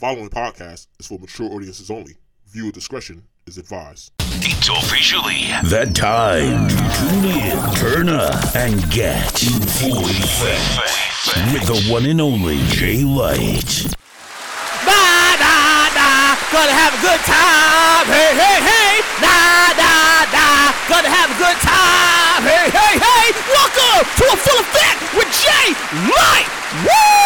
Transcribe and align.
following 0.00 0.30
podcast 0.30 0.86
is 0.98 1.06
for 1.06 1.18
mature 1.18 1.52
audiences 1.52 1.90
only. 1.90 2.16
Viewer 2.48 2.72
discretion 2.72 3.22
is 3.46 3.58
advised. 3.58 4.12
It's 4.40 4.66
officially 4.72 5.52
that 5.68 5.92
time 5.92 6.72
to 6.72 6.80
tune 6.96 7.28
in, 7.28 7.52
turn 7.76 8.08
up, 8.08 8.32
and 8.56 8.80
get 8.88 9.28
in 9.44 9.60
full 9.60 10.08
effect 10.08 11.52
with 11.52 11.68
the 11.68 11.76
one 11.92 12.08
and 12.08 12.16
only 12.16 12.64
Jay 12.72 13.04
Light. 13.04 13.92
Nah, 14.88 15.36
nah, 15.36 15.92
nah, 15.92 16.32
gonna 16.48 16.72
have 16.72 16.96
a 16.96 17.00
good 17.04 17.20
time. 17.28 18.08
Hey, 18.08 18.32
hey, 18.40 18.56
hey. 18.56 19.04
Nah, 19.20 19.76
nah, 19.76 20.32
nah, 20.32 20.72
gonna 20.88 21.12
have 21.12 21.28
a 21.28 21.36
good 21.36 21.60
time. 21.60 22.40
Hey, 22.48 22.72
hey, 22.72 22.96
hey. 22.96 23.36
Welcome 23.52 24.08
to 24.16 24.24
a 24.32 24.36
full 24.48 24.64
effect 24.64 25.12
with 25.12 25.28
Jay 25.28 25.76
Light. 26.08 26.48
Woo! 26.88 27.20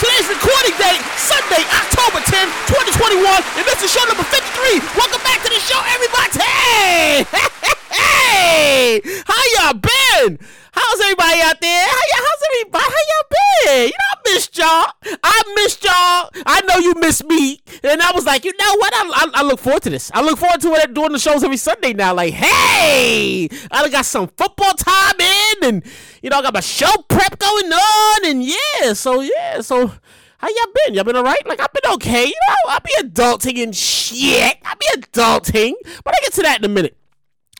Today's 0.00 0.09
recording 0.30 0.78
date, 0.78 1.02
Sunday, 1.18 1.66
October 1.74 2.22
10, 2.22 2.46
2021, 2.70 3.18
and 3.58 3.66
this 3.66 3.82
is 3.82 3.90
show 3.90 4.04
number 4.06 4.22
53. 4.22 4.78
Welcome 4.94 5.22
back 5.26 5.42
to 5.42 5.50
the 5.50 5.58
show, 5.58 5.80
everybody. 5.90 6.38
Hey, 7.90 9.00
hey, 9.00 9.00
how 9.26 9.42
y'all 9.58 9.74
been? 9.74 10.38
How's 10.72 11.00
everybody 11.00 11.40
out 11.40 11.60
there? 11.60 11.86
How 11.88 12.00
y'all, 12.12 12.24
how's 12.24 12.42
everybody? 12.52 12.84
How 12.84 13.02
y'all 13.10 13.28
been? 13.30 13.86
You 13.88 13.98
know, 13.98 14.10
I 14.12 14.32
missed 14.32 14.58
y'all. 14.58 15.18
I 15.24 15.42
missed 15.56 15.84
y'all. 15.84 16.30
I 16.46 16.60
know 16.68 16.78
you 16.78 16.94
missed 17.00 17.24
me. 17.24 17.60
And 17.82 18.00
I 18.00 18.12
was 18.12 18.26
like, 18.26 18.44
you 18.44 18.52
know 18.52 18.76
what? 18.76 18.94
I, 18.94 19.00
I, 19.08 19.40
I 19.40 19.42
look 19.42 19.58
forward 19.58 19.82
to 19.82 19.90
this. 19.90 20.12
I 20.14 20.22
look 20.22 20.38
forward 20.38 20.60
to 20.60 20.72
it 20.74 20.94
doing 20.94 21.10
the 21.10 21.18
shows 21.18 21.42
every 21.42 21.56
Sunday 21.56 21.92
now. 21.92 22.14
Like, 22.14 22.32
hey, 22.32 23.48
I 23.72 23.88
got 23.88 24.04
some 24.04 24.28
football 24.28 24.74
time 24.74 25.20
in, 25.20 25.68
and 25.68 25.84
you 26.22 26.30
know, 26.30 26.38
I 26.38 26.42
got 26.42 26.54
my 26.54 26.60
show 26.60 26.94
prep 27.08 27.38
going 27.38 27.72
on, 27.72 28.26
and 28.26 28.44
yeah, 28.44 28.92
so 28.92 29.20
yeah, 29.20 29.60
so. 29.60 29.92
How 30.40 30.48
y'all 30.48 30.72
been? 30.86 30.94
Y'all 30.94 31.04
been 31.04 31.16
alright? 31.16 31.46
Like 31.46 31.60
I've 31.60 31.70
been 31.70 31.92
okay. 31.96 32.24
You 32.24 32.32
know, 32.48 32.70
I 32.70 32.78
be 32.78 33.06
adulting 33.06 33.62
and 33.62 33.76
shit. 33.76 34.56
I 34.64 34.74
be 34.74 34.86
adulting, 35.02 35.74
but 36.02 36.14
I 36.14 36.18
get 36.22 36.32
to 36.32 36.42
that 36.42 36.60
in 36.60 36.64
a 36.64 36.68
minute. 36.68 36.96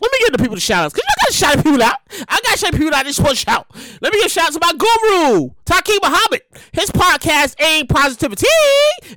Let 0.01 0.13
me 0.13 0.19
give 0.21 0.33
the 0.33 0.39
people 0.39 0.55
the 0.55 0.61
shout 0.61 0.85
outs. 0.85 0.95
Cause 0.95 1.03
I 1.07 1.15
gotta 1.21 1.33
shout 1.33 1.65
people 1.65 1.83
out. 1.83 1.97
I 2.29 2.41
gotta 2.43 2.59
shout 2.59 2.73
people 2.73 2.95
out. 2.95 3.05
This 3.05 3.21
one 3.21 3.35
shout. 3.35 3.67
Let 4.01 4.13
me 4.13 4.21
give 4.21 4.31
shout 4.31 4.47
out 4.47 4.53
to 4.55 4.61
my 4.61 4.73
guru, 4.73 5.51
Taki 5.67 5.93
Muhammad. 6.03 6.43
His 6.73 6.91
podcast, 6.91 7.55
Aim 7.61 7.87
Positivity, 7.87 8.47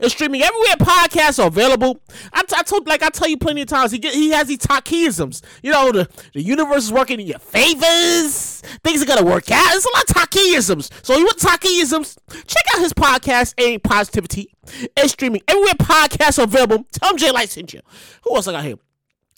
is 0.02 0.12
streaming 0.12 0.42
everywhere 0.42 0.76
podcasts 0.80 1.42
are 1.42 1.48
available. 1.48 2.00
I, 2.34 2.44
told 2.64 2.88
like 2.88 3.02
I 3.02 3.10
tell 3.10 3.30
you 3.30 3.38
plenty 3.38 3.62
of 3.62 3.68
times, 3.70 3.92
he 3.92 4.00
get 4.00 4.14
he 4.14 4.32
has 4.32 4.48
these 4.48 4.60
Takiisms. 4.60 5.42
You 5.62 5.72
know, 5.72 5.92
the, 5.92 6.10
the 6.34 6.42
universe 6.42 6.84
is 6.84 6.92
working 6.92 7.20
in 7.20 7.28
your 7.28 7.40
favors. 7.40 8.62
Things 8.84 9.02
are 9.02 9.06
gonna 9.06 9.26
work 9.26 9.50
out. 9.52 9.76
It's 9.76 9.86
a 9.86 9.90
lot 9.90 10.10
of 10.10 10.30
Takiisms. 10.30 10.92
So 11.06 11.18
you 11.18 11.24
want 11.24 11.38
Takiisms? 11.38 12.18
Check 12.46 12.64
out 12.76 12.82
his 12.82 12.94
podcast, 12.94 13.54
Aim 13.58 13.80
Positivity. 13.80 14.54
It's 14.98 15.14
streaming 15.14 15.42
everywhere 15.48 15.74
podcasts 15.76 16.40
are 16.40 16.44
available. 16.44 16.86
Tell 16.92 17.12
him 17.12 17.18
Jay 17.18 17.32
Light 17.32 17.50
sent 17.50 17.74
you. 17.74 17.82
Who 18.24 18.36
else 18.36 18.48
I 18.48 18.52
got 18.52 18.64
here? 18.64 18.78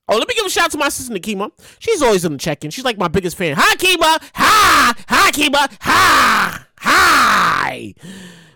Oh, 0.07 0.17
let 0.17 0.27
me 0.27 0.35
give 0.35 0.45
a 0.45 0.49
shout 0.49 0.65
out 0.65 0.71
to 0.71 0.77
my 0.77 0.89
sister 0.89 1.13
Nakima. 1.13 1.51
She's 1.79 2.01
always 2.01 2.25
in 2.25 2.33
the 2.33 2.37
check-in. 2.37 2.71
She's 2.71 2.85
like 2.85 2.97
my 2.97 3.07
biggest 3.07 3.37
fan. 3.37 3.55
Hi, 3.57 3.75
Kima. 3.75 4.29
Hi. 4.35 4.93
Hi, 5.07 5.31
Kima. 5.31 5.77
Hi. 5.81 6.65
Hi. 6.77 7.93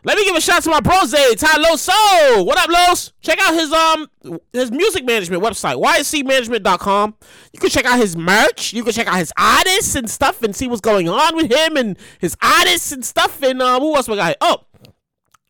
Let 0.06 0.18
me 0.18 0.24
give 0.24 0.36
a 0.36 0.42
shout 0.42 0.58
out 0.58 0.64
to 0.64 0.70
my 0.70 0.80
bro 0.80 1.04
Zay, 1.06 1.36
Ty 1.36 1.62
Loso. 1.62 2.46
What 2.46 2.58
up, 2.58 2.70
Los? 2.70 3.12
Check 3.20 3.38
out 3.42 3.54
his 3.54 3.72
um 3.74 4.08
his 4.54 4.72
music 4.72 5.04
management 5.04 5.44
website, 5.44 5.76
yscmanagement.com. 5.76 7.16
You 7.52 7.60
can 7.60 7.70
check 7.70 7.86
out 7.86 8.00
his 8.00 8.16
merch. 8.16 8.72
You 8.72 8.84
can 8.84 8.94
check 8.94 9.08
out 9.08 9.18
his 9.18 9.34
artists 9.38 9.96
and 9.96 10.10
stuff 10.10 10.42
and 10.42 10.56
see 10.56 10.68
what's 10.68 10.80
going 10.80 11.10
on 11.10 11.36
with 11.36 11.52
him 11.52 11.76
and 11.76 11.98
his 12.20 12.38
artists 12.42 12.94
and 12.94 13.04
stuff. 13.04 13.44
And 13.44 13.62
uh, 13.62 13.80
who 13.80 13.94
else 13.96 14.08
we 14.08 14.16
got? 14.16 14.38
Oh, 14.40 14.64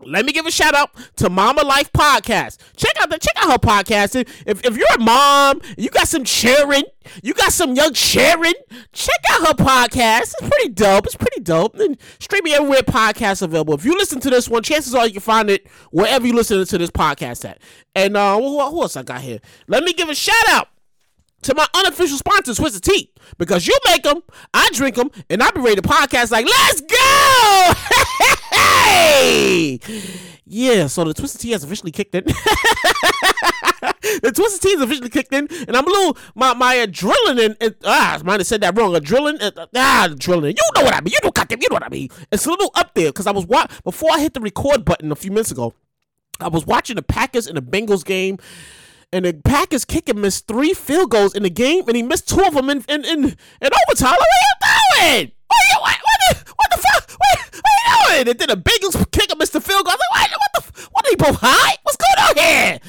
let 0.01 0.25
me 0.25 0.31
give 0.31 0.45
a 0.45 0.51
shout 0.51 0.73
out 0.73 0.91
to 1.17 1.29
Mama 1.29 1.61
Life 1.61 1.91
Podcast. 1.91 2.57
Check 2.77 2.93
out 3.01 3.09
the 3.09 3.17
check 3.17 3.33
out 3.37 3.51
her 3.51 3.57
podcast. 3.57 4.15
If, 4.45 4.65
if 4.65 4.77
you're 4.77 4.87
a 4.95 4.99
mom, 4.99 5.61
you 5.77 5.89
got 5.89 6.07
some 6.07 6.23
children, 6.23 6.83
you 7.21 7.33
got 7.33 7.51
some 7.51 7.75
young 7.75 7.93
children, 7.93 8.53
check 8.93 9.19
out 9.31 9.47
her 9.47 9.53
podcast. 9.53 10.21
It's 10.21 10.35
pretty 10.39 10.69
dope. 10.69 11.05
It's 11.05 11.15
pretty 11.15 11.41
dope. 11.41 11.75
And 11.75 11.97
streaming 12.19 12.53
everywhere 12.53 12.81
podcasts 12.81 13.41
available. 13.41 13.73
If 13.73 13.83
you 13.83 13.93
listen 13.93 14.21
to 14.21 14.29
this 14.29 14.47
one, 14.47 14.63
chances 14.63 14.95
are 14.95 15.05
you 15.05 15.13
can 15.13 15.21
find 15.21 15.49
it 15.49 15.67
wherever 15.91 16.25
you 16.25 16.33
listen 16.33 16.65
to 16.65 16.77
this 16.77 16.91
podcast 16.91 17.43
at. 17.43 17.61
And 17.93 18.15
uh, 18.15 18.37
who, 18.37 18.69
who 18.69 18.81
else 18.81 18.95
I 18.95 19.03
got 19.03 19.21
here? 19.21 19.39
Let 19.67 19.83
me 19.83 19.91
give 19.91 20.07
a 20.07 20.15
shout 20.15 20.47
out 20.47 20.69
to 21.41 21.55
my 21.55 21.67
unofficial 21.73 22.17
sponsor, 22.17 22.53
Twisted 22.53 22.83
Tea, 22.83 23.11
because 23.37 23.67
you 23.67 23.77
make 23.85 24.03
them, 24.03 24.21
I 24.53 24.69
drink 24.73 24.95
them, 24.95 25.09
and 25.29 25.41
I 25.43 25.51
be 25.51 25.61
ready 25.61 25.75
to 25.75 25.81
podcast 25.81 26.31
like, 26.31 26.45
let's 26.45 26.81
go! 26.81 28.35
hey! 28.89 29.79
Yeah, 30.45 30.87
so 30.87 31.03
the 31.03 31.13
Twisted 31.13 31.41
Tea 31.41 31.51
has 31.51 31.63
officially 31.63 31.91
kicked 31.91 32.15
in. 32.15 32.23
the 32.23 32.33
Twisted 34.33 34.61
Tea 34.61 34.73
has 34.73 34.81
officially 34.81 35.09
kicked 35.09 35.33
in, 35.33 35.47
and 35.67 35.77
I'm 35.77 35.85
a 35.85 35.89
little, 35.89 36.17
my, 36.35 36.53
my 36.53 36.75
adrenaline, 36.75 37.55
and, 37.61 37.75
ah, 37.85 38.17
I 38.19 38.23
might 38.23 38.39
have 38.39 38.47
said 38.47 38.61
that 38.61 38.77
wrong, 38.77 38.93
adrenaline, 38.93 39.41
uh, 39.41 39.67
ah, 39.75 40.07
adrenaline, 40.09 40.57
you 40.57 40.63
know 40.75 40.83
what 40.83 40.95
I 40.95 41.01
mean, 41.01 41.13
you 41.13 41.19
know, 41.23 41.31
goddamn, 41.31 41.59
you 41.61 41.67
know 41.69 41.75
what 41.75 41.85
I 41.85 41.89
mean. 41.89 42.09
It's 42.31 42.45
a 42.45 42.49
little 42.49 42.71
up 42.75 42.93
there, 42.95 43.09
because 43.09 43.27
I 43.27 43.31
was, 43.31 43.45
wa- 43.45 43.67
before 43.83 44.09
I 44.11 44.19
hit 44.19 44.33
the 44.33 44.41
record 44.41 44.85
button 44.85 45.11
a 45.11 45.15
few 45.15 45.31
minutes 45.31 45.51
ago, 45.51 45.73
I 46.39 46.47
was 46.47 46.65
watching 46.65 46.95
the 46.95 47.03
Packers 47.03 47.47
and 47.47 47.57
the 47.57 47.61
Bengals 47.61 48.03
game, 48.03 48.37
and 49.11 49.25
the 49.25 49.33
Packers 49.33 49.85
kicker 49.85 50.13
missed 50.13 50.47
three 50.47 50.73
field 50.73 51.11
goals 51.11 51.35
in 51.35 51.43
the 51.43 51.49
game, 51.49 51.83
and 51.87 51.95
he 51.95 52.03
missed 52.03 52.29
two 52.29 52.43
of 52.43 52.53
them 52.53 52.69
in 52.69 52.83
in, 52.87 53.03
in, 53.05 53.23
in 53.25 53.69
overtime. 53.87 54.11
Like, 54.11 54.19
what 54.19 54.69
are 54.69 55.11
you 55.11 55.17
doing? 55.17 55.31
What, 55.49 55.59
you, 55.69 55.77
what, 55.81 55.97
what, 56.07 56.19
the, 56.29 56.53
what 56.55 56.69
the 56.71 56.77
fuck? 56.77 57.09
What, 57.09 57.39
what 57.53 57.63
are 57.65 58.15
you 58.15 58.23
doing? 58.23 58.27
And 58.29 58.39
then 58.39 58.49
the 58.49 58.57
Bengals 58.57 59.11
kicker 59.11 59.35
missed 59.35 59.53
the 59.53 59.61
field. 59.61 59.87
I 59.87 59.91
was 59.91 59.99
like, 60.13 60.31
what, 60.31 60.39
what 60.39 60.63
the? 60.63 60.87
What 60.91 61.05
are 61.05 61.09
they 61.11 61.15
both 61.15 61.39
high? 61.41 61.75
What's 61.83 61.97
going 61.97 62.29
on 62.29 62.43
here? 62.43 62.79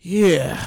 Yeah. 0.00 0.66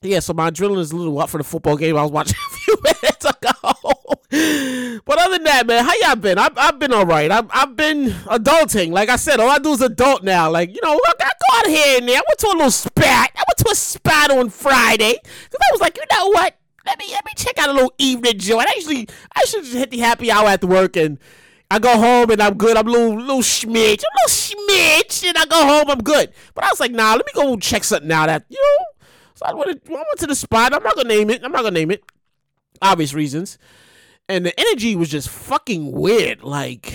Yeah, 0.00 0.20
so 0.20 0.32
my 0.32 0.50
adrenaline 0.50 0.78
is 0.78 0.92
a 0.92 0.96
little 0.96 1.18
up 1.18 1.28
for 1.28 1.38
the 1.38 1.44
football 1.44 1.76
game 1.76 1.96
I 1.96 2.02
was 2.02 2.12
watching 2.12 2.36
a 2.52 2.54
few 2.56 2.76
minutes 2.84 3.24
ago. 3.24 5.00
But 5.04 5.18
other 5.18 5.34
than 5.34 5.44
that, 5.44 5.66
man, 5.66 5.84
how 5.84 5.92
y'all 6.02 6.16
been? 6.16 6.38
I've, 6.38 6.56
I've 6.56 6.78
been 6.78 6.92
all 6.92 7.06
right. 7.06 7.30
I've, 7.30 7.46
I've 7.50 7.74
been 7.74 8.10
adulting. 8.26 8.92
Like 8.92 9.08
I 9.08 9.16
said, 9.16 9.40
all 9.40 9.48
I 9.48 9.58
do 9.58 9.72
is 9.72 9.80
adult 9.80 10.22
now. 10.22 10.50
Like, 10.50 10.72
you 10.74 10.80
know, 10.82 10.92
I 10.92 11.12
got 11.18 11.32
go 11.40 11.58
out 11.58 11.66
here 11.66 11.98
and 11.98 12.08
there. 12.08 12.18
I 12.18 12.22
went 12.28 12.38
to 12.38 12.46
a 12.46 12.54
little 12.56 12.70
spat. 12.70 13.32
I 13.34 13.42
went 13.48 13.58
to 13.58 13.70
a 13.72 13.74
spat 13.74 14.30
on 14.30 14.50
Friday. 14.50 15.18
Because 15.22 15.60
I 15.60 15.72
was 15.72 15.80
like, 15.80 15.96
you 15.96 16.04
know 16.12 16.28
what? 16.28 16.56
Let 16.88 16.98
me 16.98 17.10
let 17.12 17.24
me 17.26 17.32
check 17.36 17.58
out 17.58 17.68
a 17.68 17.72
little 17.74 17.92
evening 17.98 18.38
joint. 18.38 18.66
I 18.66 18.72
usually 18.76 19.06
I 19.36 19.44
should 19.44 19.62
just 19.62 19.76
hit 19.76 19.90
the 19.90 19.98
happy 19.98 20.30
hour 20.30 20.48
after 20.48 20.66
work 20.66 20.96
and 20.96 21.18
I 21.70 21.78
go 21.78 21.98
home 21.98 22.30
and 22.30 22.40
I'm 22.40 22.56
good. 22.56 22.78
I'm 22.78 22.88
a 22.88 22.90
little 22.90 23.14
little 23.14 23.42
schmidge. 23.42 24.02
I'm 24.02 24.16
a 24.16 24.24
little 24.24 24.30
schmidge 24.30 25.28
and 25.28 25.36
I 25.36 25.44
go 25.44 25.66
home, 25.66 25.90
I'm 25.90 26.02
good. 26.02 26.32
But 26.54 26.64
I 26.64 26.68
was 26.70 26.80
like, 26.80 26.92
nah, 26.92 27.12
let 27.12 27.26
me 27.26 27.32
go 27.34 27.58
check 27.58 27.84
something 27.84 28.10
out 28.10 28.30
at 28.30 28.46
you 28.48 28.56
know. 28.56 28.86
So 29.34 29.44
I 29.44 29.52
went, 29.52 29.82
I 29.86 29.92
went 29.92 30.18
to 30.20 30.26
the 30.26 30.34
spot. 30.34 30.72
I'm 30.72 30.82
not 30.82 30.96
gonna 30.96 31.10
name 31.10 31.28
it. 31.28 31.44
I'm 31.44 31.52
not 31.52 31.58
gonna 31.58 31.72
name 31.72 31.90
it. 31.90 32.02
Obvious 32.80 33.12
reasons. 33.12 33.58
And 34.26 34.46
the 34.46 34.58
energy 34.58 34.96
was 34.96 35.10
just 35.10 35.28
fucking 35.28 35.92
weird. 35.92 36.42
Like 36.42 36.90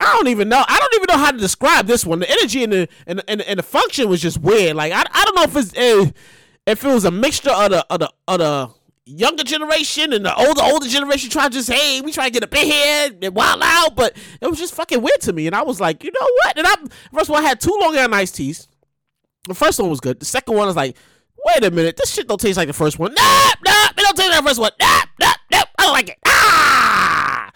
I 0.00 0.14
don't 0.16 0.28
even 0.28 0.48
know. 0.48 0.64
I 0.66 0.78
don't 0.78 0.94
even 0.94 1.14
know 1.14 1.22
how 1.22 1.32
to 1.32 1.38
describe 1.38 1.86
this 1.86 2.06
one. 2.06 2.20
The 2.20 2.30
energy 2.30 2.64
and 2.64 2.72
the 2.72 2.88
and 3.06 3.22
and, 3.28 3.42
and 3.42 3.58
the 3.58 3.62
function 3.62 4.08
was 4.08 4.22
just 4.22 4.38
weird. 4.38 4.74
Like 4.74 4.94
I, 4.94 5.04
I 5.12 5.24
don't 5.26 5.34
know 5.34 5.42
if 5.42 5.54
it's 5.54 5.76
uh, 5.76 6.10
if 6.66 6.82
it 6.82 6.88
was 6.88 7.04
a 7.04 7.10
mixture 7.10 7.50
of 7.50 7.72
the 7.72 7.86
of 7.90 8.00
the 8.00 8.12
of 8.26 8.38
the 8.38 8.70
younger 9.06 9.44
generation 9.44 10.12
and 10.12 10.24
the 10.24 10.34
older 10.34 10.60
older 10.62 10.88
generation 10.88 11.30
trying 11.30 11.48
to 11.48 11.54
just 11.54 11.70
hey 11.72 12.00
we 12.00 12.10
try 12.10 12.26
to 12.26 12.32
get 12.32 12.42
up 12.42 12.54
in 12.54 12.66
here 12.66 13.10
and 13.22 13.34
wild 13.34 13.62
out, 13.62 13.94
but 13.96 14.16
it 14.40 14.46
was 14.48 14.58
just 14.58 14.74
fucking 14.74 15.00
weird 15.00 15.20
to 15.20 15.32
me. 15.32 15.46
And 15.46 15.54
I 15.54 15.62
was 15.62 15.80
like, 15.80 16.02
you 16.04 16.10
know 16.10 16.28
what? 16.42 16.58
And 16.58 16.66
I 16.66 16.74
first 17.12 17.30
of 17.30 17.30
all 17.30 17.36
I 17.36 17.42
had 17.42 17.60
two 17.60 17.76
Long 17.80 17.96
Island 17.96 18.14
iced 18.14 18.34
teas. 18.34 18.68
The 19.46 19.54
first 19.54 19.78
one 19.78 19.88
was 19.88 20.00
good. 20.00 20.18
The 20.18 20.26
second 20.26 20.56
one 20.56 20.66
was 20.66 20.76
like, 20.76 20.96
wait 21.46 21.64
a 21.64 21.70
minute, 21.70 21.96
this 21.96 22.12
shit 22.12 22.26
don't 22.26 22.40
taste 22.40 22.56
like 22.56 22.66
the 22.66 22.74
first 22.74 22.98
one. 22.98 23.14
Nah, 23.14 23.52
nah, 23.64 23.88
it 23.90 23.96
don't 23.96 24.16
taste 24.16 24.30
like 24.30 24.42
the 24.42 24.48
first 24.48 24.60
one. 24.60 24.72
Nah, 24.80 25.02
nah, 25.20 25.32
nah, 25.52 25.62
I 25.78 25.82
don't 25.84 25.92
like 25.92 26.08
it. 26.08 26.18
Ah! 26.26 27.50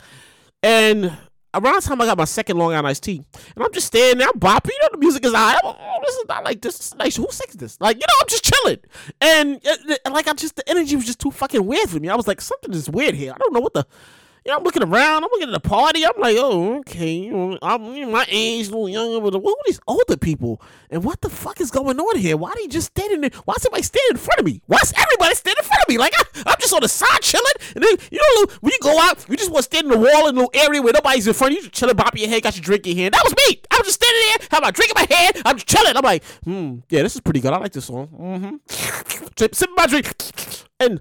And 0.63 1.17
around 1.55 1.83
the 1.83 1.89
time 1.89 2.01
I 2.01 2.07
got 2.07 2.19
my 2.19 2.25
second 2.25 2.59
Long 2.59 2.73
Island 2.73 2.89
iced 2.89 3.03
tea, 3.03 3.23
and 3.55 3.65
I'm 3.65 3.73
just 3.73 3.89
standing 3.89 4.19
there, 4.19 4.29
I'm 4.33 4.41
bopping. 4.41 4.71
You 4.71 4.79
know, 4.83 4.89
the 4.93 4.99
music 4.99 5.25
is 5.25 5.35
high. 5.35 5.55
I'm, 5.55 5.61
oh, 5.65 5.99
this 6.05 6.15
is 6.15 6.25
not 6.29 6.45
like 6.45 6.61
this. 6.61 6.81
Is 6.81 6.95
nice. 6.95 7.17
Who 7.17 7.27
sings 7.31 7.55
this? 7.55 7.81
Like, 7.81 7.97
you 7.97 8.05
know, 8.09 8.15
I'm 8.21 8.29
just 8.29 8.45
chilling, 8.45 8.79
and, 9.21 9.67
uh, 9.67 9.95
uh, 10.07 10.11
like, 10.13 10.29
I 10.29 10.33
just 10.35 10.57
the 10.57 10.69
energy 10.69 10.97
was 10.97 11.07
just 11.07 11.21
too 11.21 11.31
fucking 11.31 11.65
weird 11.65 11.89
for 11.91 12.01
me. 12.01 12.09
I 12.09 12.15
was 12.15 12.29
like, 12.29 12.41
something 12.41 12.73
is 12.73 12.89
weird 12.89 13.15
here. 13.15 13.33
I 13.35 13.39
don't 13.39 13.53
know 13.53 13.61
what 13.61 13.75
the. 13.75 13.87
You 14.45 14.53
know, 14.53 14.59
I'm 14.59 14.65
looking 14.65 14.83
around. 14.83 15.25
I'm 15.25 15.31
looking 15.31 15.49
at 15.49 15.63
the 15.63 15.69
party. 15.69 16.05
I'm 16.05 16.19
like, 16.19 16.37
oh, 16.39 16.79
okay. 16.79 17.13
You 17.13 17.33
know, 17.33 17.59
I'm 17.61 18.11
my 18.11 18.25
age, 18.29 18.69
a 18.69 18.71
little 18.71 18.89
younger, 18.89 19.21
but 19.21 19.43
what 19.43 19.53
are 19.53 19.63
these 19.67 19.81
older 19.87 20.17
people? 20.17 20.63
And 20.89 21.05
what 21.05 21.21
the 21.21 21.29
fuck 21.29 21.61
is 21.61 21.71
going 21.71 22.01
on 22.01 22.17
here? 22.17 22.37
Why 22.37 22.51
are 22.51 22.55
they 22.57 22.67
just 22.67 22.89
standing 22.89 23.21
there? 23.21 23.31
Why 23.45 23.55
is 23.57 23.65
everybody 23.67 23.83
standing 23.83 24.13
in 24.13 24.17
front 24.17 24.41
of 24.41 24.47
me? 24.47 24.63
Why 24.67 24.79
is 24.83 24.95
everybody 24.97 25.35
standing 25.35 25.63
in 25.63 25.69
front 25.69 25.83
of 25.83 25.89
me? 25.89 25.99
Like 25.99 26.15
I, 26.17 26.43
I'm 26.47 26.57
just 26.59 26.73
on 26.73 26.81
the 26.81 26.89
side 26.89 27.21
chilling, 27.21 27.53
and 27.75 27.85
then 27.85 27.97
you 28.11 28.19
know 28.19 28.53
when 28.61 28.73
you 28.73 28.79
go 28.81 28.99
out, 28.99 29.25
you 29.29 29.37
just 29.37 29.51
want 29.51 29.65
to 29.65 29.71
stand 29.71 29.85
in 29.85 29.93
the 29.93 29.99
wall 29.99 30.29
in 30.29 30.37
a 30.37 30.41
little 30.41 30.51
area 30.55 30.81
where 30.81 30.93
nobody's 30.93 31.27
in 31.27 31.35
front 31.35 31.53
of 31.53 31.57
you, 31.57 31.63
just 31.63 31.75
chilling, 31.75 31.97
bopping 31.97 32.21
your 32.21 32.29
head, 32.29 32.43
got 32.43 32.57
your 32.57 32.63
drink 32.63 32.87
in 32.87 32.97
your 32.97 33.03
hand. 33.05 33.15
That 33.15 33.25
was 33.25 33.35
me. 33.49 33.61
I 33.71 33.79
was 33.79 33.87
just 33.89 34.03
standing 34.03 34.23
there, 34.27 34.49
have 34.53 34.63
my 34.63 34.71
drink 34.71 34.93
in 34.97 35.07
my 35.09 35.15
hand. 35.15 35.43
I'm 35.45 35.57
just 35.57 35.69
chilling. 35.69 35.97
I'm 35.97 36.05
like, 36.05 36.25
hmm, 36.45 36.79
yeah, 36.89 37.03
this 37.03 37.15
is 37.15 37.21
pretty 37.21 37.41
good. 37.41 37.53
I 37.53 37.59
like 37.59 37.73
this 37.73 37.85
song. 37.85 38.09
Mm-hmm. 38.09 38.57
Sipping 39.53 39.75
my 39.75 39.87
drink, 39.87 40.15
and 40.79 41.01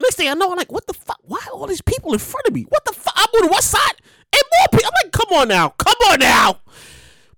Next 0.00 0.16
thing 0.16 0.28
I 0.28 0.34
know, 0.34 0.50
I'm 0.50 0.56
like, 0.56 0.72
what 0.72 0.86
the 0.86 0.94
fuck? 0.94 1.18
Why 1.22 1.44
all 1.52 1.66
these 1.66 1.82
people 1.82 2.12
in 2.12 2.18
front 2.18 2.46
of 2.46 2.54
me? 2.54 2.62
What 2.68 2.84
the 2.84 2.92
fuck? 2.92 3.14
I'm 3.16 3.28
on 3.34 3.46
the 3.46 3.52
west 3.52 3.70
side 3.70 3.94
and 4.32 4.42
more 4.58 4.68
people. 4.70 4.86
I'm 4.86 5.04
like, 5.04 5.12
come 5.12 5.38
on 5.38 5.48
now. 5.48 5.70
Come 5.70 5.96
on 6.10 6.20
now. 6.20 6.60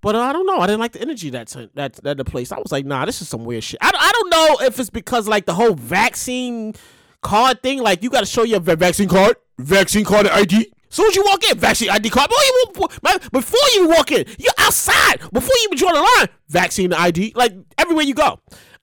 But 0.03 0.17
I 0.17 0.33
don't 0.33 0.47
know. 0.47 0.59
I 0.59 0.67
didn't 0.67 0.81
like 0.81 0.93
the 0.93 1.01
energy 1.01 1.31
that 1.31 1.49
time, 1.49 1.71
that 1.75 1.95
that 2.03 2.17
the 2.17 2.25
place. 2.25 2.53
I 2.53 2.59
was 2.59 2.73
like, 2.73 2.87
nah, 2.87 3.05
this 3.05 3.21
is 3.21 3.29
some 3.29 3.45
weird 3.45 3.62
shit. 3.62 3.79
I, 3.83 3.89
I 3.89 4.12
don't 4.12 4.31
know 4.31 4.67
if 4.67 4.79
it's 4.79 4.91
because 4.91 5.29
like 5.29 5.45
the 5.47 5.55
whole 5.55 5.75
vaccine 5.75 6.75
card 7.21 7.62
thing. 7.62 7.81
Like 7.81 8.03
you 8.03 8.09
got 8.11 8.21
to 8.21 8.27
show 8.27 8.43
your 8.45 8.61
vaccine 8.61 9.09
card, 9.09 9.37
vaccine 9.59 10.05
card 10.05 10.27
ID. 10.27 10.73
As 10.91 10.97
soon 10.97 11.06
as 11.06 11.15
you 11.15 11.25
walk 11.25 11.45
in, 11.49 11.56
vaccine 11.59 11.91
ID 11.91 12.11
card. 12.11 12.31
Before 12.31 12.45
you, 12.45 13.19
before 13.31 13.69
you 13.75 13.89
walk 13.89 14.11
in, 14.11 14.25
you're 14.39 14.53
outside. 14.59 15.21
Before 15.33 15.55
you 15.55 15.65
even 15.65 15.79
join 15.79 15.95
the 15.95 16.01
line, 16.01 16.29
vaccine 16.49 16.93
ID. 16.93 17.35
Like 17.37 17.55
everywhere 17.79 18.05
you 18.05 18.15
go. 18.15 18.41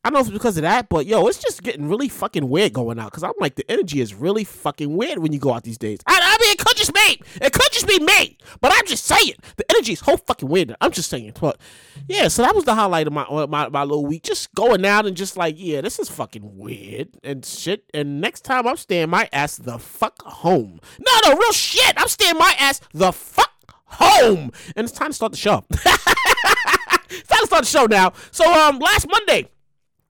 I 0.08 0.10
don't 0.10 0.14
know 0.14 0.20
if 0.22 0.28
it's 0.28 0.34
because 0.34 0.56
of 0.56 0.62
that, 0.62 0.88
but 0.88 1.06
yo, 1.06 1.28
it's 1.28 1.38
just 1.38 1.64
getting 1.64 1.90
really 1.90 2.08
fucking 2.08 2.48
weird 2.48 2.72
going 2.72 2.98
out. 2.98 3.12
Cause 3.12 3.24
I'm 3.24 3.34
like, 3.42 3.56
the 3.56 3.70
energy 3.70 4.00
is 4.00 4.14
really 4.14 4.46
fucking 4.46 4.96
weird 4.96 5.20
when 5.20 5.34
you 5.34 5.40
go 5.40 5.52
out 5.52 5.66
these 5.66 5.78
days. 5.78 6.00
I, 6.08 6.18
I 6.18 6.42
mean, 6.42 6.54
it 6.54 6.60
could 6.60 6.78
just 6.78 6.94
be, 6.94 7.22
it 7.42 7.52
could 7.52 7.70
just 7.74 7.86
be 7.86 8.00
me, 8.00 8.38
but 8.62 8.72
I'm 8.74 8.86
just 8.86 9.04
saying, 9.04 9.34
the 9.58 9.70
energy 9.70 9.92
is 9.92 10.00
whole 10.00 10.16
fucking 10.16 10.48
weird. 10.48 10.74
I'm 10.80 10.92
just 10.92 11.10
saying, 11.10 11.34
but 11.42 11.60
yeah. 12.08 12.30
So 12.30 12.42
that 12.42 12.56
was 12.56 12.64
the 12.64 12.74
highlight 12.74 13.08
of 13.08 13.12
my 13.12 13.24
uh, 13.24 13.48
my 13.48 13.68
my 13.68 13.84
little 13.84 14.06
week. 14.06 14.24
Just 14.24 14.56
going 14.56 14.86
out 14.86 15.06
and 15.06 15.18
just 15.18 15.36
like, 15.36 15.56
yeah, 15.58 15.82
this 15.82 16.00
is 16.00 16.08
fucking 16.08 16.58
weird 16.58 17.10
and 17.22 17.44
shit. 17.44 17.84
And 17.94 18.22
next 18.22 18.46
time 18.46 18.66
I'm 18.66 18.78
staying 18.78 19.10
my 19.10 19.28
ass 19.34 19.58
the 19.58 19.78
fuck 19.78 20.22
home. 20.22 20.80
No, 21.06 21.12
no, 21.26 21.36
real 21.38 21.52
shit. 21.52 21.96
I'm 21.98 22.08
staying 22.08 22.38
my 22.38 22.56
ass 22.58 22.80
the 22.94 23.12
fuck 23.12 23.84
home. 23.88 24.54
And 24.78 24.86
it's 24.86 24.94
time 24.94 25.10
to 25.10 25.14
start 25.14 25.34
the 25.34 25.38
show. 25.38 25.66
it's 25.72 27.28
time 27.28 27.42
to 27.42 27.46
start 27.46 27.64
the 27.66 27.70
show 27.70 27.88
now. 27.88 28.14
So 28.32 28.50
um, 28.50 28.80
last 28.80 29.06
Monday 29.10 29.50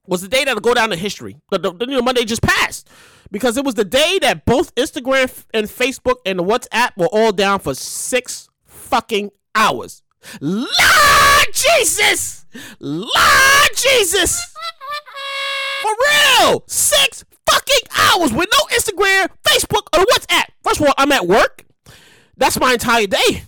was 0.08 0.22
the 0.22 0.28
day 0.28 0.44
that'll 0.44 0.62
go 0.62 0.74
down 0.74 0.92
in 0.92 1.00
history. 1.00 1.38
The, 1.52 1.60
the, 1.60 2.02
Monday 2.02 2.26
just 2.26 2.42
passed 2.42 2.90
because 3.32 3.58
it 3.58 3.66
was 3.66 3.76
the 3.76 3.86
day 3.86 4.20
that 4.22 4.46
both 4.46 4.74
Instagram 4.76 5.46
and 5.54 5.68
Facebook 5.68 6.18
and 6.26 6.40
WhatsApp 6.40 6.92
were 6.98 7.10
all 7.12 7.32
down 7.32 7.60
for 7.60 7.74
six 7.76 8.50
fucking 8.66 9.32
hours. 9.56 10.04
Lord 10.42 10.68
Jesus! 11.54 12.46
Lord 12.80 13.70
Jesus! 13.76 14.54
For 15.82 15.92
real! 16.42 16.64
Six 16.68 17.24
fucking 17.50 17.88
hours 17.98 18.34
with 18.34 18.50
no 18.52 18.78
Instagram, 18.78 19.30
Facebook, 19.46 19.88
or 19.98 20.06
WhatsApp. 20.06 20.46
First 20.64 20.82
of 20.82 20.88
all, 20.88 20.94
I'm 20.98 21.12
at 21.12 21.28
work. 21.28 21.66
That's 22.38 22.60
my 22.60 22.74
entire 22.74 23.08
day. 23.08 23.44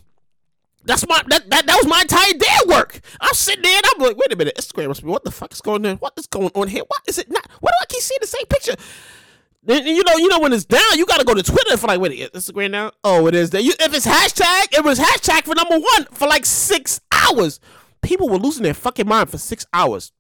That's 0.83 1.07
my 1.07 1.21
that, 1.27 1.49
that 1.49 1.67
that 1.67 1.75
was 1.75 1.87
my 1.87 2.01
entire 2.01 2.33
day 2.33 2.47
at 2.61 2.67
work. 2.67 2.99
I'm 3.19 3.33
sitting 3.33 3.63
there 3.63 3.77
and 3.77 3.85
I'm 3.85 4.01
like, 4.01 4.17
wait 4.17 4.31
a 4.31 4.35
minute, 4.35 4.55
Instagram 4.57 5.03
what 5.03 5.23
the 5.23 5.31
fuck 5.31 5.51
is 5.51 5.61
going 5.61 5.85
on? 5.85 5.97
What 5.97 6.13
is 6.17 6.27
going 6.27 6.51
on 6.55 6.67
here? 6.67 6.83
What 6.87 7.01
is 7.07 7.17
it 7.17 7.29
not? 7.29 7.45
Why 7.59 7.69
do 7.69 7.75
I 7.81 7.85
keep 7.87 8.01
seeing 8.01 8.17
the 8.21 8.27
same 8.27 8.45
picture? 8.45 8.75
Then 9.63 9.85
you 9.85 10.03
know, 10.03 10.15
you 10.15 10.29
know 10.29 10.39
when 10.39 10.53
it's 10.53 10.65
down, 10.65 10.81
you 10.95 11.05
gotta 11.05 11.25
go 11.25 11.33
to 11.33 11.43
Twitter 11.43 11.75
for 11.77 11.87
like, 11.87 11.99
wait, 11.99 12.13
a 12.13 12.15
yeah, 12.15 12.27
Instagram 12.27 12.71
now? 12.71 12.91
Oh, 13.03 13.27
it 13.27 13.35
is 13.35 13.49
there. 13.49 13.61
You, 13.61 13.73
if 13.79 13.93
it's 13.93 14.07
hashtag, 14.07 14.77
it 14.77 14.83
was 14.83 14.99
hashtag 14.99 15.43
for 15.43 15.53
number 15.53 15.77
one 15.77 16.05
for 16.11 16.27
like 16.27 16.45
six 16.45 17.01
hours. 17.11 17.59
People 18.01 18.29
were 18.29 18.37
losing 18.37 18.63
their 18.63 18.73
fucking 18.73 19.07
mind 19.07 19.29
for 19.29 19.37
six 19.37 19.65
hours. 19.73 20.13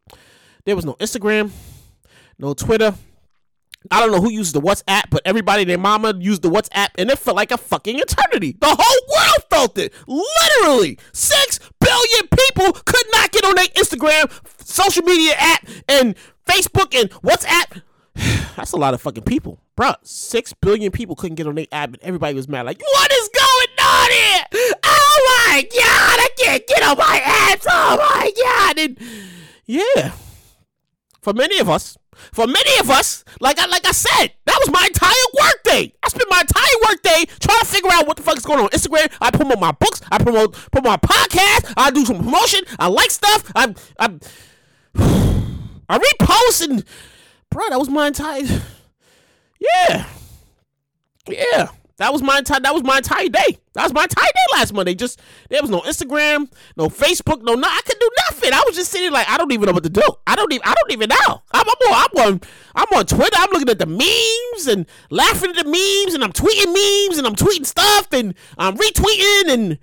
There 0.65 0.75
was 0.75 0.85
no 0.85 0.95
Instagram, 0.95 1.51
no 2.37 2.53
Twitter. 2.53 2.93
I 3.91 3.99
don't 4.01 4.11
know 4.11 4.21
who 4.21 4.29
used 4.29 4.53
the 4.53 4.61
WhatsApp, 4.61 5.03
but 5.09 5.21
everybody 5.25 5.63
their 5.63 5.77
mama 5.77 6.13
used 6.19 6.41
the 6.41 6.49
WhatsApp, 6.49 6.89
and 6.97 7.09
it 7.09 7.17
felt 7.17 7.37
like 7.37 7.51
a 7.51 7.57
fucking 7.57 7.97
eternity. 7.97 8.57
The 8.59 8.75
whole 8.77 9.15
world 9.15 9.43
felt 9.49 9.77
it. 9.77 9.93
Literally, 10.05 10.99
six 11.13 11.59
billion 11.79 12.27
people 12.27 12.73
could 12.73 13.05
not 13.13 13.31
get 13.31 13.45
on 13.45 13.55
their 13.55 13.67
Instagram, 13.67 14.31
social 14.65 15.03
media 15.03 15.33
app, 15.37 15.67
and 15.87 16.15
Facebook 16.45 16.99
and 16.99 17.09
WhatsApp. 17.21 17.81
That's 18.57 18.73
a 18.73 18.77
lot 18.77 18.93
of 18.93 19.01
fucking 19.01 19.23
people, 19.23 19.59
bro. 19.77 19.93
Six 20.03 20.51
billion 20.53 20.91
people 20.91 21.15
couldn't 21.15 21.35
get 21.35 21.47
on 21.47 21.55
their 21.55 21.67
app, 21.71 21.93
and 21.93 22.03
everybody 22.03 22.33
was 22.33 22.49
mad. 22.49 22.65
Like, 22.65 22.81
what 22.81 23.11
is 23.13 23.29
going 23.29 23.87
on 23.87 24.11
here? 24.11 24.75
Oh 24.83 25.47
my 25.47 25.61
god, 25.61 26.19
I 26.19 26.29
can't 26.37 26.67
get 26.67 26.83
on 26.83 26.97
my 26.97 27.21
apps. 27.23 27.65
Oh 27.69 27.97
my 27.97 28.31
god, 28.43 28.77
and 28.77 28.97
yeah, 29.65 30.11
for 31.21 31.33
many 31.33 31.59
of 31.59 31.69
us, 31.69 31.97
for 32.31 32.47
many 32.47 32.79
of 32.79 32.89
us, 32.89 33.23
like 33.39 33.59
I 33.59 33.65
like 33.67 33.85
I 33.87 33.91
said, 33.91 34.33
that 34.45 34.57
was 34.59 34.71
my 34.71 34.85
entire 34.85 35.11
workday. 35.41 35.93
I 36.03 36.09
spent 36.09 36.29
my 36.29 36.41
entire 36.41 36.89
workday 36.89 37.25
trying 37.39 37.59
to 37.59 37.65
figure 37.65 37.91
out 37.91 38.07
what 38.07 38.17
the 38.17 38.23
fuck 38.23 38.37
is 38.37 38.45
going 38.45 38.59
on. 38.59 38.69
Instagram, 38.69 39.11
I 39.21 39.31
promote 39.31 39.59
my 39.59 39.71
books, 39.71 40.01
I 40.11 40.17
promote 40.17 40.53
promote 40.71 40.85
my 40.85 40.97
podcast, 40.97 41.73
I 41.77 41.91
do 41.91 42.05
some 42.05 42.17
promotion, 42.17 42.61
I 42.77 42.87
like 42.87 43.11
stuff, 43.11 43.51
I 43.55 43.73
I 43.99 44.19
I 45.89 45.97
repost 45.97 46.69
and 46.69 46.83
bro, 47.49 47.63
that 47.69 47.79
was 47.79 47.89
my 47.89 48.07
entire 48.07 48.43
Yeah. 49.59 50.05
Yeah. 51.27 51.69
That 51.99 52.13
was 52.13 52.21
my 52.21 52.37
entire 52.37 52.61
that 52.61 52.73
was 52.73 52.81
my 52.83 52.97
entire 52.97 53.27
day. 53.27 53.59
That 53.73 53.83
was 53.83 53.93
my 53.93 54.03
entire 54.03 54.23
day 54.23 54.57
last 54.57 54.73
Monday. 54.73 54.95
Just 54.95 55.19
there 55.49 55.61
was 55.61 55.69
no 55.69 55.81
Instagram, 55.81 56.49
no 56.77 56.87
Facebook, 56.87 57.43
no 57.43 57.55
no 57.55 57.67
I 57.67 57.81
could 57.85 57.99
do 57.99 58.09
nothing. 58.29 58.53
I 58.53 58.63
was 58.65 58.77
just 58.77 58.89
sitting 58.89 59.11
like 59.11 59.29
I 59.29 59.37
don't 59.37 59.51
even 59.51 59.65
know 59.67 59.73
what 59.73 59.83
to 59.83 59.89
do. 59.89 60.01
I 60.25 60.37
don't 60.37 60.51
even 60.53 60.65
I 60.65 60.73
don't 60.73 60.91
even 60.93 61.09
know. 61.09 61.41
I'm, 61.51 61.65
I'm 61.67 61.67
on 61.67 61.93
I'm 61.93 62.25
on 62.25 62.41
I'm 62.73 62.97
on 62.97 63.05
Twitter. 63.05 63.35
I'm 63.37 63.49
looking 63.51 63.69
at 63.69 63.79
the 63.79 63.85
memes 63.85 64.67
and 64.67 64.85
laughing 65.09 65.49
at 65.49 65.57
the 65.57 65.65
memes 65.65 66.13
and 66.13 66.23
I'm 66.23 66.31
tweeting 66.31 66.67
memes 66.67 67.17
and 67.17 67.27
I'm 67.27 67.35
tweeting 67.35 67.65
stuff 67.65 68.13
and 68.13 68.33
I'm 68.57 68.77
retweeting 68.77 69.49
and 69.49 69.77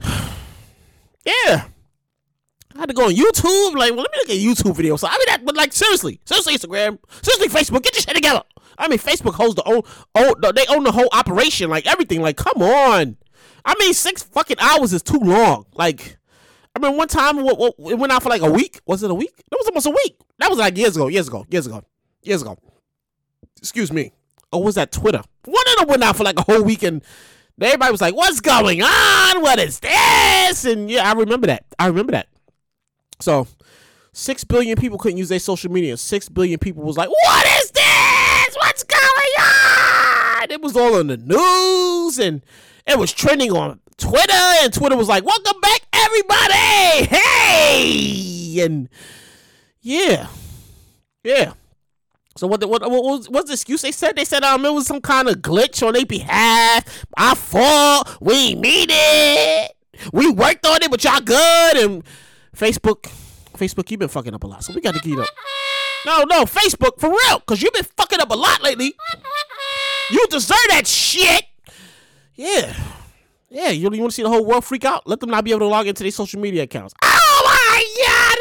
yeah. 1.26 1.64
I 2.78 2.82
had 2.82 2.90
to 2.90 2.94
go 2.94 3.06
on 3.06 3.10
YouTube. 3.12 3.74
Like, 3.76 3.90
well, 3.92 4.02
let 4.02 4.12
me 4.12 4.18
look 4.18 4.30
at 4.30 4.36
YouTube 4.36 4.76
videos. 4.76 5.00
So 5.00 5.08
I 5.08 5.18
mean, 5.18 5.26
that, 5.26 5.44
but 5.44 5.56
like, 5.56 5.72
seriously, 5.72 6.20
seriously, 6.24 6.54
Instagram, 6.54 6.98
seriously, 7.22 7.48
Facebook, 7.48 7.82
get 7.82 7.94
your 7.94 8.02
shit 8.02 8.14
together. 8.14 8.42
I 8.78 8.86
mean, 8.86 9.00
Facebook 9.00 9.34
holds 9.34 9.56
the 9.56 9.64
own, 9.66 9.82
own, 10.14 10.34
they 10.54 10.64
own 10.68 10.84
the 10.84 10.92
whole 10.92 11.08
operation, 11.12 11.70
like 11.70 11.88
everything. 11.88 12.22
Like, 12.22 12.36
come 12.36 12.62
on. 12.62 13.16
I 13.64 13.74
mean, 13.80 13.92
six 13.94 14.22
fucking 14.22 14.58
hours 14.60 14.92
is 14.92 15.02
too 15.02 15.18
long. 15.18 15.66
Like, 15.74 16.18
I 16.76 16.78
mean, 16.78 16.96
one 16.96 17.08
time 17.08 17.40
it 17.40 17.78
went 17.78 18.12
out 18.12 18.22
for 18.22 18.28
like 18.28 18.42
a 18.42 18.50
week. 18.50 18.80
Was 18.86 19.02
it 19.02 19.10
a 19.10 19.14
week? 19.14 19.36
That 19.50 19.56
was 19.58 19.66
almost 19.66 19.86
a 19.86 19.90
week. 19.90 20.16
That 20.38 20.48
was 20.48 20.60
like 20.60 20.76
years 20.76 20.94
ago, 20.94 21.08
years 21.08 21.26
ago, 21.26 21.44
years 21.50 21.66
ago, 21.66 21.82
years 22.22 22.42
ago. 22.42 22.56
Excuse 23.58 23.90
me. 23.90 24.12
Or 24.52 24.62
was 24.62 24.76
that 24.76 24.92
Twitter? 24.92 25.22
One 25.44 25.64
of 25.72 25.78
them 25.80 25.88
went 25.88 26.04
out 26.04 26.14
for 26.14 26.22
like 26.22 26.38
a 26.38 26.42
whole 26.42 26.62
week 26.62 26.84
and 26.84 27.02
everybody 27.60 27.90
was 27.90 28.00
like, 28.00 28.14
what's 28.14 28.40
going 28.40 28.82
on? 28.82 29.42
What 29.42 29.58
is 29.58 29.80
this? 29.80 30.64
And 30.64 30.88
yeah, 30.88 31.10
I 31.10 31.14
remember 31.14 31.48
that. 31.48 31.64
I 31.76 31.88
remember 31.88 32.12
that. 32.12 32.28
So, 33.20 33.46
six 34.12 34.44
billion 34.44 34.76
people 34.76 34.98
couldn't 34.98 35.18
use 35.18 35.28
their 35.28 35.38
social 35.38 35.70
media. 35.70 35.96
Six 35.96 36.28
billion 36.28 36.58
people 36.58 36.82
was 36.82 36.96
like, 36.96 37.08
"What 37.08 37.46
is 37.46 37.70
this? 37.70 38.56
What's 38.60 38.84
going 38.84 39.34
on?" 39.38 40.50
It 40.50 40.60
was 40.60 40.76
all 40.76 40.96
on 40.96 41.08
the 41.08 41.16
news, 41.16 42.18
and 42.18 42.42
it 42.86 42.98
was 42.98 43.12
trending 43.12 43.52
on 43.52 43.80
Twitter. 43.96 44.32
And 44.62 44.72
Twitter 44.72 44.96
was 44.96 45.08
like, 45.08 45.24
"Welcome 45.24 45.60
back, 45.60 45.82
everybody! 45.92 47.06
Hey!" 47.06 48.60
And 48.60 48.88
yeah, 49.80 50.28
yeah. 51.24 51.52
So 52.36 52.46
what, 52.46 52.60
the, 52.60 52.68
what, 52.68 52.82
what 52.82 53.02
was 53.02 53.28
what's 53.28 53.48
the 53.48 53.54
excuse 53.54 53.82
they 53.82 53.90
said? 53.90 54.14
They 54.14 54.24
said 54.24 54.44
um 54.44 54.64
it 54.64 54.72
was 54.72 54.86
some 54.86 55.00
kind 55.00 55.28
of 55.28 55.38
glitch 55.38 55.84
on 55.84 55.94
their 55.94 56.06
behalf. 56.06 57.04
Our 57.16 57.34
fault. 57.34 58.16
We 58.20 58.54
mean 58.54 58.86
it. 58.90 59.72
We 60.12 60.30
worked 60.30 60.64
on 60.64 60.80
it, 60.82 60.88
but 60.88 61.02
y'all 61.02 61.20
good 61.20 61.76
and 61.78 62.04
Facebook, 62.58 63.08
Facebook, 63.56 63.88
you've 63.90 64.00
been 64.00 64.08
fucking 64.08 64.34
up 64.34 64.42
a 64.42 64.46
lot, 64.46 64.64
so 64.64 64.72
we 64.74 64.80
got 64.80 64.94
to 64.94 65.00
get 65.00 65.18
up. 65.18 65.28
No, 66.04 66.24
no, 66.24 66.44
Facebook, 66.44 66.98
for 66.98 67.08
real, 67.08 67.38
because 67.38 67.62
you've 67.62 67.72
been 67.72 67.84
fucking 67.96 68.20
up 68.20 68.30
a 68.30 68.34
lot 68.34 68.62
lately. 68.62 68.94
You 70.10 70.26
deserve 70.28 70.56
that 70.70 70.86
shit. 70.86 71.44
Yeah. 72.34 72.74
Yeah, 73.50 73.68
you, 73.70 73.82
you 73.92 74.00
want 74.00 74.10
to 74.10 74.14
see 74.14 74.22
the 74.22 74.28
whole 74.28 74.44
world 74.44 74.64
freak 74.64 74.84
out? 74.84 75.06
Let 75.06 75.20
them 75.20 75.30
not 75.30 75.44
be 75.44 75.52
able 75.52 75.60
to 75.60 75.66
log 75.66 75.86
into 75.86 76.02
their 76.02 76.10
social 76.12 76.40
media 76.40 76.64
accounts. 76.64 76.94
Oh 77.02 77.42
my 77.44 77.84
god! 78.04 78.38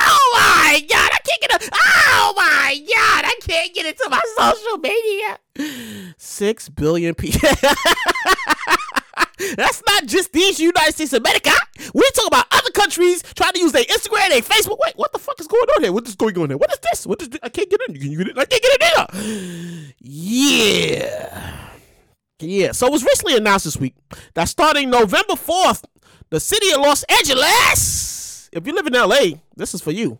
Oh 0.00 0.70
my 0.70 0.80
god! 0.88 1.10
I 1.12 1.18
can't 1.26 1.40
get 1.40 1.62
a. 1.62 1.70
Oh 1.74 2.34
my 2.36 2.78
god! 2.78 3.24
I 3.24 3.34
can't 3.40 3.74
get 3.74 3.86
into 3.86 4.08
my 4.08 4.20
social 4.36 4.78
media. 4.78 6.14
Six 6.16 6.68
billion 6.68 7.14
people. 7.14 7.48
That's 9.56 9.82
not 9.86 10.06
just 10.06 10.32
these 10.32 10.58
United 10.60 10.94
States 10.94 11.12
of 11.12 11.22
America. 11.22 11.52
We 11.94 12.02
talk 12.14 12.26
about 12.26 12.46
other 12.50 12.70
countries 12.70 13.22
trying 13.34 13.52
to 13.52 13.60
use 13.60 13.72
their 13.72 13.84
Instagram, 13.84 14.30
their 14.30 14.42
Facebook. 14.42 14.78
Wait, 14.84 14.94
what 14.96 15.12
the 15.12 15.18
fuck 15.18 15.40
is 15.40 15.46
going 15.46 15.68
on 15.76 15.82
here? 15.82 15.92
What 15.92 16.08
is 16.08 16.16
going 16.16 16.36
on 16.38 16.50
here? 16.50 16.58
What 16.58 16.72
is 16.72 16.78
this? 16.90 17.06
What 17.06 17.22
is 17.22 17.28
this? 17.28 17.40
I 17.42 17.48
can't 17.48 17.70
get 17.70 17.80
in. 17.88 17.94
Can 17.94 18.16
get 18.16 18.28
in? 18.28 18.38
I 18.38 18.44
can't 18.44 18.62
get 18.62 18.72
in 18.72 18.80
there. 18.80 19.94
Yeah. 20.00 21.70
Yeah. 22.40 22.72
So 22.72 22.86
it 22.86 22.92
was 22.92 23.02
recently 23.02 23.36
announced 23.36 23.64
this 23.64 23.76
week 23.76 23.94
that 24.34 24.48
starting 24.48 24.90
November 24.90 25.34
4th, 25.34 25.84
the 26.30 26.40
city 26.40 26.70
of 26.72 26.80
Los 26.80 27.04
Angeles, 27.04 28.48
if 28.52 28.66
you 28.66 28.72
live 28.72 28.86
in 28.86 28.92
LA, 28.92 29.38
this 29.56 29.74
is 29.74 29.80
for 29.80 29.92
you. 29.92 30.18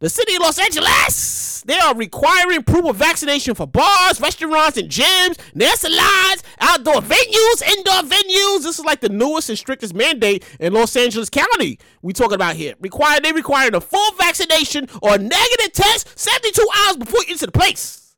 The 0.00 0.08
city 0.08 0.34
of 0.34 0.42
Los 0.42 0.58
Angeles, 0.58 1.53
they 1.64 1.78
are 1.78 1.94
requiring 1.94 2.62
proof 2.62 2.84
of 2.84 2.96
vaccination 2.96 3.54
for 3.54 3.66
bars, 3.66 4.20
restaurants, 4.20 4.76
and 4.76 4.90
gyms, 4.90 5.38
nail 5.54 5.76
salons, 5.76 6.42
outdoor 6.60 7.00
venues, 7.00 7.62
indoor 7.62 8.02
venues. 8.02 8.62
This 8.62 8.78
is 8.78 8.84
like 8.84 9.00
the 9.00 9.08
newest 9.08 9.48
and 9.48 9.58
strictest 9.58 9.94
mandate 9.94 10.44
in 10.60 10.72
Los 10.72 10.94
Angeles 10.96 11.30
County. 11.30 11.78
We 12.02 12.12
talking 12.12 12.34
about 12.34 12.56
here. 12.56 12.74
Require 12.80 13.20
they 13.20 13.32
require 13.32 13.70
a 13.72 13.80
full 13.80 14.12
vaccination 14.16 14.88
or 15.02 15.18
negative 15.18 15.72
test 15.72 16.18
72 16.18 16.66
hours 16.78 16.96
before 16.98 17.20
you 17.22 17.32
enter 17.32 17.46
the 17.46 17.52
place. 17.52 18.14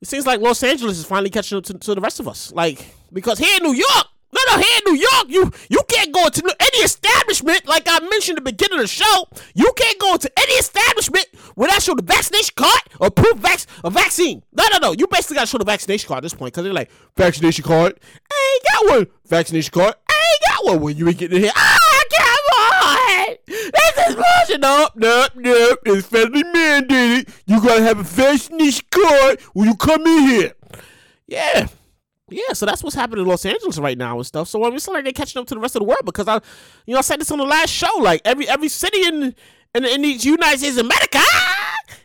It 0.00 0.08
seems 0.08 0.26
like 0.26 0.40
Los 0.40 0.62
Angeles 0.62 0.98
is 0.98 1.04
finally 1.06 1.30
catching 1.30 1.56
up 1.56 1.64
to, 1.64 1.74
to 1.74 1.94
the 1.94 2.00
rest 2.00 2.20
of 2.20 2.28
us. 2.28 2.52
Like 2.52 2.94
because 3.12 3.38
here 3.38 3.56
in 3.56 3.62
New 3.62 3.74
York, 3.74 4.06
no, 4.34 4.40
no, 4.56 4.62
here 4.62 4.78
in 4.84 4.92
New 4.92 5.00
York, 5.00 5.26
you 5.28 5.50
you 5.68 5.80
can't 5.88 6.12
go 6.12 6.26
into 6.26 6.42
any 6.60 6.78
establishment, 6.84 7.66
like 7.66 7.84
I 7.86 8.00
mentioned 8.00 8.38
at 8.38 8.44
the 8.44 8.50
beginning 8.52 8.78
of 8.80 8.84
the 8.84 8.88
show. 8.88 9.28
You 9.54 9.72
can't 9.76 9.98
go 10.00 10.14
into 10.14 10.30
any 10.38 10.52
establishment 10.54 11.26
without 11.56 11.82
showing 11.82 11.96
the 11.96 12.02
vaccination 12.02 12.52
card 12.56 12.80
or 13.00 13.10
proof 13.10 13.38
vac- 13.38 13.66
a 13.84 13.90
vaccine. 13.90 14.42
No, 14.52 14.64
no, 14.72 14.78
no. 14.78 14.92
You 14.92 15.06
basically 15.06 15.36
gotta 15.36 15.46
show 15.46 15.58
the 15.58 15.64
vaccination 15.64 16.08
card 16.08 16.18
at 16.18 16.22
this 16.24 16.34
point 16.34 16.52
because 16.52 16.64
they're 16.64 16.72
like, 16.72 16.90
vaccination 17.16 17.64
card? 17.64 17.98
I 18.30 18.54
ain't 18.54 18.88
got 18.88 18.96
one. 18.96 19.06
Vaccination 19.26 19.72
card? 19.72 19.94
I 20.08 20.12
ain't 20.12 20.42
got 20.64 20.72
one 20.72 20.80
when 20.82 20.96
you 20.96 21.08
ain't 21.08 21.18
getting 21.18 21.36
in 21.36 21.42
here. 21.44 21.52
Ah, 21.54 22.02
come 22.16 22.58
on! 22.58 23.36
This 23.46 24.08
is 24.08 24.14
bullshit. 24.16 24.60
Nope, 24.60 24.92
nope, 24.96 25.30
nope. 25.36 25.78
It's 25.86 26.08
federally 26.08 26.42
mandated. 26.54 27.28
You 27.46 27.60
gotta 27.62 27.82
have 27.82 27.98
a 28.00 28.02
vaccination 28.02 28.84
card 28.90 29.40
when 29.52 29.68
you 29.68 29.76
come 29.76 30.06
in 30.06 30.28
here. 30.28 30.52
Yeah. 31.26 31.68
Yeah, 32.30 32.54
so 32.54 32.64
that's 32.64 32.82
what's 32.82 32.96
happening 32.96 33.22
in 33.22 33.28
Los 33.28 33.44
Angeles 33.44 33.78
right 33.78 33.98
now 33.98 34.16
and 34.16 34.26
stuff. 34.26 34.48
So 34.48 34.64
I'm 34.64 34.72
just 34.72 34.88
like 34.88 35.04
they're 35.04 35.12
catching 35.12 35.40
up 35.40 35.46
to 35.48 35.54
the 35.54 35.60
rest 35.60 35.76
of 35.76 35.80
the 35.80 35.86
world 35.86 36.02
because 36.06 36.26
I, 36.26 36.40
you 36.86 36.94
know, 36.94 36.98
I 36.98 37.02
said 37.02 37.20
this 37.20 37.30
on 37.30 37.38
the 37.38 37.44
last 37.44 37.70
show. 37.70 37.98
Like 38.00 38.22
every 38.24 38.48
every 38.48 38.68
city 38.68 39.04
in 39.04 39.34
in, 39.74 39.84
in 39.84 40.02
these 40.02 40.24
United 40.24 40.58
States 40.58 40.78
of 40.78 40.86
America, 40.86 41.20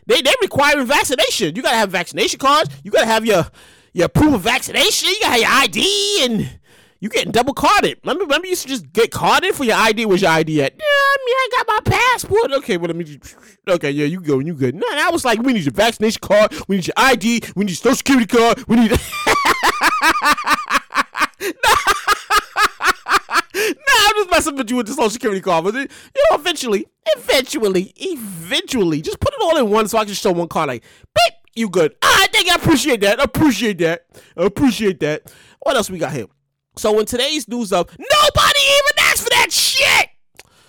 they 0.06 0.20
they 0.20 0.34
requiring 0.42 0.86
vaccination. 0.86 1.56
You 1.56 1.62
gotta 1.62 1.76
have 1.76 1.90
vaccination 1.90 2.38
cards. 2.38 2.68
You 2.84 2.90
gotta 2.90 3.06
have 3.06 3.24
your 3.24 3.46
your 3.94 4.08
proof 4.08 4.34
of 4.34 4.42
vaccination. 4.42 5.08
You 5.08 5.20
gotta 5.22 5.42
have 5.42 5.70
your 5.72 5.80
ID 5.80 6.24
and 6.24 6.60
you 7.00 7.08
getting 7.08 7.32
double 7.32 7.54
carded. 7.54 7.98
Remember, 8.04 8.24
remember 8.24 8.46
you 8.46 8.50
used 8.50 8.62
to 8.62 8.68
just 8.68 8.92
get 8.92 9.10
carded 9.10 9.54
for 9.54 9.64
your 9.64 9.76
ID. 9.76 10.04
Where's 10.04 10.20
your 10.20 10.32
ID 10.32 10.62
at? 10.62 10.74
Yeah, 10.74 10.84
I 10.84 11.16
mean, 11.24 11.34
I 11.34 11.48
got 11.56 11.66
my 11.66 11.96
passport. 11.96 12.52
Okay, 12.52 12.76
well, 12.76 12.88
let 12.88 12.96
me 12.96 13.04
just. 13.04 13.36
Okay, 13.66 13.90
yeah, 13.90 14.04
you 14.04 14.20
go, 14.20 14.38
you 14.38 14.52
good. 14.52 14.74
No, 14.74 14.86
I 14.86 15.08
was 15.10 15.24
like, 15.24 15.40
we 15.40 15.54
need 15.54 15.64
your 15.64 15.72
vaccination 15.72 16.20
card. 16.20 16.52
We 16.68 16.76
need 16.76 16.86
your 16.86 16.94
ID. 16.98 17.40
We 17.56 17.64
need 17.64 17.70
your 17.70 17.76
social 17.76 17.94
security 17.94 18.26
card. 18.26 18.68
We 18.68 18.76
need. 18.76 18.92
nah, 19.62 19.70
I'm 23.54 24.14
just 24.16 24.30
messing 24.30 24.56
with 24.56 24.70
you 24.70 24.76
with 24.76 24.86
the 24.86 24.92
social 24.94 25.10
security 25.10 25.40
card. 25.40 25.64
But 25.64 25.74
you 25.74 25.80
know, 26.30 26.36
eventually, 26.36 26.86
eventually, 27.16 27.92
eventually, 27.96 29.00
just 29.00 29.20
put 29.20 29.34
it 29.34 29.40
all 29.42 29.56
in 29.56 29.70
one 29.70 29.88
so 29.88 29.98
I 29.98 30.04
can 30.04 30.14
show 30.14 30.32
one 30.32 30.48
card. 30.48 30.68
Like, 30.68 30.82
beep, 31.14 31.34
you 31.54 31.68
good. 31.68 31.94
I 32.02 32.26
think 32.32 32.50
I 32.50 32.54
appreciate 32.56 33.00
that. 33.02 33.22
Appreciate 33.22 33.78
that. 33.78 34.06
Appreciate 34.36 35.00
that. 35.00 35.32
What 35.60 35.76
else 35.76 35.90
we 35.90 35.98
got 35.98 36.12
here? 36.12 36.26
So 36.76 36.98
in 36.98 37.06
today's 37.06 37.48
news 37.48 37.72
up, 37.72 37.90
nobody 37.90 38.60
even 38.60 39.10
asked 39.10 39.24
for 39.24 39.30
that 39.30 39.48
shit. 39.50 40.08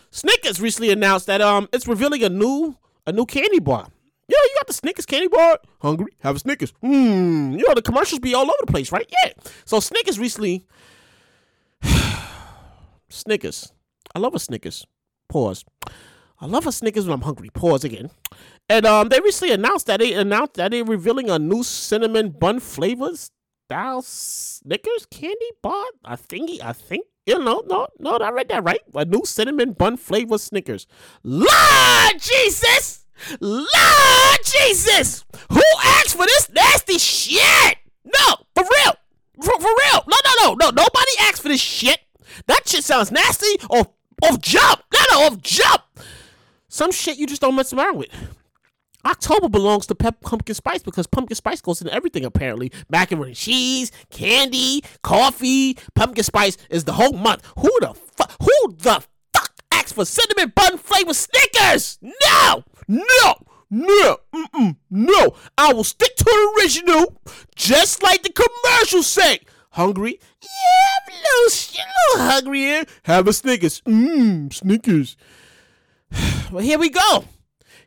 Snickers 0.09 0.59
recently 0.59 0.91
announced 0.91 1.27
that 1.27 1.41
um 1.41 1.69
it's 1.71 1.87
revealing 1.87 2.23
a 2.23 2.29
new 2.29 2.75
a 3.07 3.11
new 3.11 3.25
candy 3.25 3.59
bar. 3.59 3.87
Yeah, 4.31 4.37
you 4.43 4.55
got 4.59 4.67
the 4.67 4.73
Snickers 4.73 5.05
candy 5.05 5.27
bar. 5.27 5.59
Hungry? 5.81 6.13
Have 6.21 6.37
a 6.37 6.39
Snickers. 6.39 6.71
Hmm. 6.81 7.51
You 7.51 7.65
know 7.67 7.73
the 7.73 7.81
commercials 7.81 8.19
be 8.19 8.33
all 8.33 8.43
over 8.43 8.53
the 8.61 8.71
place, 8.71 8.89
right? 8.89 9.05
Yeah. 9.25 9.33
So 9.65 9.81
Snickers 9.81 10.17
recently. 10.17 10.65
Snickers. 13.09 13.73
I 14.15 14.19
love 14.19 14.33
a 14.33 14.39
Snickers. 14.39 14.87
Pause. 15.27 15.65
I 16.39 16.45
love 16.45 16.65
a 16.65 16.71
Snickers 16.71 17.05
when 17.05 17.13
I'm 17.13 17.21
hungry. 17.21 17.49
Pause 17.49 17.83
again. 17.83 18.09
And 18.69 18.85
um, 18.85 19.09
they 19.09 19.19
recently 19.19 19.53
announced 19.53 19.87
that 19.87 19.99
they 19.99 20.13
announced 20.13 20.53
that 20.53 20.71
they're 20.71 20.85
revealing 20.85 21.29
a 21.29 21.37
new 21.37 21.61
cinnamon 21.61 22.29
bun 22.29 22.61
flavors 22.61 23.31
style 23.65 24.01
Snickers 24.01 25.07
candy 25.11 25.51
bar. 25.61 25.83
I 26.05 26.15
think 26.15 26.63
I 26.63 26.71
think 26.71 27.05
you 27.25 27.37
know 27.37 27.63
no 27.67 27.87
no 27.99 28.15
I 28.15 28.31
read 28.31 28.47
that 28.47 28.63
right. 28.63 28.79
A 28.95 29.03
new 29.03 29.23
cinnamon 29.25 29.73
bun 29.73 29.97
flavor 29.97 30.37
Snickers. 30.37 30.87
Lord 31.21 32.19
Jesus. 32.19 33.00
Lord 33.39 34.39
Jesus! 34.43 35.25
Who 35.51 35.61
asked 35.83 36.15
for 36.15 36.25
this 36.25 36.49
nasty 36.51 36.97
shit? 36.97 37.77
No, 38.05 38.35
for 38.55 38.63
real. 38.63 38.93
For, 39.41 39.59
for 39.59 39.69
real. 39.69 40.03
No, 40.07 40.17
no, 40.25 40.31
no, 40.43 40.53
no. 40.53 40.65
Nobody 40.69 41.11
asked 41.21 41.41
for 41.41 41.49
this 41.49 41.61
shit. 41.61 41.99
That 42.47 42.67
shit 42.67 42.83
sounds 42.83 43.11
nasty 43.11 43.53
off, 43.69 43.87
off 44.23 44.39
jump. 44.41 44.83
No, 44.93 44.99
no, 45.11 45.27
off 45.27 45.41
jump. 45.41 45.83
Some 46.69 46.91
shit 46.91 47.17
you 47.17 47.27
just 47.27 47.41
don't 47.41 47.55
mess 47.55 47.73
around 47.73 47.97
with. 47.97 48.09
October 49.05 49.49
belongs 49.49 49.87
to 49.87 49.95
pep 49.95 50.21
pumpkin 50.21 50.55
spice 50.55 50.83
because 50.83 51.07
pumpkin 51.07 51.35
spice 51.35 51.59
goes 51.59 51.81
in 51.81 51.89
everything 51.89 52.23
apparently. 52.23 52.71
Macaroni 52.89 53.29
and 53.29 53.35
cheese, 53.35 53.91
candy, 54.09 54.83
coffee. 55.01 55.77
Pumpkin 55.95 56.23
spice 56.23 56.57
is 56.69 56.83
the 56.83 56.93
whole 56.93 57.13
month. 57.13 57.45
Who 57.57 57.71
the 57.81 57.93
fuck? 57.93 58.35
Who 58.41 58.73
the 58.77 59.03
fuck 59.33 59.51
asked 59.71 59.95
for 59.95 60.05
cinnamon 60.05 60.53
bun 60.55 60.77
flavored 60.77 61.15
Snickers? 61.15 61.97
No! 62.01 62.63
No, 62.91 63.35
no, 63.69 64.17
mm-mm, 64.35 64.75
no. 64.89 65.33
I 65.57 65.71
will 65.71 65.85
stick 65.85 66.13
to 66.17 66.25
the 66.25 66.59
original, 66.59 67.21
just 67.55 68.03
like 68.03 68.21
the 68.21 68.33
commercial 68.33 69.01
say. 69.01 69.39
Hungry? 69.69 70.19
Yeah, 70.41 70.49
I'm 71.07 71.13
a 71.13 71.15
little, 71.15 71.57
a 71.57 71.87
little 71.87 72.31
hungry 72.31 72.59
here. 72.59 72.83
Have 73.03 73.29
a 73.29 73.33
Snickers. 73.33 73.79
Mmm, 73.81 74.53
Snickers. 74.53 75.15
well, 76.51 76.61
here 76.61 76.77
we 76.77 76.89
go. 76.89 77.23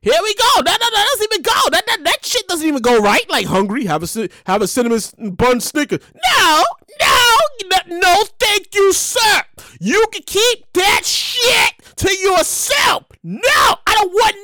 Here 0.00 0.18
we 0.22 0.34
go. 0.34 0.62
That, 0.62 0.64
that, 0.64 0.78
that 0.80 1.08
doesn't 1.12 1.32
even 1.32 1.42
go. 1.42 1.70
That, 1.70 1.86
that, 1.86 2.04
that 2.04 2.24
shit 2.24 2.48
doesn't 2.48 2.66
even 2.66 2.80
go 2.80 3.02
right. 3.02 3.28
Like 3.28 3.44
hungry, 3.44 3.84
have 3.84 4.02
a 4.02 4.28
have 4.46 4.62
a 4.62 4.66
cinnamon 4.66 5.00
bun 5.32 5.60
Snickers. 5.60 6.00
No, 6.38 6.64
no, 7.00 7.98
no. 7.98 8.24
Thank 8.38 8.74
you, 8.74 8.94
sir. 8.94 9.42
You 9.80 10.04
can 10.12 10.22
keep 10.22 10.72
that 10.72 11.02
shit 11.04 11.96
to 11.96 12.16
yourself. 12.16 13.04
No, 13.22 13.40
I 13.86 13.94
don't 13.94 14.12
want 14.12 14.36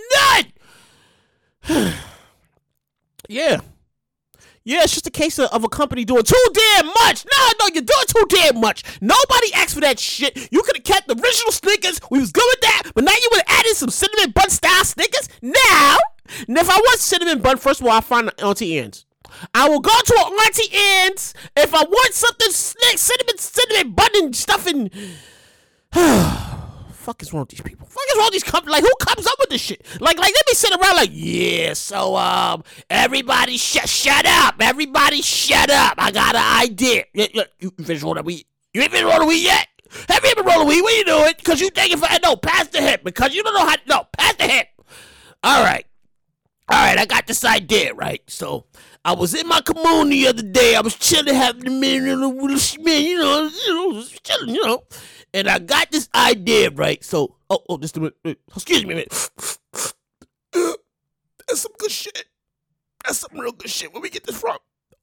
none. 1.68 1.92
yeah. 3.28 3.60
Yeah, 4.62 4.82
it's 4.82 4.92
just 4.92 5.06
a 5.06 5.10
case 5.10 5.38
of, 5.38 5.48
of, 5.50 5.64
a 5.64 5.68
company 5.68 6.04
doing 6.04 6.22
too 6.22 6.46
damn 6.52 6.86
much. 6.86 7.24
No, 7.24 7.50
no, 7.60 7.66
you're 7.72 7.82
doing 7.82 8.04
too 8.06 8.26
damn 8.28 8.60
much. 8.60 8.84
Nobody 9.00 9.54
asked 9.54 9.74
for 9.74 9.80
that 9.80 9.98
shit. 9.98 10.48
You 10.52 10.62
could 10.62 10.76
have 10.76 10.84
kept 10.84 11.08
the 11.08 11.14
original 11.14 11.50
Snickers. 11.50 12.00
We 12.10 12.20
was 12.20 12.30
good 12.30 12.44
with 12.52 12.60
that. 12.60 12.82
But 12.94 13.04
now 13.04 13.12
you 13.12 13.28
would 13.32 13.42
have 13.46 13.58
added 13.58 13.74
some 13.74 13.88
cinnamon 13.88 14.32
bun 14.32 14.50
style 14.50 14.84
Snickers. 14.84 15.28
Now, 15.40 15.96
and 16.46 16.58
if 16.58 16.68
I 16.68 16.76
want 16.76 17.00
cinnamon 17.00 17.40
bun, 17.40 17.56
first 17.56 17.80
of 17.80 17.86
all, 17.86 17.92
I'll 17.92 18.02
find 18.02 18.30
Auntie 18.42 18.78
Anne's. 18.78 19.06
I 19.54 19.68
will 19.68 19.80
go 19.80 19.90
to 19.90 20.14
Auntie 20.14 20.74
Anne's 20.74 21.34
if 21.56 21.74
I 21.74 21.82
want 21.82 22.14
something 22.14 22.50
cinnamon, 22.50 23.38
cinnamon 23.38 23.92
bun 23.92 24.10
and 24.14 24.36
stuff 24.36 24.66
and 24.66 24.90
fuck 27.00 27.22
is 27.22 27.32
wrong 27.32 27.42
with 27.42 27.48
these 27.48 27.60
people? 27.60 27.86
Fuck 27.86 28.02
is 28.10 28.16
wrong 28.16 28.26
with 28.26 28.32
these 28.34 28.44
companies? 28.44 28.72
Like, 28.72 28.84
who 28.84 28.92
comes 29.00 29.26
up 29.26 29.34
with 29.40 29.50
this 29.50 29.60
shit? 29.60 29.84
Like, 30.00 30.18
like 30.18 30.32
they 30.32 30.40
be 30.46 30.54
sitting 30.54 30.78
around 30.78 30.96
like, 30.96 31.10
yeah, 31.12 31.72
so 31.72 32.14
um, 32.16 32.62
everybody 32.88 33.56
shut 33.56 33.88
shut 33.88 34.26
up, 34.26 34.56
everybody 34.60 35.22
shut 35.22 35.70
up. 35.70 35.94
I 35.98 36.12
got 36.12 36.36
an 36.36 36.62
idea. 36.62 37.04
You, 37.12 37.26
you, 37.34 37.44
you 37.58 37.84
finished 37.84 38.04
rolling 38.04 38.24
weed? 38.24 38.46
You 38.72 38.82
ain't 38.82 38.92
finished 38.92 39.12
rolling 39.12 39.28
weed 39.28 39.44
yet? 39.44 39.66
Have 40.08 40.24
you 40.24 40.34
been 40.36 40.44
rolling 40.44 40.68
weed? 40.68 40.82
What 40.82 40.96
you 40.96 41.04
doing? 41.04 41.32
Because 41.36 41.60
you 41.60 41.70
thinking 41.70 41.98
for 41.98 42.06
no, 42.22 42.36
pass 42.36 42.68
the 42.68 42.80
hip. 42.80 43.02
Because 43.02 43.34
you 43.34 43.42
don't 43.42 43.54
know 43.54 43.66
how. 43.66 43.76
No, 43.88 44.06
pass 44.16 44.34
the 44.36 44.44
hip. 44.44 44.68
All 45.42 45.64
right, 45.64 45.84
all 46.68 46.78
right. 46.78 46.98
I 46.98 47.06
got 47.06 47.26
this 47.26 47.44
idea, 47.44 47.94
right? 47.94 48.22
So. 48.28 48.66
I 49.04 49.14
was 49.14 49.34
in 49.34 49.48
my 49.48 49.60
commune 49.62 50.10
the 50.10 50.26
other 50.28 50.42
day. 50.42 50.74
I 50.74 50.80
was 50.80 50.94
chilling, 50.96 51.34
having 51.34 51.66
a 51.66 51.70
man, 51.70 52.04
you 52.06 52.16
know, 52.16 52.30
you 52.32 53.14
know, 53.18 54.04
chilling, 54.22 54.54
you 54.54 54.66
know 54.66 54.82
and 55.32 55.48
I 55.48 55.58
got 55.58 55.90
this 55.90 56.08
idea, 56.14 56.70
right? 56.70 57.02
So, 57.04 57.36
oh, 57.48 57.60
oh, 57.68 57.78
just 57.78 57.96
a 57.96 58.00
minute. 58.00 58.38
Excuse 58.54 58.84
me 58.84 58.94
minute. 58.94 59.10
That's 60.52 61.62
some 61.62 61.72
good 61.78 61.90
shit. 61.90 62.26
That's 63.04 63.18
some 63.18 63.38
real 63.38 63.52
good 63.52 63.70
shit. 63.70 63.92
Where 63.92 64.02
we 64.02 64.10
get 64.10 64.24
this 64.26 64.40
from? 64.40 64.58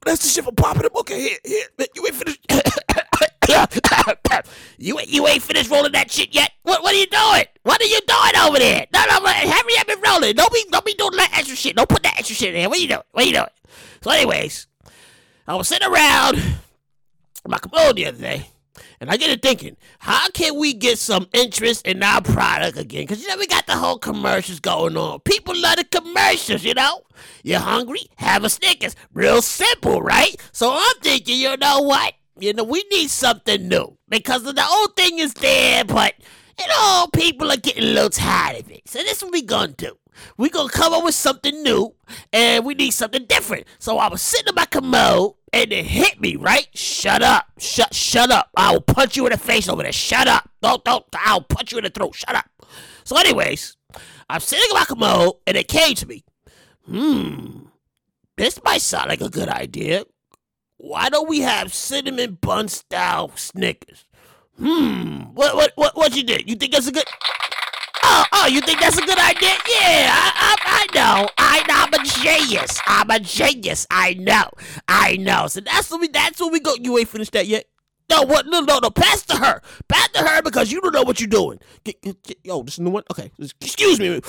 That's 0.06 0.22
the 0.22 0.30
shit 0.30 0.46
for 0.46 0.52
popping 0.52 0.84
them. 0.84 0.92
Okay, 0.98 1.20
here, 1.20 1.38
here. 1.44 1.66
man, 1.78 1.88
You 1.96 2.06
ain't 2.06 2.16
finished. 2.16 2.40
you 4.78 5.00
you 5.08 5.28
ain't 5.28 5.44
finished 5.44 5.70
rolling 5.70 5.92
that 5.94 6.12
shit 6.12 6.34
yet. 6.34 6.52
What 6.64 6.84
what 6.84 6.94
are 6.94 6.98
you 6.98 7.08
doing? 7.08 7.46
What 7.64 7.82
are 7.82 7.86
you 7.86 8.00
doing 8.08 8.46
over 8.46 8.60
there? 8.60 8.86
No, 8.94 9.06
no, 9.10 9.20
no 9.20 9.28
hurry 9.28 9.78
up 9.80 9.90
and 9.90 10.04
roll 10.04 10.24
it. 10.24 10.36
Don't 10.38 10.52
be 10.52 10.66
don't 10.72 10.86
be 10.86 10.94
doing 10.94 11.16
that 11.18 11.32
extra 11.38 11.56
shit. 11.56 11.76
Don't 11.76 11.90
put 11.90 12.04
that 12.04 12.18
extra 12.18 12.36
shit 12.36 12.56
in. 12.56 12.70
What 12.70 12.78
are 12.78 12.82
you 12.82 12.88
doing? 12.88 13.02
What 13.12 13.24
are 13.24 13.28
you 13.28 13.34
doing? 13.34 13.48
So, 14.02 14.12
anyways, 14.12 14.68
I 15.48 15.56
was 15.56 15.68
sitting 15.68 15.88
around 15.88 16.42
my 17.48 17.58
commode 17.58 17.96
the 17.96 18.06
other 18.08 18.18
day. 18.18 18.50
And 19.00 19.12
I 19.12 19.18
get 19.18 19.30
it 19.30 19.44
thinking, 19.44 19.78
how 20.00 20.28
can 20.30 20.58
we 20.58 20.74
get 20.74 20.98
some 20.98 21.28
interest 21.32 21.86
in 21.86 22.02
our 22.02 22.22
product 22.22 22.78
again? 22.78 23.04
Because, 23.04 23.22
you 23.22 23.28
know, 23.28 23.38
we 23.38 23.46
got 23.46 23.68
the 23.68 23.76
whole 23.76 24.00
commercials 24.00 24.60
going 24.60 24.98
on. 24.98 25.20
People 25.20 25.56
love 25.56 25.78
the 25.78 25.84
commercials, 25.84 26.64
you 26.64 26.74
know? 26.74 27.04
You're 27.44 27.60
hungry? 27.60 28.02
Have 28.18 28.44
a 28.44 28.50
Snickers. 28.50 28.96
Real 29.14 29.42
simple, 29.44 30.02
right? 30.02 30.36
So 30.52 30.72
I'm 30.74 30.96
thinking, 31.02 31.38
you 31.40 31.56
know 31.58 31.82
what? 31.82 32.14
You 32.40 32.54
know, 32.54 32.64
we 32.64 32.84
need 32.92 33.10
something 33.10 33.68
new. 33.68 33.98
Because 34.10 34.44
the 34.44 34.68
old 34.72 34.96
thing 34.96 35.20
is 35.20 35.34
there, 35.36 35.84
but, 35.84 36.14
you 36.60 36.68
know, 36.68 37.08
people 37.14 37.52
are 37.52 37.58
getting 37.58 37.84
a 37.84 37.88
little 37.88 38.10
tired 38.10 38.60
of 38.60 38.72
it. 38.72 38.88
So 38.88 39.00
this 39.00 39.18
is 39.18 39.24
what 39.24 39.34
we 39.34 39.42
gonna 39.42 39.74
do. 39.74 39.98
We 40.38 40.50
gonna 40.50 40.70
come 40.70 40.94
up 40.94 41.04
with 41.04 41.16
something 41.16 41.62
new, 41.62 41.94
and 42.34 42.66
we 42.66 42.74
need 42.74 42.92
something 42.92 43.26
different. 43.26 43.68
So 43.80 43.98
I 44.00 44.08
was 44.10 44.22
sitting 44.22 44.48
in 44.50 44.56
my 44.56 44.66
commode, 44.66 45.34
and 45.54 45.72
it 45.72 45.86
hit 45.86 46.20
me, 46.20 46.36
right? 46.36 46.68
Shut 46.74 47.22
up. 47.22 47.46
Shut 47.58 47.94
shut 47.94 48.32
up. 48.32 48.50
I 48.56 48.74
will 48.74 48.82
punch 48.82 49.16
you 49.16 49.26
in 49.26 49.32
the 49.32 49.38
face 49.38 49.70
over 49.70 49.84
there. 49.84 49.92
Shut 49.92 50.28
up. 50.28 50.50
Don't 50.62 50.84
don't 50.84 51.06
I'll 51.16 51.42
punch 51.42 51.72
you 51.72 51.78
in 51.78 51.84
the 51.84 51.90
throat. 51.90 52.16
Shut 52.16 52.36
up. 52.36 52.46
So 53.04 53.18
anyways, 53.18 53.78
I'm 54.30 54.40
sitting 54.40 54.66
in 54.70 54.76
my 54.76 54.86
commode 54.86 55.36
and 55.46 55.56
it 55.56 55.68
came 55.68 55.96
to 55.96 56.06
me. 56.08 56.26
Hmm. 56.86 57.68
This 58.36 58.60
might 58.64 58.82
sound 58.82 59.10
like 59.10 59.22
a 59.22 59.30
good 59.30 59.50
idea. 59.50 60.04
Why 60.78 61.10
don't 61.10 61.28
we 61.28 61.42
have 61.42 61.74
cinnamon 61.74 62.38
bun 62.40 62.68
style 62.68 63.32
Snickers? 63.36 64.06
Hmm. 64.58 65.34
What 65.34 65.56
what 65.56 65.72
what 65.76 65.96
what 65.96 66.16
you 66.16 66.24
think? 66.24 66.48
You 66.48 66.56
think 66.56 66.72
that's 66.74 66.88
a 66.88 66.92
good? 66.92 67.04
Oh, 68.04 68.26
oh, 68.32 68.48
you 68.48 68.62
think 68.62 68.80
that's 68.80 68.98
a 68.98 69.02
good 69.06 69.20
idea? 69.20 69.50
Yeah, 69.50 70.10
I, 70.12 70.32
I, 70.36 70.56
I 70.66 70.96
know. 70.96 71.30
I 71.38 71.48
I'm 71.70 71.94
a 71.94 72.04
genius. 72.04 72.80
I'm 72.86 73.10
a 73.10 73.20
genius. 73.20 73.86
I 73.92 74.14
know. 74.16 74.50
I 74.88 75.18
know. 75.18 75.48
So 75.48 75.62
that's 75.62 75.90
what 75.92 76.02
we. 76.02 76.08
That's 76.08 76.40
what 76.40 76.52
we 76.52 76.60
go. 76.60 76.76
You 76.76 76.98
ain't 76.98 77.08
finished 77.08 77.34
that 77.34 77.48
yet. 77.48 77.66
No, 78.10 78.24
what? 78.24 78.48
No, 78.48 78.62
no, 78.62 78.80
no. 78.80 78.90
Pass 78.90 79.26
to 79.28 79.36
her. 79.36 79.62
Pass 79.88 80.10
to 80.10 80.20
her 80.20 80.42
because 80.42 80.72
you 80.72 80.82
don't 80.82 80.94
know 80.94 81.04
what 81.04 81.20
you're 81.20 81.28
doing. 81.28 81.60
Get, 81.84 82.02
get, 82.02 82.24
get, 82.24 82.38
yo, 82.44 82.64
this 82.64 82.78
is 82.78 82.84
the 82.84 82.90
one. 82.90 83.04
Okay, 83.12 83.32
excuse 83.62 84.00
me. 84.00 84.22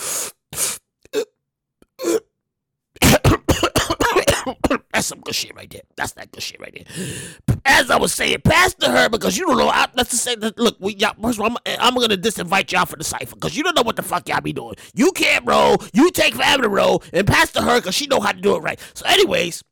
That's 4.99 5.07
some 5.07 5.21
good 5.21 5.37
shit 5.37 5.55
right 5.55 5.71
there. 5.71 5.83
That's 5.95 6.11
that 6.15 6.33
good 6.33 6.43
shit 6.43 6.61
right 6.61 6.75
there. 6.75 7.57
As 7.65 7.89
I 7.89 7.97
was 7.99 8.13
saying, 8.13 8.39
pass 8.45 8.75
to 8.75 8.91
her 8.91 9.09
because 9.09 9.39
you 9.39 9.47
don't 9.47 9.57
know. 9.57 9.69
I, 9.69 9.87
let's 9.95 10.11
just 10.11 10.25
say 10.25 10.35
that. 10.35 10.59
Look, 10.59 10.77
we 10.81 10.97
y'all, 10.97 11.15
first 11.23 11.39
of 11.39 11.45
all, 11.45 11.51
I'm, 11.53 11.77
I'm 11.79 11.95
gonna 11.95 12.17
disinvite 12.17 12.73
y'all 12.73 12.85
for 12.85 12.97
the 12.97 13.05
cipher 13.05 13.37
because 13.37 13.57
you 13.57 13.63
don't 13.63 13.77
know 13.77 13.83
what 13.83 13.95
the 13.95 14.03
fuck 14.03 14.29
y'all 14.29 14.41
be 14.41 14.53
doing. 14.53 14.75
You 14.95 15.13
can't 15.13 15.47
roll. 15.47 15.77
You 15.93 16.11
take 16.11 16.35
forever 16.35 16.65
to 16.65 16.69
roll, 16.69 17.05
and 17.13 17.29
pass 17.29 17.53
to 17.53 17.63
her 17.63 17.79
because 17.79 17.95
she 17.95 18.09
know 18.09 18.19
how 18.19 18.33
to 18.33 18.41
do 18.41 18.57
it 18.57 18.59
right. 18.59 18.81
So, 18.95 19.07
anyways, 19.07 19.63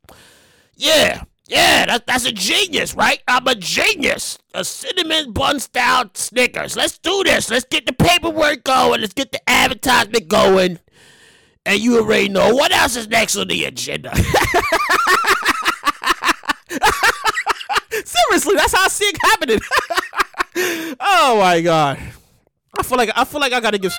yeah. 0.76 1.25
Yeah, 1.49 1.87
that, 1.87 2.06
that's 2.06 2.25
a 2.25 2.33
genius, 2.33 2.95
right? 2.95 3.21
I'm 3.26 3.49
a 3.49 3.56
genius. 3.56 4.38
A 4.54 4.64
cinnamon 4.64 5.33
bun 5.33 5.59
style 5.59 6.09
Snickers. 6.14 6.76
Let's 6.76 6.99
do 6.99 7.25
this. 7.25 7.50
Let's 7.50 7.66
get 7.68 7.87
the 7.87 7.92
paperwork 7.92 8.62
going. 8.62 9.00
Let's 9.00 9.12
get 9.12 9.33
the 9.33 9.40
advertisement 9.50 10.28
going. 10.28 10.78
And 11.66 11.80
you 11.80 11.99
already 11.99 12.28
know 12.28 12.54
what 12.54 12.73
else 12.73 12.95
is 12.95 13.09
next 13.09 13.37
on 13.37 13.49
the 13.49 13.64
agenda. 13.64 14.12
Seriously, 18.04 18.54
that's 18.56 18.75
how 18.75 18.85
I 18.85 18.88
see 18.88 19.06
it 19.06 19.18
happening. 19.23 19.61
oh 21.00 21.38
my 21.40 21.61
god. 21.61 21.99
I 22.78 22.82
feel 22.82 22.99
like 22.99 23.11
I 23.14 23.25
feel 23.25 23.40
like 23.40 23.52
I 23.52 23.61
gotta 23.61 23.78
give. 23.78 23.92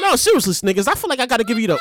No, 0.00 0.16
seriously, 0.16 0.54
Snickers. 0.54 0.88
I 0.88 0.94
feel 0.94 1.08
like 1.08 1.20
I 1.20 1.26
gotta 1.26 1.44
give 1.44 1.58
you 1.58 1.68
the 1.68 1.78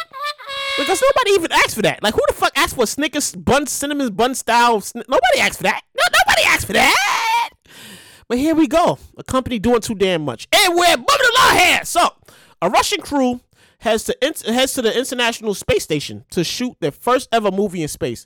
because 0.77 1.01
nobody 1.01 1.31
even 1.31 1.51
asked 1.51 1.75
for 1.75 1.81
that. 1.83 2.01
Like, 2.01 2.13
who 2.13 2.21
the 2.27 2.33
fuck 2.33 2.51
asked 2.55 2.75
for 2.75 2.85
Snickers 2.87 3.35
bun, 3.35 3.67
cinnamon 3.67 4.13
bun 4.13 4.35
style? 4.35 4.81
Sn- 4.81 5.03
nobody 5.07 5.39
asked 5.39 5.57
for 5.57 5.63
that. 5.63 5.81
No, 5.95 6.03
nobody 6.05 6.47
asked 6.47 6.67
for 6.67 6.73
that. 6.73 7.49
But 8.27 8.37
here 8.37 8.55
we 8.55 8.67
go. 8.67 8.97
A 9.17 9.23
company 9.23 9.59
doing 9.59 9.81
too 9.81 9.95
damn 9.95 10.23
much, 10.23 10.47
and 10.51 10.75
we're 10.75 10.97
moving 10.97 11.27
along 11.37 11.57
here. 11.57 11.85
So, 11.85 12.09
a 12.61 12.69
Russian 12.69 13.01
crew 13.01 13.41
heads 13.79 14.05
to 14.05 14.17
heads 14.21 14.73
to 14.73 14.81
the 14.81 14.97
International 14.97 15.53
Space 15.53 15.83
Station 15.83 16.25
to 16.31 16.43
shoot 16.43 16.75
their 16.79 16.91
first 16.91 17.29
ever 17.31 17.51
movie 17.51 17.81
in 17.81 17.87
space. 17.87 18.25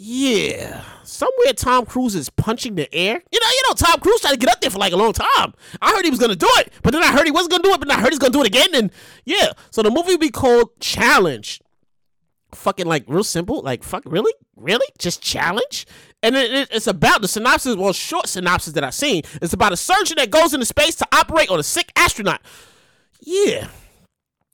Yeah, 0.00 0.84
somewhere 1.02 1.52
Tom 1.56 1.84
Cruise 1.84 2.14
is 2.14 2.30
punching 2.30 2.76
the 2.76 2.94
air. 2.94 3.20
You 3.32 3.40
know, 3.40 3.46
you 3.48 3.62
know, 3.66 3.74
Tom 3.74 3.98
Cruise 3.98 4.20
tried 4.20 4.30
to 4.30 4.36
get 4.36 4.48
up 4.48 4.60
there 4.60 4.70
for 4.70 4.78
like 4.78 4.92
a 4.92 4.96
long 4.96 5.12
time. 5.12 5.54
I 5.82 5.90
heard 5.90 6.04
he 6.04 6.10
was 6.10 6.20
gonna 6.20 6.36
do 6.36 6.46
it, 6.58 6.72
but 6.84 6.92
then 6.92 7.02
I 7.02 7.10
heard 7.10 7.24
he 7.24 7.32
wasn't 7.32 7.50
gonna 7.50 7.64
do 7.64 7.72
it, 7.72 7.80
but 7.80 7.88
then 7.88 7.98
I 7.98 8.00
heard 8.00 8.10
he's 8.10 8.20
gonna 8.20 8.32
do 8.32 8.42
it 8.42 8.46
again. 8.46 8.72
And 8.76 8.92
yeah, 9.24 9.50
so 9.72 9.82
the 9.82 9.90
movie 9.90 10.12
will 10.12 10.18
be 10.18 10.30
called 10.30 10.78
Challenge. 10.78 11.60
Fucking 12.54 12.86
like 12.86 13.06
real 13.08 13.24
simple, 13.24 13.60
like 13.60 13.82
fuck, 13.82 14.04
really, 14.06 14.32
really, 14.54 14.86
just 14.98 15.20
challenge. 15.20 15.84
And 16.22 16.36
it, 16.36 16.68
it's 16.70 16.86
about 16.86 17.20
the 17.20 17.26
synopsis, 17.26 17.74
well, 17.74 17.92
short 17.92 18.28
synopsis 18.28 18.74
that 18.74 18.84
I've 18.84 18.94
seen. 18.94 19.22
It's 19.42 19.52
about 19.52 19.72
a 19.72 19.76
surgeon 19.76 20.14
that 20.18 20.30
goes 20.30 20.54
into 20.54 20.64
space 20.64 20.94
to 20.94 21.08
operate 21.12 21.50
on 21.50 21.58
a 21.58 21.64
sick 21.64 21.90
astronaut. 21.96 22.40
Yeah, 23.20 23.66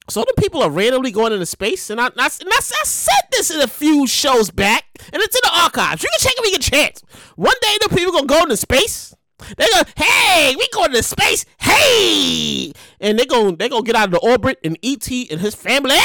so 0.09 0.21
the 0.21 0.35
people 0.41 0.63
are 0.63 0.71
randomly 0.71 1.11
going 1.11 1.33
into 1.33 1.47
space, 1.47 1.89
and 1.91 2.01
I, 2.01 2.07
I, 2.07 2.09
and 2.09 2.19
I, 2.19 2.61
said 2.61 3.23
this 3.33 3.51
in 3.51 3.61
a 3.61 3.67
few 3.67 4.07
shows 4.07 4.51
back, 4.51 4.85
and 5.13 5.23
it's 5.23 5.35
in 5.35 5.41
the 5.43 5.59
archives. 5.63 6.03
You 6.03 6.11
can 6.11 6.21
check 6.21 6.35
if 6.37 6.45
you 6.45 6.59
get 6.59 6.67
a 6.67 6.71
chance. 6.71 7.03
One 7.37 7.55
day 7.63 7.79
the 7.81 7.97
people 7.97 8.13
gonna 8.13 8.27
go 8.27 8.43
into 8.43 8.57
space. 8.57 9.15
They 9.57 9.67
go, 9.67 9.83
hey, 9.97 10.55
we 10.57 10.69
going 10.73 10.93
to 10.93 11.03
space, 11.03 11.45
hey, 11.59 12.73
and 13.01 13.19
they 13.19 13.27
go, 13.27 13.51
they 13.51 13.69
gonna 13.69 13.83
get 13.83 13.97
out 13.97 14.07
of 14.07 14.13
the 14.13 14.19
orbit, 14.19 14.59
and 14.63 14.79
ET 14.83 15.11
and 15.31 15.41
his 15.41 15.55
family. 15.55 15.97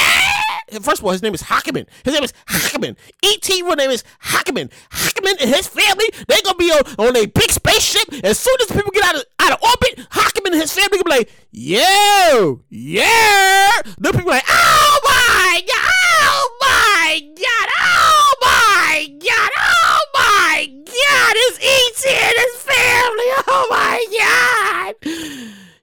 First 0.81 0.99
of 0.99 1.05
all, 1.05 1.11
his 1.11 1.23
name 1.23 1.33
is 1.33 1.43
Hockerman. 1.43 1.87
His 2.03 2.13
name 2.13 2.23
is 2.23 2.33
Hockerman. 2.47 2.95
E.T. 3.23 3.61
real 3.63 3.75
name 3.75 3.89
is 3.89 4.03
Hockerman. 4.23 4.71
Hockerman 4.91 5.41
and 5.41 5.49
his 5.49 5.67
family, 5.67 6.05
they 6.27 6.41
gonna 6.41 6.57
be 6.57 6.71
on, 6.71 6.81
on 7.07 7.15
a 7.15 7.25
big 7.25 7.51
spaceship. 7.51 8.13
As 8.23 8.39
soon 8.39 8.55
as 8.61 8.67
people 8.67 8.91
get 8.91 9.03
out 9.03 9.15
of 9.15 9.25
out 9.39 9.53
of 9.53 9.63
orbit, 9.63 10.09
Hockerman 10.11 10.51
and 10.51 10.61
his 10.61 10.73
family 10.73 10.97
gonna 10.97 11.03
be 11.03 11.11
like, 11.11 11.31
yo, 11.51 12.61
yeah. 12.69 13.69
The 13.97 14.11
people 14.11 14.29
like, 14.29 14.43
oh 14.47 14.99
my 15.03 15.61
god, 15.67 15.89
oh 15.89 16.57
my 16.61 17.19
god, 17.35 17.69
oh 17.79 18.35
my 18.41 19.07
god, 19.19 19.51
oh 19.57 20.05
my 20.13 20.67
god, 20.85 21.33
it's 21.35 21.59
E.T. 21.59 22.09
and 22.09 22.37
his 22.37 22.63
family. 22.63 23.29
Oh 23.47 23.67
my 23.69 24.05
god. 24.19 24.95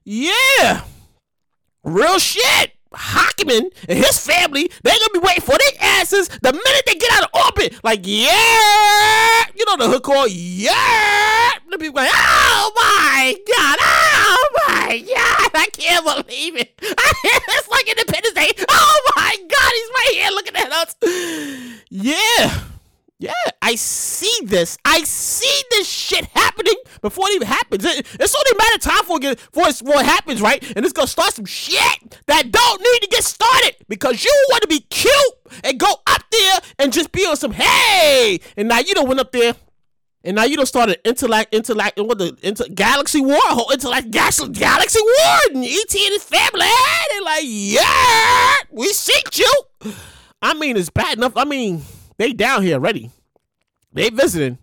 Yeah. 0.03 0.83
Real 1.83 2.19
shit. 2.19 2.76
Hockerman 2.97 3.71
and 3.87 3.97
his 3.97 4.19
family, 4.19 4.69
they're 4.83 4.93
gonna 4.93 5.13
be 5.13 5.19
waiting 5.19 5.43
for 5.43 5.55
their 5.57 5.81
asses 5.99 6.27
the 6.27 6.51
minute 6.51 6.83
they 6.85 6.95
get 6.95 7.11
out 7.13 7.23
of 7.23 7.45
orbit. 7.45 7.83
Like, 7.83 8.01
yeah, 8.03 9.43
you 9.55 9.65
know 9.67 9.77
the 9.77 9.87
hook 9.87 10.03
call, 10.03 10.27
yeah. 10.27 11.51
The 11.69 11.77
people 11.77 12.01
like, 12.01 12.11
oh 12.13 12.71
my 12.75 13.35
god, 13.47 13.77
oh 13.81 14.49
my 14.67 14.99
god, 14.99 15.51
I 15.53 15.67
can't 15.73 16.05
believe 16.05 16.55
it. 16.55 16.73
it's 16.81 17.69
like 17.69 17.87
Independence 17.89 18.33
Day. 18.33 18.51
Oh 18.69 19.11
my 19.15 19.35
god, 19.47 19.71
he's 19.71 19.89
right 19.89 20.11
here 20.13 20.31
looking 20.31 20.55
at 20.55 20.71
us. 20.71 20.95
Yeah. 21.89 22.76
Yeah, 23.19 23.33
I 23.63 23.73
see 23.75 24.45
this. 24.45 24.77
I 24.85 25.01
see 25.03 25.63
this 25.71 25.89
shit 25.89 26.25
happening 26.35 26.75
before 27.01 27.27
it 27.29 27.35
even 27.35 27.47
happens. 27.47 27.83
It, 27.83 28.05
it's 28.19 28.35
only 28.35 28.51
a 28.51 28.57
matter 28.57 28.75
of 28.75 28.81
time 28.81 29.03
for 29.05 29.17
it, 29.23 29.39
for 29.39 29.67
it, 29.67 29.77
what 29.79 30.05
happens, 30.05 30.39
right? 30.39 30.63
And 30.75 30.85
it's 30.85 30.93
gonna 30.93 31.07
start 31.07 31.33
some 31.33 31.45
shit 31.45 32.21
that 32.27 32.51
don't 32.51 32.79
need 32.79 32.99
to 33.01 33.07
get 33.07 33.23
started 33.23 33.75
because 33.87 34.23
you 34.23 34.45
want 34.51 34.61
to 34.61 34.67
be 34.67 34.81
cute 34.81 35.13
and 35.63 35.79
go 35.79 35.91
up 36.05 36.23
there 36.31 36.59
and 36.77 36.93
just 36.93 37.11
be 37.11 37.25
on 37.25 37.35
some 37.35 37.53
hey. 37.53 38.39
And 38.55 38.67
now 38.67 38.79
you 38.79 38.93
don't 38.93 39.07
went 39.07 39.19
up 39.19 39.31
there, 39.31 39.55
and 40.23 40.35
now 40.35 40.43
you 40.43 40.55
don't 40.55 40.67
start 40.67 40.89
an 40.89 40.97
intellect, 41.03 41.55
intellect, 41.55 41.99
what 41.99 42.19
the 42.19 42.37
inter, 42.43 42.65
galaxy 42.71 43.21
war, 43.21 43.39
whole 43.45 43.71
intellect, 43.71 44.11
galaxy, 44.11 44.47
galaxy 44.49 44.99
war, 45.01 45.39
and 45.55 45.63
ET 45.65 45.95
and 45.95 46.13
his 46.13 46.23
family. 46.23 46.67
They're 47.11 47.21
like, 47.23 47.43
yeah, 47.45 48.53
we 48.69 48.89
seek 48.89 49.39
you. 49.39 49.51
I 50.39 50.53
mean, 50.53 50.77
it's 50.77 50.91
bad 50.91 51.17
enough. 51.17 51.35
I 51.35 51.45
mean. 51.45 51.81
They 52.17 52.33
down 52.33 52.63
here 52.63 52.75
already. 52.75 53.11
They 53.93 54.09
visiting. 54.09 54.57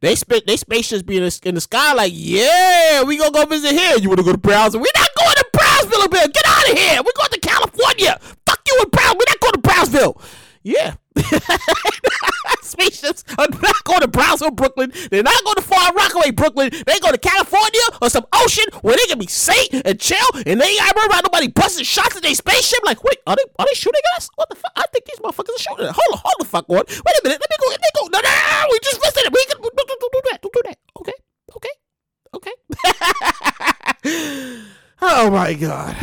They 0.00 0.14
spent 0.14 0.46
they 0.46 0.56
spaceships 0.56 1.02
be 1.02 1.16
in 1.16 1.24
the, 1.24 1.40
in 1.44 1.54
the 1.54 1.60
sky 1.60 1.92
like, 1.92 2.12
yeah, 2.14 3.02
we 3.02 3.18
gonna 3.18 3.32
go 3.32 3.44
visit 3.46 3.72
here. 3.72 3.98
You 3.98 4.08
wanna 4.08 4.22
go 4.22 4.32
to 4.32 4.38
Brownsville? 4.38 4.80
We're 4.80 4.86
not 4.96 5.08
going 5.18 5.34
to 5.34 5.46
Brownsville, 5.52 6.08
Bill. 6.08 6.28
Get 6.28 6.44
out 6.46 6.70
of 6.70 6.78
here. 6.78 6.98
We're 6.98 7.16
going 7.16 7.30
to 7.30 7.40
California. 7.40 8.18
Fuck 8.46 8.60
you 8.66 8.80
in 8.82 8.88
Brown. 8.90 9.16
We're 9.16 9.24
not 9.28 9.40
going 9.40 9.52
to 9.54 9.58
Brownsville. 9.58 10.22
Yeah. 10.62 10.94
Spaceships 12.62 13.24
are 13.38 13.48
not 13.62 13.84
going 13.84 14.00
to 14.00 14.08
Brownsville, 14.08 14.50
Brooklyn. 14.52 14.92
They're 15.10 15.22
not 15.22 15.42
going 15.44 15.56
to 15.56 15.62
Far 15.62 15.92
Rockaway, 15.94 16.30
Brooklyn. 16.32 16.70
They 16.70 16.98
go 17.00 17.10
to 17.10 17.18
California 17.18 17.80
or 18.02 18.10
some 18.10 18.26
ocean 18.32 18.64
where 18.82 18.96
they 18.96 19.06
can 19.06 19.18
be 19.18 19.26
safe 19.26 19.68
and 19.84 19.98
chill, 19.98 20.28
and 20.46 20.60
they 20.60 20.66
ain't 20.66 20.78
got 20.78 20.92
to 20.92 20.96
worry 20.96 21.06
about 21.06 21.24
nobody 21.24 21.48
busting 21.48 21.84
shots 21.84 22.16
at 22.16 22.22
their 22.22 22.34
spaceship. 22.34 22.80
Like, 22.84 23.02
wait, 23.04 23.18
are 23.26 23.36
they 23.36 23.44
are 23.58 23.66
they 23.66 23.74
shooting 23.74 24.00
us? 24.16 24.28
What 24.36 24.48
the 24.48 24.56
fuck? 24.56 24.72
I 24.76 24.84
think 24.92 25.06
these 25.06 25.18
motherfuckers 25.20 25.54
are 25.54 25.58
shooting. 25.58 25.86
Hold 25.86 26.12
on, 26.12 26.20
hold 26.24 26.40
the 26.40 26.44
fuck 26.44 26.68
on. 26.68 26.76
Wait 26.76 26.88
a 26.88 27.20
minute. 27.24 27.40
Let 27.40 27.50
me 27.50 27.56
go. 27.60 27.70
Let 27.70 27.80
me 27.80 27.88
go. 27.94 28.02
No, 28.12 28.20
no, 28.20 28.28
no. 28.28 28.66
We 28.70 28.78
just 28.82 29.02
visited. 29.02 29.32
We 29.32 29.44
can 29.46 29.60
don't, 29.62 29.74
don't, 29.76 30.00
don't 30.00 30.12
do 30.12 30.20
that. 30.30 30.42
Don't 30.42 30.54
do 30.54 30.62
that. 30.66 30.78
Okay. 31.00 31.12
Okay. 31.56 31.74
Okay. 32.34 32.52
oh 35.02 35.30
my 35.30 35.54
god. 35.54 35.96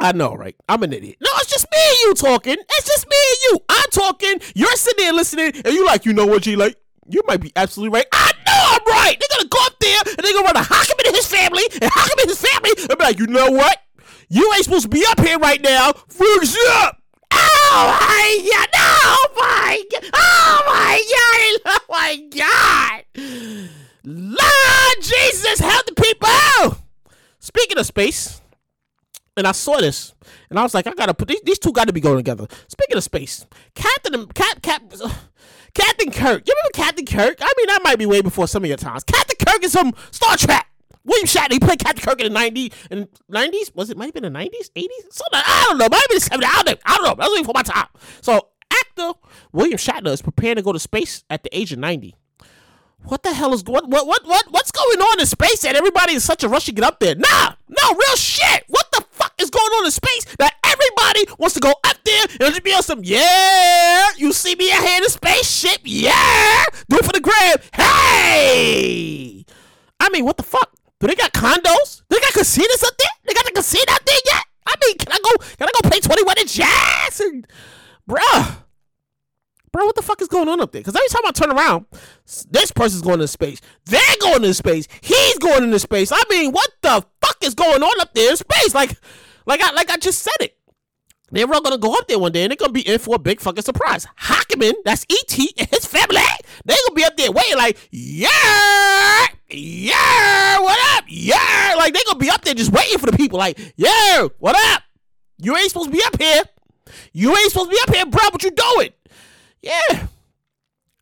I 0.00 0.12
know, 0.12 0.34
right? 0.34 0.56
I'm 0.68 0.82
an 0.82 0.92
idiot. 0.92 1.18
No, 1.20 1.28
it's 1.36 1.50
just 1.50 1.66
me 1.70 1.78
and 1.78 1.98
you 2.02 2.14
talking. 2.14 2.56
It's 2.58 2.86
just 2.86 3.06
me 3.06 3.16
and 3.16 3.38
you. 3.50 3.64
I'm 3.68 3.90
talking. 3.90 4.40
You're 4.54 4.74
sitting 4.76 5.04
there 5.04 5.12
listening, 5.12 5.52
and 5.64 5.74
you 5.74 5.84
like, 5.84 6.06
you 6.06 6.14
know 6.14 6.26
what, 6.26 6.42
G? 6.42 6.56
Like, 6.56 6.76
you 7.08 7.22
might 7.26 7.40
be 7.40 7.52
absolutely 7.54 7.98
right. 7.98 8.06
I 8.12 8.32
know 8.46 8.52
I'm 8.52 8.84
right. 8.86 9.16
They're 9.18 9.36
gonna 9.36 9.48
go 9.48 9.58
up 9.66 9.78
there 9.78 10.00
and 10.06 10.24
they're 10.24 10.32
gonna 10.32 10.46
run 10.46 10.56
a 10.56 10.60
Hockerman 10.60 11.06
and 11.06 11.16
his 11.16 11.26
family, 11.26 11.62
and 11.82 11.90
Hockerman 11.90 12.22
and 12.22 12.30
his 12.30 12.40
family, 12.40 12.70
and 12.78 12.98
be 12.98 13.04
like, 13.04 13.18
you 13.18 13.26
know 13.26 13.50
what? 13.50 13.78
You 14.28 14.50
ain't 14.54 14.64
supposed 14.64 14.84
to 14.84 14.88
be 14.88 15.04
up 15.08 15.20
here 15.20 15.38
right 15.38 15.60
now. 15.60 15.92
Fix 16.08 16.56
up. 16.70 16.96
Oh 17.32 17.96
my 18.00 18.50
god! 18.52 18.68
Oh 18.74 19.28
my 19.36 19.84
god! 19.92 20.10
Oh 20.14 20.62
my 20.66 21.02
god! 21.10 21.60
Oh 21.66 21.80
my 21.88 22.16
god! 22.34 23.04
Lord 24.04 24.96
Jesus, 25.02 25.58
help 25.58 25.86
the 25.86 25.94
people! 25.94 26.78
Speaking 27.38 27.78
of 27.78 27.86
space, 27.86 28.39
and 29.40 29.48
I 29.48 29.52
saw 29.52 29.78
this, 29.78 30.14
and 30.48 30.58
I 30.58 30.62
was 30.62 30.74
like, 30.74 30.86
I 30.86 30.92
gotta 30.94 31.14
put 31.14 31.28
these, 31.28 31.40
these 31.42 31.58
two 31.58 31.72
got 31.72 31.88
to 31.88 31.92
be 31.92 32.00
going 32.00 32.18
together. 32.18 32.46
Speaking 32.68 32.96
of 32.96 33.02
space, 33.02 33.46
Captain 33.74 34.26
Cap 34.28 34.62
Cap. 34.62 34.82
Captain 35.72 36.10
Kirk, 36.10 36.42
you 36.46 36.54
remember 36.54 36.72
Captain 36.74 37.06
Kirk? 37.06 37.38
I 37.40 37.52
mean, 37.56 37.66
that 37.68 37.80
might 37.84 37.96
be 37.98 38.04
way 38.04 38.20
before 38.22 38.48
some 38.48 38.64
of 38.64 38.68
your 38.68 38.76
times. 38.76 39.04
Captain 39.04 39.36
Kirk 39.46 39.62
is 39.64 39.72
from 39.72 39.92
Star 40.10 40.36
Trek. 40.36 40.66
William 41.04 41.26
Shatner, 41.26 41.52
he 41.52 41.60
played 41.60 41.78
Captain 41.78 42.04
Kirk 42.04 42.20
in 42.20 42.32
the 42.32 42.38
90s. 42.38 42.72
In 42.90 43.08
90s? 43.30 43.74
Was 43.76 43.88
it, 43.88 43.96
might 43.96 44.06
have 44.06 44.14
been 44.14 44.24
the 44.24 44.30
90s? 44.30 44.70
80s? 44.76 44.88
Something, 45.10 45.40
I 45.46 45.64
don't 45.68 45.78
know. 45.78 45.88
Might 45.88 46.00
have 46.00 46.08
been 46.08 46.18
the 46.18 46.44
70s. 46.44 46.44
I 46.44 46.62
don't 46.62 46.66
know. 46.66 46.80
I 46.84 46.96
don't 46.96 47.04
know. 47.04 47.14
That 47.22 47.30
was 47.30 47.40
before 47.40 47.54
my 47.54 47.62
time. 47.62 47.86
So, 48.20 48.48
actor 48.72 49.12
William 49.52 49.78
Shatner 49.78 50.10
is 50.12 50.22
preparing 50.22 50.56
to 50.56 50.62
go 50.62 50.72
to 50.72 50.78
space 50.80 51.22
at 51.30 51.44
the 51.44 51.56
age 51.56 51.72
of 51.72 51.78
90. 51.78 52.16
what 53.04 53.22
the 53.22 53.32
hell 53.32 53.54
is 53.54 53.64
what 53.64 53.88
what 53.88 54.06
what 54.06 54.26
what 54.26 54.46
what's 54.50 54.70
going 54.70 55.00
on 55.00 55.20
in 55.20 55.26
space 55.26 55.62
that 55.62 55.74
everybody 55.74 56.14
is 56.14 56.24
such 56.24 56.44
a 56.44 56.48
rush 56.48 56.66
to 56.66 56.72
get 56.72 56.84
up 56.84 57.00
there? 57.00 57.14
Nah, 57.14 57.54
no 57.68 57.94
real 57.94 58.16
shit. 58.16 58.64
What 58.68 58.90
the 58.92 58.99
is 59.40 59.50
going 59.50 59.72
on 59.78 59.84
in 59.84 59.90
space 59.90 60.24
that 60.38 60.54
everybody 60.64 61.26
wants 61.38 61.54
to 61.54 61.60
go 61.60 61.70
up 61.70 61.96
there 62.04 62.22
and 62.40 62.54
just 62.54 62.62
be 62.62 62.72
on 62.72 62.82
some 62.82 63.00
yeah? 63.02 64.08
You 64.16 64.32
see 64.32 64.54
me 64.54 64.70
here 64.70 64.96
in 64.96 65.02
the 65.02 65.10
spaceship? 65.10 65.80
Yeah, 65.84 66.64
do 66.88 66.96
it 66.96 67.04
for 67.04 67.12
the 67.12 67.20
grab. 67.20 67.62
Hey, 67.72 69.44
I 69.98 70.08
mean, 70.10 70.24
what 70.24 70.36
the 70.36 70.42
fuck? 70.42 70.74
Do 70.98 71.06
they 71.06 71.14
got 71.14 71.32
condos? 71.32 72.02
Do 72.08 72.16
they 72.16 72.20
got 72.20 72.32
casinos 72.34 72.82
up 72.82 72.96
there? 72.98 73.08
They 73.24 73.34
got 73.34 73.46
the 73.46 73.52
casino 73.52 73.84
out 73.90 74.04
there 74.04 74.18
yet? 74.26 74.44
I 74.66 74.74
mean, 74.84 74.98
can 74.98 75.12
I 75.12 75.18
go? 75.18 75.44
Can 75.56 75.68
I 75.68 75.70
go 75.82 75.88
play 75.88 76.00
twenty 76.00 76.22
one 76.22 76.36
and 76.38 76.48
jazz? 76.48 77.20
And 77.20 77.46
bruh 78.08 78.64
bro, 79.72 79.86
what 79.86 79.94
the 79.94 80.02
fuck 80.02 80.20
is 80.20 80.28
going 80.28 80.48
on 80.48 80.60
up 80.60 80.72
there? 80.72 80.80
Because 80.80 80.96
every 80.96 81.08
time 81.08 81.22
I 81.26 81.30
turn 81.32 81.50
around, 81.50 81.86
this 82.50 82.72
person's 82.72 83.02
going 83.02 83.14
into 83.14 83.28
space. 83.28 83.60
They're 83.86 84.00
going 84.20 84.36
into 84.36 84.54
space. 84.54 84.86
He's 85.00 85.38
going 85.38 85.64
into 85.64 85.78
space. 85.78 86.10
I 86.12 86.22
mean, 86.28 86.52
what 86.52 86.70
the 86.82 87.04
fuck 87.20 87.36
is 87.42 87.54
going 87.54 87.82
on 87.82 88.00
up 88.00 88.12
there 88.14 88.30
in 88.30 88.36
space? 88.36 88.74
Like, 88.74 88.96
like 89.50 89.62
I 89.62 89.72
like 89.72 89.90
I 89.90 89.96
just 89.96 90.22
said 90.22 90.40
it. 90.40 90.56
They're 91.32 91.52
all 91.52 91.60
gonna 91.60 91.76
go 91.76 91.94
up 91.94 92.06
there 92.06 92.20
one 92.20 92.30
day 92.30 92.44
and 92.44 92.50
they're 92.52 92.56
gonna 92.56 92.72
be 92.72 92.86
in 92.86 93.00
for 93.00 93.16
a 93.16 93.18
big 93.18 93.40
fucking 93.40 93.64
surprise. 93.64 94.06
Hackman, 94.14 94.74
that's 94.84 95.04
E.T. 95.08 95.54
and 95.58 95.68
his 95.68 95.84
family, 95.86 96.22
they're 96.64 96.76
gonna 96.86 96.94
be 96.94 97.04
up 97.04 97.16
there 97.16 97.32
waiting 97.32 97.56
like, 97.56 97.76
yeah, 97.90 99.26
yeah, 99.48 100.60
what 100.60 100.78
up? 100.96 101.04
Yeah. 101.08 101.74
Like 101.76 101.92
they're 101.92 102.02
gonna 102.06 102.20
be 102.20 102.30
up 102.30 102.44
there 102.44 102.54
just 102.54 102.72
waiting 102.72 102.98
for 102.98 103.10
the 103.10 103.16
people, 103.16 103.40
like, 103.40 103.58
yeah, 103.76 104.28
what 104.38 104.56
up? 104.72 104.82
You 105.38 105.56
ain't 105.56 105.68
supposed 105.68 105.90
to 105.90 105.96
be 105.96 106.02
up 106.04 106.20
here. 106.20 106.42
You 107.12 107.36
ain't 107.36 107.50
supposed 107.50 107.70
to 107.70 107.76
be 107.76 107.82
up 107.88 107.94
here, 107.94 108.06
bro. 108.06 108.22
What 108.30 108.44
you 108.44 108.52
doing? 108.52 108.90
Yeah. 109.62 110.06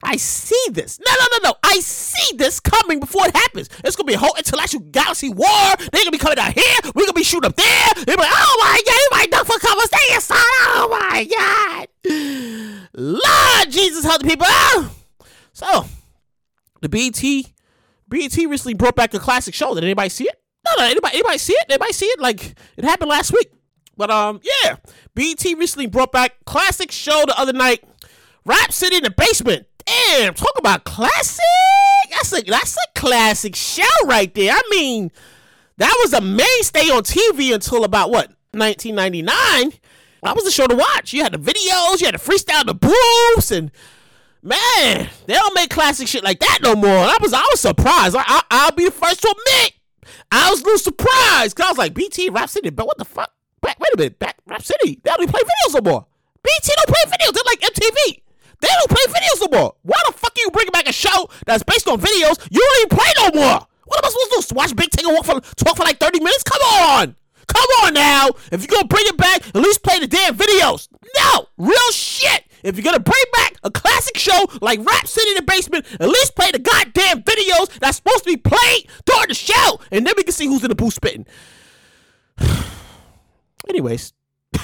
I 0.09 0.17
see 0.17 0.65
this. 0.71 0.99
No, 1.05 1.13
no, 1.13 1.27
no, 1.33 1.51
no. 1.51 1.55
I 1.63 1.81
see 1.81 2.35
this 2.39 2.61
coming 2.61 2.99
before 2.99 3.27
it 3.27 3.37
happens. 3.37 3.69
It's 3.85 3.95
gonna 3.95 4.07
be 4.07 4.15
a 4.15 4.19
whole 4.19 4.35
intellectual 4.39 4.81
galaxy 4.91 5.29
war. 5.29 5.47
They're 5.77 6.01
gonna 6.01 6.11
be 6.11 6.17
coming 6.17 6.39
out 6.39 6.55
here. 6.55 6.65
We're 6.95 7.03
gonna 7.03 7.13
be 7.13 7.23
shooting 7.23 7.51
up 7.51 7.57
there. 7.57 8.05
They're 8.07 8.17
like, 8.17 8.31
oh 8.33 8.57
my 8.59 8.81
god, 8.87 8.95
you 8.95 9.09
might 9.11 9.31
duck 9.31 9.47
for 9.47 9.59
cover. 9.59 9.83
Stay 9.83 10.15
inside. 10.15 10.39
Oh 10.39 10.89
my 10.91 11.29
god. 11.37 12.89
Lord 12.95 13.71
Jesus, 13.71 14.03
help 14.07 14.23
the 14.23 14.29
people. 14.29 14.47
Oh. 14.49 14.91
So, 15.53 15.85
the 16.81 16.89
BET, 16.89 17.23
BET 18.09 18.35
recently 18.49 18.73
brought 18.73 18.97
back 18.97 19.13
a 19.13 19.19
classic 19.19 19.53
show. 19.53 19.75
Did 19.75 19.85
anybody 19.85 20.09
see 20.09 20.25
it? 20.25 20.41
No, 20.65 20.83
no. 20.83 20.91
Anybody, 20.91 21.17
anybody 21.17 21.37
see 21.37 21.53
it? 21.53 21.67
Anybody 21.69 21.93
see 21.93 22.07
it? 22.07 22.19
Like 22.19 22.55
it 22.79 22.85
happened 22.85 23.11
last 23.11 23.35
week. 23.35 23.53
But 23.95 24.11
um, 24.11 24.41
yeah. 24.65 24.77
BET 25.15 25.45
recently 25.59 25.87
brought 25.87 26.13
back 26.13 26.47
classic 26.47 26.93
show 26.93 27.25
the 27.27 27.39
other 27.39 27.53
night 27.53 27.85
Rap 28.47 28.73
City 28.73 28.97
in 28.97 29.03
the 29.03 29.11
basement. 29.11 29.68
Damn, 29.89 30.35
talk 30.35 30.59
about 30.59 30.85
classic. 30.85 31.45
That's 32.11 32.33
a 32.33 32.43
that's 32.43 32.77
a 32.77 32.99
classic 32.99 33.57
show 33.57 33.85
right 34.05 34.33
there. 34.35 34.53
I 34.53 34.63
mean, 34.71 35.11
that 35.79 35.95
was 36.03 36.13
a 36.13 36.21
mainstay 36.21 36.91
on 36.91 37.03
TV 37.03 37.55
until 37.55 37.85
about 37.85 38.11
what 38.11 38.29
1999. 38.53 39.73
That 40.23 40.35
was 40.35 40.45
the 40.45 40.51
show 40.51 40.67
to 40.67 40.75
watch. 40.75 41.13
You 41.13 41.23
had 41.23 41.33
the 41.33 41.39
videos, 41.39 42.01
you 42.01 42.07
had 42.07 42.15
the 42.15 42.19
freestyle, 42.19 42.67
the 42.67 42.75
booths, 42.75 43.51
and 43.51 43.71
man, 44.43 45.09
they 45.27 45.35
don't 45.35 45.55
make 45.55 45.71
classic 45.71 46.09
shit 46.09 46.25
like 46.25 46.41
that 46.41 46.59
no 46.63 46.75
more. 46.75 46.91
I 46.91 47.17
was 47.21 47.33
I 47.33 47.47
was 47.51 47.61
surprised. 47.61 48.17
I, 48.19 48.43
I 48.51 48.67
will 48.67 48.77
be 48.77 48.85
the 48.87 48.91
first 48.91 49.23
to 49.23 49.29
admit, 49.29 49.75
I 50.31 50.51
was 50.51 50.61
a 50.61 50.65
little 50.65 50.79
surprised 50.79 51.57
because 51.57 51.67
I 51.67 51.71
was 51.71 51.79
like, 51.79 51.95
BET 51.95 52.19
Rap 52.33 52.51
City, 52.51 52.71
but 52.71 52.87
what 52.87 52.99
the 52.99 53.05
fuck? 53.05 53.33
Wait, 53.63 53.77
wait 53.79 53.95
a 53.95 53.97
minute, 53.97 54.19
back 54.19 54.37
Rap 54.47 54.63
City, 54.63 55.01
they 55.03 55.11
don't 55.11 55.23
even 55.23 55.33
play 55.33 55.43
videos 55.43 55.83
no 55.83 55.91
more. 55.91 56.07
BET 56.43 56.63
don't 56.77 56.89
play 56.89 57.17
videos. 57.17 57.33
They're 57.33 57.43
like 57.47 57.61
MTV. 57.61 58.23
They 58.61 58.69
don't 58.69 58.91
play 58.91 59.05
videos 59.09 59.51
no 59.51 59.59
more. 59.59 59.75
Why 59.83 59.97
the 60.07 60.13
fuck 60.13 60.33
are 60.37 60.41
you 60.41 60.51
bringing 60.51 60.73
back 60.73 60.89
a 60.89 60.93
show 60.93 61.31
that's 61.47 61.63
based 61.63 61.89
on 61.89 62.01
videos 62.01 62.47
you 62.51 62.61
don't 62.61 62.79
even 62.81 62.99
play 62.99 63.13
no 63.19 63.41
more? 63.41 63.67
What 63.85 64.05
am 64.05 64.05
I 64.05 64.11
supposed 64.11 64.49
to 64.49 64.55
do? 64.55 64.57
Watch 64.57 64.77
Big 64.77 64.91
Tank 64.91 65.09
walk 65.09 65.25
for 65.25 65.41
talk 65.57 65.77
for 65.77 65.85
like 65.85 65.99
30 65.99 66.21
minutes? 66.21 66.43
Come 66.43 66.63
on! 66.63 67.17
Come 67.47 67.71
on 67.85 67.95
now! 67.95 68.29
If 68.53 68.61
you're 68.61 68.69
gonna 68.69 68.87
bring 68.87 69.07
it 69.07 69.17
back, 69.17 69.47
at 69.49 69.57
least 69.57 69.83
play 69.83 69.99
the 69.99 70.07
damn 70.07 70.37
videos. 70.37 70.89
No! 71.19 71.47
Real 71.57 71.91
shit! 71.93 72.45
If 72.63 72.77
you're 72.77 72.85
gonna 72.85 73.01
bring 73.01 73.23
back 73.33 73.55
a 73.63 73.71
classic 73.71 74.19
show 74.19 74.39
like 74.61 74.85
Rap 74.85 75.07
City 75.07 75.31
in 75.31 75.37
the 75.37 75.43
Basement, 75.43 75.87
at 76.01 76.09
least 76.09 76.35
play 76.35 76.51
the 76.51 76.59
goddamn 76.59 77.23
videos 77.23 77.79
that's 77.79 77.97
supposed 77.99 78.25
to 78.25 78.31
be 78.31 78.37
played 78.37 78.89
during 79.07 79.29
the 79.29 79.35
show, 79.35 79.81
and 79.91 80.07
then 80.07 80.15
we 80.17 80.25
can 80.25 80.33
see 80.33 80.47
who's 80.47 80.63
in 80.63 80.69
the 80.69 80.75
booth 80.75 80.95
spitting. 80.95 81.27
Anyways. 83.69 84.13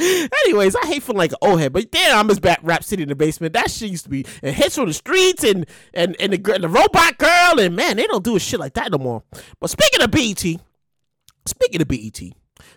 Anyways, 0.46 0.76
I 0.76 0.86
hate 0.86 1.02
feeling 1.02 1.18
like 1.18 1.32
an 1.32 1.38
old 1.42 1.60
head, 1.60 1.72
but 1.72 1.90
damn, 1.90 2.18
I'm 2.18 2.26
miss 2.26 2.38
back 2.38 2.60
Rap 2.62 2.84
City 2.84 3.02
in 3.02 3.08
the 3.08 3.14
basement. 3.14 3.52
That 3.52 3.70
shit 3.70 3.90
used 3.90 4.04
to 4.04 4.10
be 4.10 4.24
and 4.42 4.54
hits 4.54 4.78
on 4.78 4.86
the 4.86 4.94
streets 4.94 5.44
and 5.44 5.66
and 5.92 6.16
and 6.20 6.32
the, 6.32 6.38
the 6.38 6.68
robot 6.68 7.18
girl 7.18 7.60
and 7.60 7.76
man, 7.76 7.96
they 7.96 8.06
don't 8.06 8.24
do 8.24 8.36
a 8.36 8.40
shit 8.40 8.60
like 8.60 8.74
that 8.74 8.90
no 8.92 8.98
more. 8.98 9.22
But 9.60 9.70
speaking 9.70 10.02
of 10.02 10.10
BET, 10.10 10.38
speaking 11.46 11.82
of 11.82 11.88
BET, 11.88 12.18
did 12.18 12.34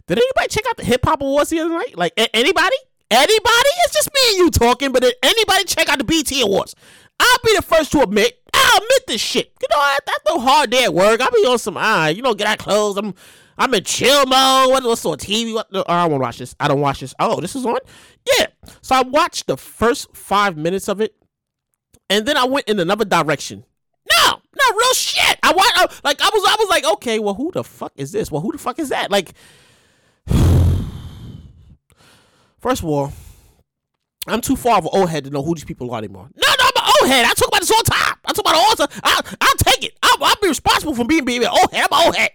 anybody 0.10 0.48
check 0.50 0.66
out 0.68 0.78
the 0.78 0.86
Hip 0.86 1.06
Hop 1.06 1.22
Awards 1.22 1.50
the 1.50 1.60
other 1.60 1.74
night? 1.74 1.98
Like 1.98 2.14
a- 2.18 2.36
anybody? 2.36 2.76
Anybody? 3.10 3.70
It's 3.86 3.94
just 3.94 4.10
me 4.14 4.22
and 4.30 4.38
you 4.40 4.52
talking, 4.52 4.92
but 4.92 5.04
did 5.04 5.16
anybody 5.22 5.66
check 5.66 5.88
out 5.90 6.00
the 6.00 6.04
BET 6.04 6.32
Awards? 6.42 6.76
I'll 7.20 7.38
be 7.46 7.56
the 7.56 7.62
first 7.62 7.92
to 7.92 8.02
admit. 8.02 8.40
I'll 8.54 8.78
admit 8.78 9.08
this 9.08 9.22
shit. 9.22 9.52
You 9.62 9.68
know, 9.70 9.78
I, 9.80 10.00
that's 10.06 10.24
no 10.28 10.40
hard 10.40 10.72
day 10.72 10.84
at 10.84 10.94
work. 10.94 11.22
I'll 11.22 11.32
be 11.32 11.46
on 11.46 11.60
some, 11.60 11.78
ah, 11.78 12.08
you 12.08 12.22
know, 12.22 12.34
get 12.34 12.48
out 12.48 12.58
clothes. 12.58 12.98
I'm 12.98 13.14
I'm 13.58 13.74
in 13.74 13.84
chill 13.84 14.26
mode. 14.26 14.70
What, 14.70 14.84
what's 14.84 15.06
on 15.06 15.18
TV? 15.18 15.54
What? 15.54 15.68
Oh, 15.74 15.84
I 15.88 16.08
don't 16.08 16.20
watch 16.20 16.38
this. 16.38 16.56
I 16.60 16.68
don't 16.68 16.82
watch 16.82 17.00
this. 17.02 17.14
Oh, 17.20 17.40
this 17.40 17.56
is 17.56 17.66
on. 17.66 17.78
Yeah. 18.38 18.48
So 18.82 18.96
I 18.96 19.02
watched 19.04 19.48
the 19.48 19.58
first 19.58 20.16
five 20.16 20.58
minutes 20.58 20.88
of 20.88 21.02
it, 21.02 21.16
and 22.10 22.26
then 22.26 22.38
I 22.38 22.46
went 22.46 22.68
in 22.68 22.80
another 22.80 23.06
direction. 23.06 23.66
No, 24.10 24.32
no, 24.32 24.76
real 24.76 24.94
shit. 24.94 25.38
I 25.44 25.54
watched. 25.54 26.04
Like 26.04 26.22
I 26.22 26.30
was, 26.34 26.44
I 26.46 26.56
was 26.60 26.70
like, 26.70 26.86
okay, 26.94 27.20
well, 27.20 27.34
who 27.36 27.52
the 27.52 27.64
fuck 27.64 27.94
is 27.96 28.12
this? 28.12 28.32
Well, 28.32 28.42
who 28.42 28.52
the 28.52 28.58
fuck 28.58 28.80
is 28.80 28.90
that? 28.90 29.12
Like, 29.12 29.34
first 32.60 32.82
of 32.82 32.86
all, 32.90 33.14
I'm 34.28 34.42
too 34.42 34.56
far 34.56 34.78
of 34.78 34.86
an 34.86 34.92
old 34.94 35.10
head 35.10 35.26
to 35.26 35.30
know 35.30 35.44
who 35.44 35.54
these 35.56 35.66
people 35.66 35.92
are 35.92 35.98
anymore. 35.98 36.30
No, 36.36 36.48
no, 36.60 36.66
I'm 36.66 36.84
an 36.84 36.94
old 37.02 37.10
head. 37.12 37.26
I 37.26 37.34
talk 37.34 37.50
about 37.50 37.60
this 37.62 37.72
all 37.72 37.84
the 37.84 37.92
time. 37.92 38.16
I 38.26 38.34
talk 38.34 38.46
about 38.46 38.56
it 38.56 38.58
all 38.58 38.76
the 38.76 38.88
time. 38.88 39.02
I, 39.04 39.36
I'll 39.42 39.56
take 39.58 39.84
it. 39.84 39.98
I'll, 40.02 40.24
I'll 40.24 40.36
be 40.42 40.48
responsible 40.48 40.96
for 40.96 41.06
being 41.06 41.26
being 41.26 41.44
an 41.44 41.50
old 41.50 41.72
head. 41.72 41.88
I'm 41.92 42.00
an 42.00 42.06
old 42.06 42.16
head. 42.16 42.32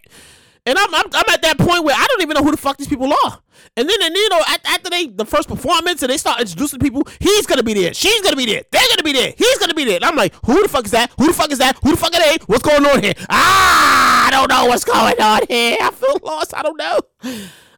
And 0.68 0.78
I'm, 0.78 0.94
I'm, 0.94 1.06
I'm 1.14 1.24
at 1.30 1.40
that 1.40 1.56
point 1.56 1.82
where 1.82 1.94
I 1.96 2.06
don't 2.06 2.20
even 2.20 2.34
know 2.34 2.42
who 2.42 2.50
the 2.50 2.58
fuck 2.58 2.76
these 2.76 2.88
people 2.88 3.10
are. 3.24 3.40
And 3.74 3.88
then, 3.88 4.02
and 4.02 4.14
you 4.14 4.28
know, 4.28 4.42
after 4.66 4.90
they 4.90 5.06
the 5.06 5.24
first 5.24 5.48
performance 5.48 6.02
and 6.02 6.10
they 6.10 6.18
start 6.18 6.40
introducing 6.40 6.78
people, 6.78 7.04
he's 7.20 7.46
gonna 7.46 7.62
be 7.62 7.72
there, 7.72 7.94
she's 7.94 8.20
gonna 8.20 8.36
be 8.36 8.44
there, 8.44 8.62
they're 8.70 8.88
gonna 8.90 9.02
be 9.02 9.12
there, 9.12 9.32
he's 9.36 9.58
gonna 9.58 9.72
be 9.72 9.84
there. 9.84 9.96
And 9.96 10.04
I'm 10.04 10.14
like, 10.14 10.34
who 10.44 10.62
the 10.62 10.68
fuck 10.68 10.84
is 10.84 10.90
that? 10.90 11.10
Who 11.18 11.28
the 11.28 11.32
fuck 11.32 11.50
is 11.50 11.58
that? 11.58 11.78
Who 11.82 11.92
the 11.92 11.96
fuck 11.96 12.14
are 12.14 12.20
they? 12.20 12.36
What's 12.46 12.62
going 12.62 12.84
on 12.84 13.02
here? 13.02 13.14
Ah, 13.30 14.26
I 14.26 14.30
don't 14.30 14.50
know 14.50 14.66
what's 14.66 14.84
going 14.84 15.20
on 15.20 15.40
here. 15.48 15.78
I 15.80 15.90
feel 15.90 16.18
lost. 16.22 16.54
I 16.54 16.62
don't 16.62 16.76
know. 16.76 17.00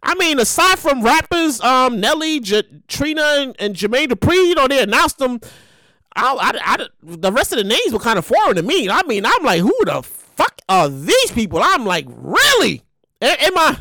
I 0.03 0.15
mean, 0.17 0.41
aside 0.41 0.79
from 0.81 1.03
rappers, 1.03 1.61
um, 1.61 2.01
Nelly, 2.01 2.41
J- 2.41 2.63
Trina, 2.89 3.23
and, 3.23 3.57
and 3.61 3.77
Jermaine 3.77 4.09
Dupri, 4.09 4.49
you 4.49 4.55
know, 4.57 4.67
they 4.67 4.83
announced 4.83 5.19
them. 5.19 5.41
I, 6.17 6.35
I, 6.35 6.75
I, 6.75 6.87
the 7.03 7.31
rest 7.31 7.53
of 7.53 7.59
the 7.59 7.65
names 7.65 7.93
were 7.93 8.01
kind 8.01 8.19
of 8.19 8.27
foreign 8.27 8.57
to 8.57 8.63
me. 8.63 8.89
I 8.91 9.03
mean, 9.05 9.25
I'm 9.25 9.45
like, 9.45 9.61
who 9.61 9.75
the 9.85 10.03
fuck 10.41 10.61
are 10.69 10.89
these 10.89 11.31
people? 11.33 11.61
I'm 11.63 11.85
like, 11.85 12.07
really? 12.09 12.83
Am 13.21 13.59
I 13.59 13.79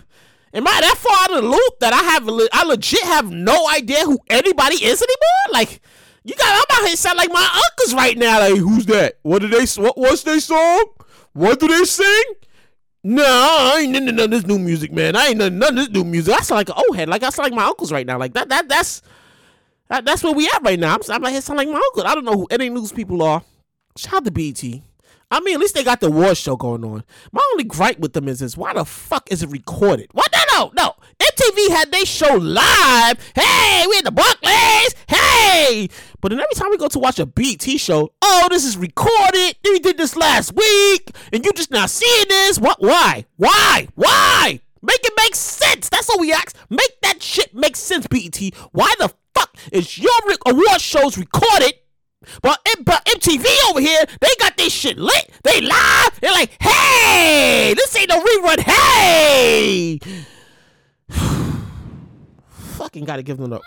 am 0.54 0.68
I 0.68 0.82
that 0.82 0.96
far 0.98 1.18
out 1.24 1.38
of 1.38 1.44
the 1.44 1.50
loop 1.50 1.80
that 1.80 1.94
I 1.94 1.98
have 1.98 2.28
I 2.52 2.64
legit 2.68 3.04
have 3.04 3.32
no 3.32 3.70
idea 3.70 4.04
who 4.04 4.20
anybody 4.30 4.76
is 4.84 5.02
anymore? 5.02 5.54
Like, 5.54 5.82
you 6.24 6.36
got 6.36 6.48
I'm 6.48 6.82
out 6.82 6.88
here 6.88 6.96
sound 6.96 7.18
like 7.18 7.32
my 7.32 7.62
uncles 7.70 7.94
right 7.94 8.18
now. 8.18 8.40
Like, 8.40 8.58
who's 8.58 8.86
that? 8.88 9.20
What 9.22 9.42
do 9.42 9.48
they? 9.48 9.66
What 9.82 9.98
what's 9.98 10.24
their 10.24 10.40
song? 10.40 10.86
What 11.34 11.60
do 11.60 11.68
they 11.68 11.84
sing? 11.86 12.24
No, 13.02 13.24
I 13.24 13.80
ain't 13.82 13.96
into 13.96 14.12
none 14.12 14.26
of 14.26 14.32
this 14.32 14.46
new 14.46 14.60
music, 14.60 14.92
man. 14.92 15.16
I 15.16 15.28
ain't 15.28 15.38
none, 15.38 15.58
none 15.58 15.70
of 15.70 15.76
this 15.76 15.90
new 15.90 16.04
music. 16.04 16.34
Sound 16.40 16.58
like 16.58 16.70
an 16.70 16.84
old 16.86 16.98
head. 16.98 17.08
Like 17.08 17.22
sound 17.22 17.38
like 17.38 17.54
my 17.54 17.66
uncles 17.66 17.94
right 17.94 18.06
now. 18.06 18.18
Like 18.18 18.34
that 18.34 18.50
that 18.50 18.68
that's 18.68 19.02
that, 19.88 20.04
that's 20.04 20.24
where 20.24 20.34
we 20.34 20.50
at 20.54 20.62
right 20.64 20.80
now. 20.80 20.96
I'm, 20.96 21.02
I'm 21.10 21.22
like, 21.22 21.42
sound 21.42 21.58
like 21.58 21.70
my 21.70 21.76
uncle. 21.76 22.06
I 22.06 22.14
don't 22.14 22.26
know 22.26 22.34
who 22.34 22.48
any 22.52 22.70
news 22.70 22.92
people 22.92 23.24
are. 23.24 23.42
Shout 23.96 24.16
out 24.16 24.26
to 24.26 24.32
BET. 24.32 24.82
I 25.32 25.42
mean, 25.42 25.54
at 25.56 25.60
least 25.60 25.76
they 25.76 25.84
got 25.84 26.00
the 26.00 26.08
award 26.08 26.38
show 26.38 26.56
going 26.56 26.84
on. 26.84 27.04
My 27.32 27.42
only 27.52 27.64
gripe 27.64 28.00
with 28.00 28.14
them 28.14 28.28
is 28.28 28.40
this: 28.40 28.58
why 28.58 28.74
the 28.74 28.86
fuck 28.86 29.32
is 29.32 29.44
it 29.44 29.50
recorded? 29.50 30.10
What? 30.14 30.34
No, 30.34 30.42
no, 30.54 30.72
no. 30.76 30.96
MTV 31.20 31.70
had 31.70 31.92
they 31.92 32.04
show 32.04 32.36
live. 32.36 33.32
Hey, 33.36 33.86
we 33.88 33.98
at 33.98 34.06
the 34.06 34.12
Barclays. 34.12 34.96
Hey, 35.08 35.88
but 36.20 36.30
then 36.30 36.40
every 36.40 36.56
time 36.56 36.72
we 36.72 36.78
go 36.78 36.88
to 36.88 37.00
watch 37.00 37.20
a 37.20 37.26
BET 37.26 37.62
show, 37.62 38.12
oh, 38.22 38.48
this 38.50 38.66
is 38.66 38.76
recorded. 38.76 39.56
We 39.64 39.80
did 39.80 39.98
this 39.98 40.16
last 40.16 40.56
week, 40.56 41.12
and 41.32 41.46
you 41.46 41.52
just 41.54 41.70
now 41.72 41.86
seeing 41.86 42.28
this. 42.28 42.60
What? 42.60 42.82
Why? 42.82 43.26
Why? 43.38 43.88
Why? 43.96 44.62
Make 44.82 45.02
it 45.04 45.14
make 45.18 45.36
sense. 45.36 45.90
That's 45.90 46.10
all 46.10 46.20
we 46.20 46.32
ask. 46.32 46.56
Make 46.70 47.02
that 47.02 47.22
shit 47.22 47.54
make 47.54 47.76
sense, 47.76 48.08
BET. 48.08 48.40
Why 48.72 48.94
the 48.98 49.14
fuck 49.36 49.56
is 49.72 49.98
your 49.98 50.12
award 50.48 50.82
shows 50.82 51.18
recorded? 51.18 51.74
But, 52.42 52.60
but 52.84 53.06
MTV 53.06 53.46
over 53.70 53.80
here, 53.80 54.04
they 54.20 54.28
got 54.40 54.58
this 54.58 54.74
shit 54.74 54.98
lit. 54.98 55.32
They 55.44 55.62
live. 55.62 56.20
They're 56.22 56.32
like, 56.32 56.62
hey, 56.62 57.74
this 57.76 57.96
ain't 57.96 58.10
no 58.10 58.22
rerun. 58.22 58.60
Hey. 58.60 60.00
Fucking 62.78 63.06
gotta 63.06 63.24
give 63.24 63.38
them 63.38 63.54
up. 63.54 63.62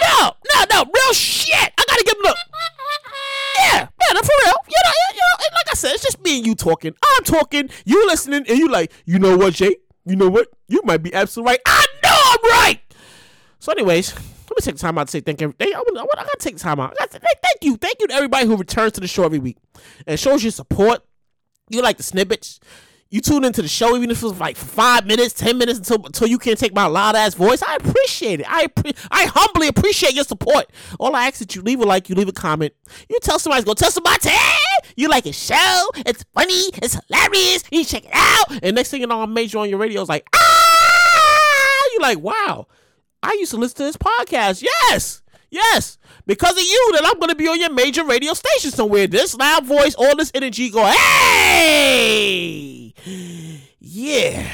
No, 0.00 0.32
no, 0.54 0.64
no, 0.70 0.84
real 0.84 1.12
shit. 1.12 1.54
I 1.54 1.84
gotta 1.88 2.04
give 2.04 2.14
them 2.14 2.26
up. 2.26 2.36
Yeah, 3.58 3.88
no, 4.14 4.20
for 4.20 4.32
real. 4.44 4.54
You 4.68 4.82
know, 4.84 4.92
you 5.12 5.20
know, 5.20 5.44
like 5.54 5.70
I 5.70 5.74
said, 5.74 5.92
it's 5.92 6.02
just 6.02 6.22
me 6.22 6.38
and 6.38 6.46
you 6.46 6.54
talking. 6.54 6.94
I'm 7.02 7.24
talking, 7.24 7.68
you 7.84 8.06
listening, 8.06 8.44
and 8.48 8.58
you 8.58 8.68
like, 8.68 8.92
you 9.04 9.18
know 9.18 9.36
what, 9.36 9.54
Jay? 9.54 9.76
You 10.04 10.16
know 10.16 10.28
what? 10.28 10.48
You 10.68 10.80
might 10.84 11.02
be 11.02 11.12
absolutely 11.12 11.52
right. 11.52 11.60
I 11.66 11.86
know 12.02 12.10
I'm 12.14 12.50
right. 12.50 12.80
So, 13.58 13.72
anyways, 13.72 14.14
me 14.58 14.72
take 14.72 14.76
time 14.76 14.98
out 14.98 15.08
to 15.08 15.10
say 15.10 15.20
thank 15.20 15.40
you. 15.40 15.54
I, 15.60 15.64
I, 15.64 15.72
gotta 15.72 16.36
take 16.38 16.56
time 16.56 16.80
out. 16.80 16.92
I 16.92 16.94
gotta 16.98 17.12
say, 17.12 17.18
thank 17.42 17.62
you, 17.62 17.76
thank 17.76 17.96
you 18.00 18.08
to 18.08 18.14
everybody 18.14 18.46
who 18.46 18.56
returns 18.56 18.92
to 18.92 19.00
the 19.00 19.08
show 19.08 19.24
every 19.24 19.38
week 19.38 19.56
and 20.06 20.18
shows 20.18 20.42
your 20.42 20.52
support. 20.52 21.00
You 21.70 21.82
like 21.82 21.96
the 21.96 22.02
snippets. 22.02 22.60
You 23.10 23.22
tune 23.22 23.42
into 23.44 23.62
the 23.62 23.68
show 23.68 23.96
even 23.96 24.10
if 24.10 24.22
it's 24.22 24.38
like 24.38 24.56
five 24.56 25.06
minutes, 25.06 25.32
ten 25.32 25.56
minutes 25.56 25.78
until 25.78 26.04
until 26.04 26.26
you 26.28 26.38
can't 26.38 26.58
take 26.58 26.74
my 26.74 26.84
loud 26.84 27.16
ass 27.16 27.34
voice. 27.34 27.62
I 27.62 27.76
appreciate 27.76 28.40
it. 28.40 28.46
I 28.48 28.68
I 29.10 29.24
humbly 29.34 29.68
appreciate 29.68 30.14
your 30.14 30.24
support. 30.24 30.70
All 30.98 31.16
I 31.16 31.26
ask 31.26 31.34
is 31.34 31.38
that 31.40 31.56
you 31.56 31.62
leave 31.62 31.80
a 31.80 31.84
like, 31.84 32.10
you 32.10 32.14
leave 32.14 32.28
a 32.28 32.32
comment. 32.32 32.74
You 33.08 33.18
tell 33.22 33.38
somebody, 33.38 33.62
to 33.62 33.66
go 33.66 33.74
tell 33.74 33.90
somebody 33.90 34.28
Hey, 34.28 34.88
you 34.96 35.08
like 35.08 35.24
a 35.24 35.32
show. 35.32 35.88
It's 36.04 36.22
funny. 36.34 36.68
It's 36.82 36.98
hilarious. 37.06 37.64
You 37.70 37.84
check 37.84 38.04
it 38.04 38.10
out. 38.12 38.62
And 38.62 38.76
next 38.76 38.90
thing 38.90 39.00
you 39.00 39.06
know, 39.06 39.22
I'm 39.22 39.32
major 39.32 39.58
on 39.58 39.70
your 39.70 39.78
radio. 39.78 40.02
It's 40.02 40.10
like 40.10 40.26
ah. 40.34 41.82
You 41.94 42.00
like 42.00 42.18
wow. 42.20 42.66
I 43.22 43.32
used 43.38 43.52
to 43.52 43.56
listen 43.56 43.78
to 43.78 43.84
this 43.84 43.96
podcast. 43.96 44.62
Yes. 44.62 45.22
Yes, 45.50 45.96
because 46.26 46.52
of 46.52 46.62
you, 46.62 46.90
that 46.92 47.06
I'm 47.06 47.18
gonna 47.18 47.34
be 47.34 47.48
on 47.48 47.58
your 47.58 47.72
major 47.72 48.04
radio 48.04 48.34
station 48.34 48.70
somewhere. 48.70 49.06
This 49.06 49.34
loud 49.34 49.64
voice, 49.64 49.94
all 49.94 50.14
this 50.14 50.30
energy, 50.34 50.68
go, 50.68 50.84
hey, 50.84 52.92
yeah. 53.80 54.46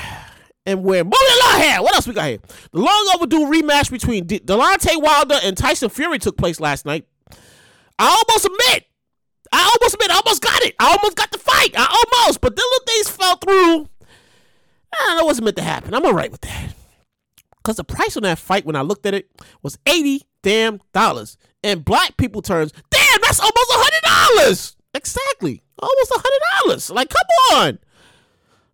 And 0.67 0.85
we're 0.85 1.03
moving 1.03 1.19
along 1.43 1.63
here. 1.63 1.83
What 1.83 1.97
else 1.97 2.07
we 2.07 2.15
got 2.15 2.29
here? 2.29 2.39
The 2.71 2.79
long 2.79 3.11
overdue 3.17 3.47
rematch 3.47 3.91
between 3.91 4.27
De- 4.27 4.39
Deontay 4.39 5.03
Wilder 5.03 5.39
and 5.43 5.57
Tyson 5.57 5.89
Fury 5.91 6.21
took 6.21 6.37
place 6.39 6.61
last 6.61 6.87
night. 6.87 7.07
I 7.99 8.07
almost 8.07 8.45
admit, 8.45 8.85
I 9.53 9.63
almost 9.63 9.95
admit, 9.95 10.11
I 10.11 10.21
almost 10.25 10.43
got 10.43 10.63
it. 10.63 10.77
I 10.79 10.97
almost 10.97 11.17
got 11.17 11.33
the 11.33 11.39
fight. 11.39 11.75
I 11.77 12.05
almost, 12.23 12.41
but 12.41 12.55
the 12.55 12.63
little 12.63 12.87
things 12.87 13.11
fell 13.11 13.37
through. 13.37 13.89
Ah, 14.95 15.17
that 15.17 15.25
wasn't 15.25 15.47
meant 15.47 15.57
to 15.57 15.63
happen. 15.65 15.93
I'm 15.93 16.07
all 16.07 16.15
right 16.15 16.31
with 16.31 16.43
that. 16.43 16.73
Because 17.65 17.77
the 17.77 17.85
price 17.85 18.17
on 18.17 18.25
that 18.25 18.39
fight, 18.39 18.67
when 18.67 18.77
I 18.77 18.83
looked 18.83 19.07
at 19.07 19.15
it, 19.15 19.31
was 19.63 19.79
80 19.87 20.23
damn 20.43 20.81
dollars. 20.93 21.39
In 21.63 21.81
black 21.81 22.19
people 22.19 22.43
terms, 22.43 22.73
damn, 22.91 23.21
that's 23.23 23.41
almost 23.41 23.57
a 23.57 23.77
hundred 23.77 24.37
dollars. 24.37 24.77
Exactly. 24.93 25.63
Almost 25.79 26.11
a 26.11 26.23
hundred 26.23 26.67
dollars. 26.69 26.91
Like, 26.91 27.09
come 27.09 27.57
on. 27.59 27.79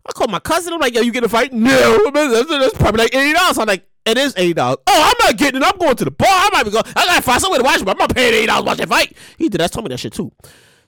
I 0.05 0.11
called 0.11 0.29
my 0.29 0.39
cousin. 0.39 0.73
I'm 0.73 0.79
like, 0.79 0.93
yo, 0.93 1.01
you 1.01 1.13
get 1.13 1.23
a 1.23 1.29
fight? 1.29 1.53
No, 1.53 2.11
that's, 2.11 2.49
that's 2.49 2.77
probably 2.77 3.03
like 3.03 3.15
eighty 3.15 3.31
dollars. 3.31 3.57
I'm 3.57 3.67
like, 3.67 3.87
it 4.05 4.17
is 4.17 4.33
eighty 4.35 4.53
dollars. 4.53 4.79
Oh, 4.87 5.01
I'm 5.17 5.25
not 5.25 5.37
getting 5.37 5.61
it. 5.61 5.65
I'm 5.65 5.79
going 5.79 5.95
to 5.95 6.05
the 6.05 6.11
bar. 6.11 6.27
I 6.29 6.49
might 6.51 6.63
be 6.63 6.71
going. 6.71 6.83
I 6.87 7.05
gotta 7.05 7.21
find 7.21 7.41
somewhere 7.41 7.59
to 7.59 7.63
watch, 7.63 7.81
it, 7.81 7.85
but 7.85 7.91
I'm 7.91 7.97
not 7.97 8.13
paying 8.13 8.33
eighty 8.33 8.47
dollars 8.47 8.63
to 8.63 8.67
watch 8.67 8.77
that 8.79 8.89
fight. 8.89 9.15
He 9.37 9.47
did. 9.47 9.61
that. 9.61 9.71
told 9.71 9.85
me 9.85 9.89
that 9.89 9.99
shit 9.99 10.11
too. 10.11 10.33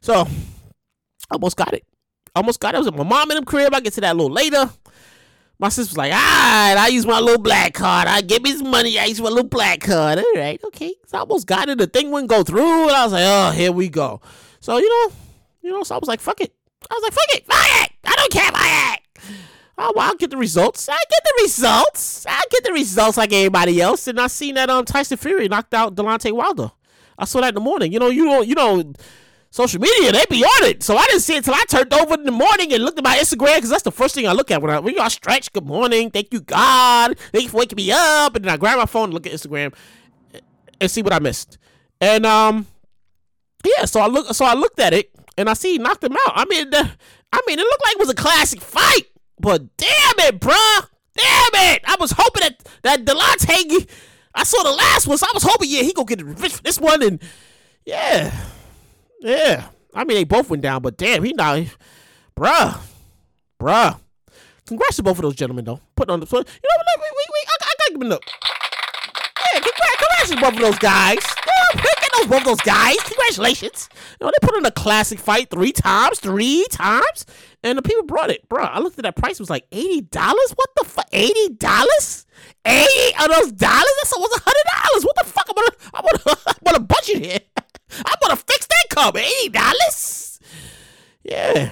So, 0.01 0.27
almost 1.31 1.55
got 1.55 1.73
it. 1.73 1.85
Almost 2.35 2.59
got 2.59 2.73
it. 2.73 2.77
I 2.77 2.79
was 2.79 2.87
at 2.87 2.95
my 2.95 3.03
mom 3.03 3.31
in 3.31 3.37
the 3.37 3.45
crib. 3.45 3.73
I 3.73 3.79
get 3.79 3.93
to 3.93 4.01
that 4.01 4.11
a 4.11 4.17
little 4.17 4.31
later. 4.31 4.69
My 5.63 5.69
sister 5.69 5.91
was 5.91 5.97
like, 5.97 6.11
all 6.11 6.19
right, 6.19 6.75
I 6.77 6.87
use 6.87 7.05
my 7.05 7.21
little 7.21 7.41
black 7.41 7.73
card. 7.73 8.05
I 8.09 8.19
give 8.19 8.43
me 8.43 8.51
some 8.51 8.69
money. 8.69 8.99
I 8.99 9.05
use 9.05 9.21
my 9.21 9.29
little 9.29 9.47
black 9.47 9.79
card. 9.79 10.19
All 10.19 10.33
right, 10.35 10.61
okay. 10.61 10.93
So 11.05 11.17
I 11.17 11.21
almost 11.21 11.47
got 11.47 11.69
it. 11.69 11.77
The 11.77 11.87
thing 11.87 12.11
wouldn't 12.11 12.29
go 12.29 12.43
through. 12.43 12.89
And 12.89 12.91
I 12.91 13.05
was 13.05 13.13
like, 13.13 13.23
oh, 13.25 13.51
here 13.51 13.71
we 13.71 13.87
go. 13.87 14.19
So, 14.59 14.77
you 14.77 14.89
know, 14.89 15.15
you 15.61 15.71
know, 15.71 15.83
so 15.83 15.95
I 15.95 15.99
was 15.99 16.09
like, 16.09 16.19
fuck 16.19 16.41
it. 16.41 16.53
I 16.91 16.93
was 16.93 17.03
like, 17.03 17.13
fuck 17.13 17.27
it. 17.29 17.45
Fuck 17.45 17.85
it. 17.85 17.91
I 18.03 18.13
don't 18.13 18.31
care 18.33 18.49
about 18.49 18.97
it. 18.97 18.99
Oh, 19.77 19.93
well, 19.95 20.09
I'll 20.09 20.15
get 20.15 20.31
the 20.31 20.37
results. 20.37 20.89
I 20.89 20.97
get 20.97 21.23
the 21.23 21.43
results. 21.43 22.25
I 22.27 22.41
get 22.51 22.65
the 22.65 22.73
results 22.73 23.15
like 23.15 23.31
everybody 23.31 23.81
else. 23.81 24.05
And 24.07 24.19
I 24.19 24.27
seen 24.27 24.55
that 24.55 24.69
um 24.69 24.83
Tyson 24.83 25.15
Fury 25.15 25.47
knocked 25.47 25.73
out 25.73 25.95
Deontay 25.95 26.33
Wilder. 26.33 26.73
I 27.17 27.23
saw 27.23 27.39
that 27.39 27.49
in 27.49 27.55
the 27.55 27.61
morning. 27.61 27.93
You 27.93 27.99
know, 27.99 28.09
you 28.09 28.25
know, 28.25 28.41
you 28.41 28.55
know, 28.55 28.93
social 29.53 29.79
media, 29.79 30.11
they 30.11 30.25
be 30.31 30.43
on 30.43 30.67
it. 30.67 30.81
So 30.81 30.97
I 30.97 31.05
didn't 31.05 31.21
see 31.21 31.35
it 31.35 31.37
until 31.37 31.53
I 31.53 31.63
turned 31.67 31.93
over 31.93 32.15
in 32.15 32.23
the 32.23 32.31
morning 32.31 32.73
and 32.73 32.83
looked 32.83 32.97
at 32.97 33.03
my 33.03 33.17
Instagram 33.17 33.57
because 33.57 33.69
that's 33.69 33.83
the 33.83 33.91
first 33.91 34.15
thing 34.15 34.27
I 34.27 34.31
look 34.31 34.49
at 34.49 34.59
when 34.63 34.71
I 34.71 34.79
when 34.79 34.95
y'all 34.95 35.11
stretch. 35.11 35.53
Good 35.53 35.67
morning, 35.67 36.09
thank 36.09 36.33
you 36.33 36.41
God, 36.41 37.19
thank 37.31 37.43
you 37.43 37.49
for 37.49 37.57
waking 37.57 37.75
me 37.75 37.91
up, 37.91 38.35
and 38.35 38.43
then 38.43 38.51
I 38.51 38.57
grab 38.57 38.79
my 38.79 38.87
phone 38.87 39.05
and 39.05 39.13
look 39.13 39.27
at 39.27 39.31
Instagram 39.31 39.75
and 40.81 40.89
see 40.89 41.03
what 41.03 41.13
I 41.13 41.19
missed. 41.19 41.59
And 42.01 42.25
um, 42.25 42.65
yeah, 43.63 43.85
so 43.85 43.99
I 43.99 44.07
look, 44.07 44.33
so 44.33 44.43
I 44.43 44.55
looked 44.55 44.79
at 44.79 44.91
it 44.91 45.11
and 45.37 45.47
I 45.47 45.53
see 45.53 45.73
he 45.73 45.77
knocked 45.77 46.03
him 46.03 46.13
out. 46.13 46.33
I 46.35 46.45
mean, 46.45 46.71
the, 46.71 46.89
I 47.31 47.41
mean, 47.45 47.59
it 47.59 47.63
looked 47.63 47.83
like 47.83 47.93
it 47.93 47.99
was 47.99 48.09
a 48.09 48.15
classic 48.15 48.59
fight, 48.59 49.05
but 49.39 49.77
damn 49.77 49.89
it, 50.17 50.39
bruh, 50.39 50.87
damn 51.15 51.73
it! 51.73 51.83
I 51.85 51.95
was 51.99 52.11
hoping 52.17 52.41
that 52.41 52.63
that 52.81 53.05
Deontay, 53.05 53.87
I 54.33 54.43
saw 54.45 54.63
the 54.63 54.71
last 54.71 55.05
one, 55.05 55.19
so 55.19 55.27
I 55.27 55.31
was 55.31 55.43
hoping 55.43 55.69
yeah 55.69 55.83
he 55.83 55.93
go 55.93 56.05
get 56.05 56.23
revenge 56.23 56.53
for 56.53 56.63
this 56.63 56.79
one 56.79 57.03
and 57.03 57.21
yeah. 57.85 58.33
Yeah. 59.23 59.69
I 59.95 60.03
mean, 60.03 60.17
they 60.17 60.23
both 60.25 60.49
went 60.49 60.61
down, 60.61 60.81
but 60.81 60.97
damn, 60.97 61.23
he 61.23 61.33
not, 61.33 61.59
bruh, 62.35 62.77
bruh. 63.59 63.99
Congrats 64.65 64.97
to 64.97 65.03
both 65.03 65.17
of 65.17 65.21
those 65.21 65.35
gentlemen, 65.35 65.65
though. 65.65 65.79
Put 65.95 66.09
on 66.09 66.19
the, 66.19 66.25
you 66.25 66.37
know, 66.39 66.43
we, 66.43 67.01
we, 67.01 67.25
we, 67.29 67.43
I, 67.47 67.57
I 67.61 67.73
gotta 67.79 67.91
give 67.91 67.99
them 67.99 68.09
the, 68.09 68.19
yeah, 69.53 69.59
congrats, 69.59 69.95
congrats 69.97 70.29
to 70.31 70.41
both 70.41 70.53
of 70.55 70.59
those 70.59 70.79
guys. 70.79 71.19
Yeah, 71.45 71.81
get 71.81 72.03
those 72.17 72.27
both 72.27 72.39
of 72.39 72.45
those 72.45 72.61
guys. 72.61 72.97
Congratulations. 73.03 73.89
You 74.19 74.25
know, 74.25 74.31
they 74.31 74.47
put 74.47 74.55
on 74.57 74.65
a 74.65 74.71
classic 74.71 75.19
fight 75.19 75.49
three 75.49 75.71
times, 75.71 76.19
three 76.19 76.65
times, 76.71 77.25
and 77.63 77.77
the 77.77 77.81
people 77.81 78.03
brought 78.03 78.29
it, 78.31 78.47
bruh. 78.49 78.69
I 78.69 78.79
looked 78.79 78.97
at 78.97 79.03
that 79.03 79.15
price, 79.15 79.35
it 79.35 79.41
was 79.41 79.49
like 79.49 79.65
eighty 79.71 80.01
dollars. 80.01 80.53
What 80.55 80.69
the 80.75 80.85
fuck, 80.85 81.07
eighty 81.11 81.49
dollars? 81.49 82.25
Eighty 82.65 83.15
of 83.21 83.29
those 83.29 83.51
dollars? 83.51 84.11
A 84.11 84.19
hundred 84.19 84.65
dollars. 84.83 85.05
What 85.05 85.15
the 85.17 85.23
fuck? 85.25 85.47
I'm 85.49 85.55
gonna, 85.55 85.75
I'm 85.93 86.37
I'm 86.47 86.73
gonna 86.73 86.79
budget 86.79 87.25
here. 87.25 87.39
I'm 87.97 88.15
gonna 88.21 88.35
fix 88.35 88.67
that 88.67 88.85
cover. 88.89 89.19
Eighty 89.19 89.49
dollars. 89.49 90.39
Yeah. 91.23 91.71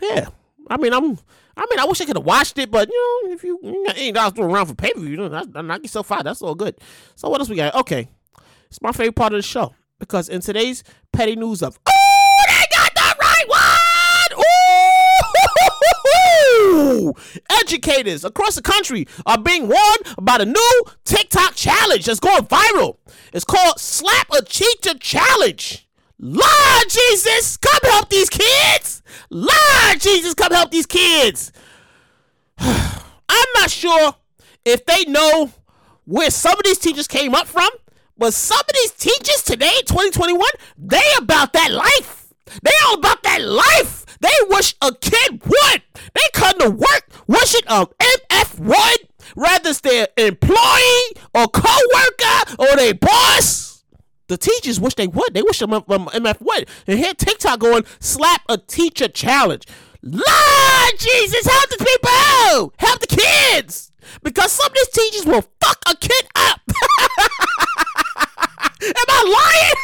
Yeah. 0.00 0.28
I 0.68 0.76
mean, 0.76 0.92
I'm. 0.92 1.18
I 1.56 1.66
mean, 1.68 1.78
I 1.78 1.84
wish 1.84 2.00
I 2.00 2.06
could 2.06 2.16
have 2.16 2.24
watched 2.24 2.56
it, 2.58 2.70
but 2.70 2.88
you 2.88 3.22
know, 3.24 3.32
if 3.32 3.44
you, 3.44 3.58
you 3.62 3.84
got 3.86 3.96
eighty 3.98 4.12
dollars 4.12 4.32
thrown 4.32 4.50
around 4.50 4.66
for 4.66 4.74
pay 4.74 4.92
per 4.92 5.00
view, 5.00 5.10
you 5.10 5.16
know, 5.16 5.28
knock 5.28 5.82
yourself 5.82 6.10
out. 6.10 6.24
That's 6.24 6.40
all 6.40 6.54
good. 6.54 6.76
So 7.16 7.28
what 7.28 7.40
else 7.40 7.50
we 7.50 7.56
got? 7.56 7.74
Okay, 7.74 8.08
it's 8.68 8.80
my 8.80 8.92
favorite 8.92 9.16
part 9.16 9.32
of 9.34 9.38
the 9.38 9.42
show 9.42 9.74
because 9.98 10.28
in 10.28 10.40
today's 10.40 10.82
petty 11.12 11.36
news 11.36 11.62
of 11.62 11.78
oh, 11.86 12.44
they 12.48 12.64
got 12.76 12.94
the 12.94 13.16
right 13.20 13.48
one. 13.48 14.44
Educators 17.60 18.24
across 18.24 18.54
the 18.54 18.62
country 18.62 19.06
are 19.26 19.38
being 19.38 19.62
warned 19.62 20.14
about 20.18 20.40
a 20.40 20.46
new 20.46 20.82
TikTok 21.04 21.54
challenge 21.54 22.06
that's 22.06 22.20
going 22.20 22.44
viral. 22.44 22.96
It's 23.32 23.44
called 23.44 23.78
Slap 23.78 24.28
a 24.32 24.42
Teacher 24.42 24.94
Challenge. 24.98 25.86
Lord 26.18 26.84
Jesus, 26.88 27.56
come 27.56 27.90
help 27.90 28.10
these 28.10 28.28
kids. 28.28 29.02
Lord 29.30 30.00
Jesus, 30.00 30.34
come 30.34 30.52
help 30.52 30.70
these 30.70 30.86
kids. 30.86 31.52
I'm 32.58 33.48
not 33.54 33.70
sure 33.70 34.14
if 34.64 34.84
they 34.84 35.04
know 35.04 35.50
where 36.04 36.30
some 36.30 36.58
of 36.58 36.64
these 36.64 36.78
teachers 36.78 37.06
came 37.06 37.34
up 37.34 37.46
from, 37.46 37.70
but 38.18 38.34
some 38.34 38.60
of 38.60 38.74
these 38.74 38.92
teachers 38.92 39.42
today, 39.42 39.80
2021, 39.86 40.42
they 40.76 41.00
about 41.18 41.52
that 41.54 41.70
life. 41.70 42.34
They 42.62 42.70
all 42.86 42.94
about 42.94 43.22
that 43.22 43.42
life. 43.42 43.99
They 44.20 44.28
wish 44.48 44.74
a 44.82 44.92
kid 44.94 45.42
would. 45.44 45.82
They 46.14 46.20
come 46.32 46.58
to 46.58 46.70
work 46.70 47.08
wishing 47.26 47.62
a 47.66 47.86
MF 47.86 48.58
would, 48.60 49.08
rather 49.34 49.70
it's 49.70 49.80
their 49.80 50.08
employee 50.16 51.12
or 51.34 51.48
co-worker 51.48 52.54
or 52.58 52.76
their 52.76 52.94
boss. 52.94 53.84
The 54.28 54.36
teachers 54.36 54.78
wish 54.78 54.94
they 54.94 55.08
would. 55.08 55.34
They 55.34 55.42
wish 55.42 55.58
them 55.58 55.72
um, 55.72 55.82
MF 55.84 56.40
would. 56.40 56.68
And 56.86 56.98
here 56.98 57.14
TikTok 57.14 57.60
going, 57.60 57.84
slap 57.98 58.42
a 58.48 58.58
teacher 58.58 59.08
challenge. 59.08 59.64
Lord 60.02 60.98
Jesus, 60.98 61.46
help 61.46 61.68
the 61.70 61.84
people! 61.84 62.72
Help 62.78 63.00
the 63.00 63.06
kids! 63.06 63.92
Because 64.22 64.52
some 64.52 64.66
of 64.66 64.74
these 64.74 64.88
teachers 64.88 65.26
will 65.26 65.44
fuck 65.60 65.82
a 65.88 65.96
kid 65.96 66.26
up. 66.34 66.60
Am 68.82 69.08
I 69.08 69.22
lying? 69.38 69.76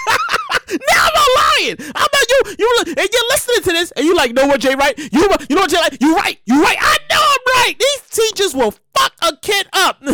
now 0.89 1.05
I'm 1.05 1.13
not 1.15 1.29
lying. 1.37 1.77
I'm 1.95 2.09
not 2.13 2.27
you. 2.29 2.41
You 2.59 2.69
and 2.89 3.09
you're 3.13 3.29
listening 3.31 3.63
to 3.65 3.73
this, 3.73 3.93
and 3.93 4.05
you 4.07 4.15
like, 4.17 4.33
know 4.33 4.47
what, 4.47 4.61
Jay? 4.61 4.75
Right? 4.75 4.99
You 4.99 5.29
you 5.49 5.57
know 5.57 5.63
what, 5.63 5.71
Jay? 5.71 5.79
Like, 5.79 6.01
you 6.01 6.17
right. 6.17 6.39
You 6.45 6.63
right. 6.63 6.77
I 6.81 6.99
know 7.11 7.21
I'm 7.21 7.39
right. 7.65 7.75
These 7.79 8.03
teachers 8.11 8.55
will 8.55 8.73
fuck 8.97 9.13
a 9.23 9.37
kid 9.43 9.69
up. 9.73 10.03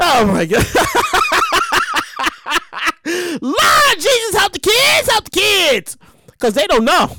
Oh 0.00 0.26
my 0.26 0.44
god. 0.44 0.66
Lord 3.40 3.94
Jesus, 3.94 4.36
help 4.36 4.52
the 4.52 4.58
kids, 4.58 5.08
help 5.08 5.24
the 5.24 5.30
kids. 5.30 5.96
Cause 6.40 6.54
they 6.54 6.66
don't 6.66 6.84
know. 6.84 7.16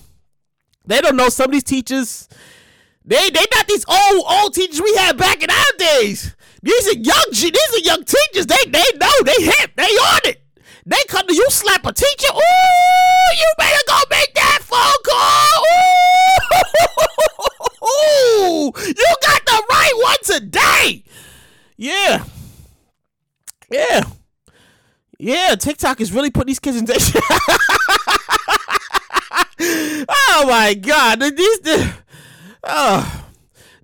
They 0.86 1.00
don't 1.00 1.16
know 1.16 1.30
some 1.30 1.46
of 1.46 1.52
these 1.54 1.64
teachers. 1.64 2.28
They 3.04 3.30
they 3.30 3.46
not 3.54 3.68
these 3.68 3.86
old 3.88 4.26
old 4.28 4.54
teachers 4.54 4.82
we 4.82 4.94
had 4.96 5.16
back 5.18 5.42
in 5.42 5.50
our 5.50 5.72
days. 5.78 6.36
These 6.62 6.90
are 6.90 6.98
young 6.98 7.26
these 7.32 7.74
are 7.74 7.86
young 7.86 8.04
teachers. 8.04 8.48
They 8.48 8.66
they 8.68 8.84
know 8.98 9.14
they 9.24 9.46
hip. 9.46 9.72
They 9.76 9.84
on 9.84 10.20
it. 10.26 10.45
They 10.88 10.98
come 11.08 11.26
to 11.26 11.34
you 11.34 11.50
slap 11.50 11.84
a 11.86 11.92
teacher. 11.94 12.28
Ooh, 12.32 13.36
you 13.36 13.54
better 13.58 13.84
go 13.88 13.98
make 14.12 14.34
that 14.36 14.60
phone 14.62 15.02
call. 15.04 15.64
Ooh, 17.84 18.66
you 18.88 19.16
got 19.22 19.46
the 19.46 19.64
right 19.70 19.94
one 19.96 20.18
today. 20.24 21.04
Yeah. 21.76 22.24
Yeah. 23.72 24.04
Yeah, 25.18 25.56
TikTok 25.56 26.02
is 26.02 26.12
really 26.12 26.30
putting 26.30 26.48
these 26.48 26.60
kids 26.60 26.78
in 26.78 26.86
danger. 26.86 27.20
oh 30.08 30.46
my 30.48 30.76
god, 30.76 31.20
these 31.22 31.60
the, 31.62 31.94
oh, 32.64 33.26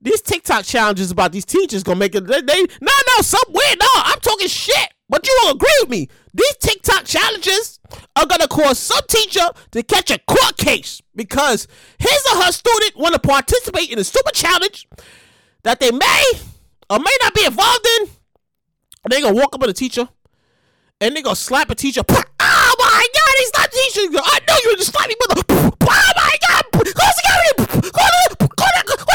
these 0.01 0.21
TikTok 0.21 0.65
challenges 0.65 1.09
about 1.09 1.31
these 1.31 1.45
teachers 1.45 1.83
gonna 1.83 1.97
make 1.97 2.13
it. 2.13 2.27
They, 2.27 2.41
they 2.41 2.61
no 2.81 2.91
no 3.15 3.21
some 3.21 3.41
weird. 3.47 3.79
No, 3.79 3.87
I'm 3.95 4.19
talking 4.19 4.49
shit. 4.49 4.93
But 5.11 5.27
you 5.27 5.37
will 5.43 5.51
agree 5.51 5.77
with 5.81 5.89
me. 5.89 6.07
These 6.33 6.55
TikTok 6.61 7.03
challenges 7.03 7.81
are 8.15 8.25
gonna 8.25 8.47
cause 8.47 8.79
some 8.79 9.01
teacher 9.09 9.45
to 9.71 9.83
catch 9.83 10.09
a 10.09 10.17
court 10.19 10.55
case 10.55 11.01
because 11.13 11.67
his 11.99 12.25
or 12.33 12.41
her 12.41 12.51
student 12.53 12.95
want 12.95 13.13
to 13.13 13.19
participate 13.19 13.91
in 13.91 13.99
a 13.99 14.05
super 14.05 14.31
challenge 14.31 14.87
that 15.63 15.81
they 15.81 15.91
may 15.91 16.23
or 16.89 16.99
may 16.99 17.15
not 17.21 17.35
be 17.35 17.43
involved 17.43 17.85
in. 17.99 18.09
And 19.03 19.11
they 19.11 19.21
gonna 19.21 19.35
walk 19.35 19.53
up 19.53 19.59
to 19.59 19.67
the 19.67 19.73
teacher 19.73 20.07
and 21.01 21.13
they 21.13 21.21
gonna 21.21 21.35
slap 21.35 21.69
a 21.69 21.75
teacher. 21.75 22.01
Oh 22.43 22.75
my 22.79 23.07
god, 23.13 23.35
he's 23.39 23.51
not 23.57 23.71
teaching. 23.71 24.17
I 24.17 24.39
know 24.47 24.55
you're 24.63 24.75
just 24.77 24.91
slapping 24.91 25.15
mother. 25.27 25.41
Oh 25.83 26.11
my 26.15 26.35
god, 26.47 26.63
call 26.71 27.11
security. 27.13 27.91
Call 27.91 28.09
the 28.29 28.47
call 28.47 28.71
the 28.77 28.83
call. 28.87 29.11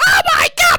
Oh 0.00 0.20
my 0.32 0.48
god. 0.58 0.76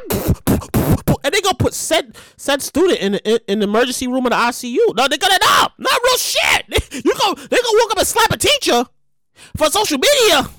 And 1.23 1.33
they 1.33 1.41
gonna 1.41 1.55
put 1.55 1.73
said 1.73 2.15
said 2.47 2.61
student 2.61 2.99
in 3.01 3.11
the, 3.11 3.51
in 3.51 3.59
the 3.59 3.65
emergency 3.65 4.07
room 4.07 4.25
of 4.25 4.31
the 4.31 4.37
ICU. 4.37 4.95
No, 4.95 5.05
they 5.09 5.17
gonna 5.17 5.37
no, 5.41 5.67
not 5.79 5.99
real 6.05 6.17
shit. 6.17 6.63
You 7.05 7.13
go, 7.13 7.33
they 7.33 7.57
gonna 7.57 7.79
walk 7.81 7.91
up 7.91 7.97
and 7.97 8.07
slap 8.07 8.31
a 8.31 8.37
teacher 8.37 8.85
for 9.57 9.69
social 9.69 9.97
media, 9.99 10.49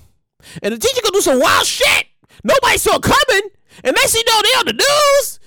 and 0.63 0.75
the 0.75 0.79
teacher 0.79 1.01
gonna 1.03 1.15
do 1.15 1.23
some 1.23 1.41
wild 1.41 1.67
shit. 1.67 2.07
Nobody 2.45 2.77
saw 2.77 2.99
coming, 2.99 3.51
and 3.83 3.97
they 3.97 4.07
see 4.07 4.23
no, 4.27 4.43
they 4.43 4.59
on 4.61 4.67
the 4.67 4.73
news. 4.75 5.41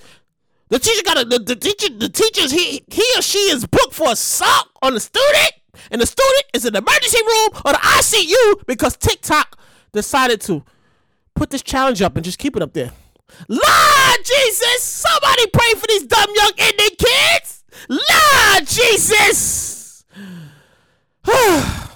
The 0.68 0.80
teacher 0.80 1.02
got 1.04 1.22
a, 1.22 1.24
the, 1.24 1.38
the 1.38 1.56
teacher 1.56 1.88
the 1.96 2.08
teachers 2.08 2.50
he 2.50 2.82
he 2.90 3.04
or 3.16 3.22
she 3.22 3.38
is 3.38 3.64
booked 3.64 3.94
for 3.94 4.10
assault 4.10 4.68
on 4.82 4.94
the 4.94 5.00
student, 5.00 5.52
and 5.92 6.00
the 6.00 6.06
student 6.06 6.44
is 6.54 6.66
in 6.66 6.72
the 6.72 6.80
emergency 6.80 7.22
room 7.24 7.50
or 7.64 7.72
the 7.72 7.78
ICU 7.78 8.66
because 8.66 8.96
TikTok 8.96 9.58
decided 9.92 10.40
to 10.42 10.64
put 11.36 11.50
this 11.50 11.62
challenge 11.62 12.02
up 12.02 12.16
and 12.16 12.24
just 12.24 12.38
keep 12.38 12.56
it 12.56 12.62
up 12.62 12.72
there. 12.72 12.90
Lord 13.48 14.18
Jesus, 14.24 14.82
somebody 14.82 15.46
pray 15.48 15.74
for 15.76 15.86
these 15.88 16.04
dumb 16.04 16.30
young 16.34 16.52
Indian 16.58 16.90
kids. 16.98 17.64
Lord 17.88 18.66
Jesus. 18.66 20.04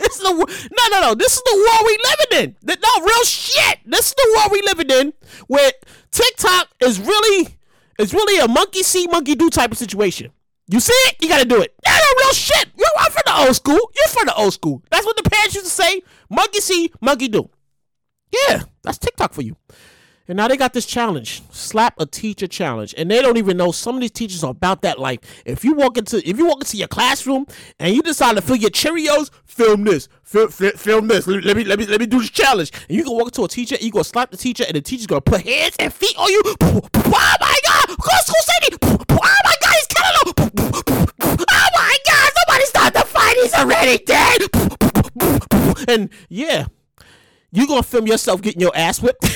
is 0.00 0.18
the 0.18 0.68
no 0.72 0.88
no 0.90 1.00
no. 1.00 1.14
This 1.14 1.36
is 1.36 1.42
the 1.42 1.56
world 1.56 1.82
we 1.86 1.98
living 2.10 2.44
in. 2.44 2.78
No 2.80 3.04
real 3.04 3.24
shit. 3.24 3.78
This 3.84 4.08
is 4.08 4.14
the 4.14 4.34
world 4.36 4.52
we 4.52 4.62
living 4.62 4.90
in 4.90 5.12
where 5.46 5.70
TikTok 6.10 6.68
is 6.80 6.98
really 7.00 7.56
it's 7.98 8.12
really 8.12 8.40
a 8.44 8.48
monkey 8.48 8.82
see 8.82 9.06
monkey 9.06 9.34
do 9.34 9.50
type 9.50 9.72
of 9.72 9.78
situation. 9.78 10.30
You 10.68 10.80
see 10.80 10.92
it, 10.92 11.16
you 11.20 11.28
gotta 11.28 11.44
do 11.44 11.60
it. 11.60 11.74
No, 11.84 11.92
no 11.92 12.24
real 12.24 12.32
shit. 12.32 12.70
You're 12.76 12.88
I'm 12.98 13.12
from 13.12 13.22
the 13.26 13.46
old 13.46 13.56
school. 13.56 13.74
You're 13.74 14.08
from 14.08 14.26
the 14.26 14.34
old 14.34 14.54
school. 14.54 14.82
That's 14.90 15.04
what 15.04 15.16
the 15.16 15.28
parents 15.28 15.54
used 15.54 15.66
to 15.66 15.72
say. 15.72 16.02
Monkey 16.30 16.60
see, 16.60 16.90
monkey 17.00 17.28
do. 17.28 17.50
Yeah, 18.48 18.62
that's 18.82 18.98
TikTok 18.98 19.32
for 19.32 19.42
you. 19.42 19.56
And 20.26 20.38
now 20.38 20.48
they 20.48 20.56
got 20.56 20.72
this 20.72 20.86
challenge, 20.86 21.42
slap 21.50 22.00
a 22.00 22.06
teacher 22.06 22.46
challenge, 22.46 22.94
and 22.96 23.10
they 23.10 23.20
don't 23.20 23.36
even 23.36 23.58
know 23.58 23.72
some 23.72 23.96
of 23.96 24.00
these 24.00 24.10
teachers 24.10 24.42
are 24.42 24.52
about 24.52 24.80
that 24.80 24.98
life. 24.98 25.18
If 25.44 25.66
you 25.66 25.74
walk 25.74 25.98
into 25.98 26.26
if 26.26 26.38
you 26.38 26.46
walk 26.46 26.62
into 26.62 26.78
your 26.78 26.88
classroom 26.88 27.44
and 27.78 27.94
you 27.94 28.00
decide 28.00 28.36
to 28.36 28.40
fill 28.40 28.56
your 28.56 28.70
Cheerios, 28.70 29.28
film 29.44 29.84
this, 29.84 30.08
film, 30.22 30.48
film 30.48 31.08
this. 31.08 31.26
Let 31.26 31.36
me, 31.36 31.42
let 31.42 31.56
me 31.58 31.64
let 31.64 31.78
me 31.78 31.86
let 31.86 32.00
me 32.00 32.06
do 32.06 32.20
this 32.20 32.30
challenge. 32.30 32.72
And 32.88 32.96
you 32.96 33.04
can 33.04 33.12
walk 33.12 33.26
into 33.28 33.44
a 33.44 33.48
teacher, 33.48 33.76
you 33.78 33.90
gonna 33.90 34.02
slap 34.04 34.30
the 34.30 34.38
teacher, 34.38 34.64
and 34.66 34.74
the 34.74 34.80
teacher's 34.80 35.06
gonna 35.06 35.20
put 35.20 35.42
hands 35.42 35.76
and 35.78 35.92
feet 35.92 36.16
on 36.16 36.30
you. 36.30 36.42
Oh 37.16 37.36
my 37.40 37.58
god, 37.66 37.86
go 37.88 38.10
school 38.24 38.42
safety. 38.42 38.76
Oh 39.10 39.38
my 39.44 39.54
god, 39.60 39.74
he's 39.74 39.86
killing 39.86 40.16
them. 40.24 41.06
Oh 41.48 41.68
my 41.74 41.96
god, 42.06 42.32
somebody 42.38 42.64
start 42.64 42.94
the 42.94 43.00
fight. 43.00 43.36
He's 43.42 43.54
already 43.54 43.98
dead. 44.04 44.40
And 45.88 46.08
yeah, 46.30 46.66
you 47.54 47.68
gonna 47.68 47.84
film 47.84 48.06
yourself 48.06 48.42
getting 48.42 48.60
your 48.60 48.72
ass 48.74 49.00
whipped. 49.00 49.22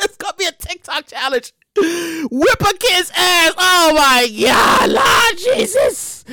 it's 0.00 0.16
gonna 0.16 0.34
be 0.36 0.46
a 0.46 0.52
TikTok 0.52 1.06
challenge. 1.06 1.52
Whip 1.76 2.60
a 2.60 2.76
kid's 2.76 3.12
ass. 3.14 3.54
Oh 3.56 3.94
my 3.94 4.28
God, 4.44 4.90
Lord 4.90 5.38
Jesus. 5.38 6.24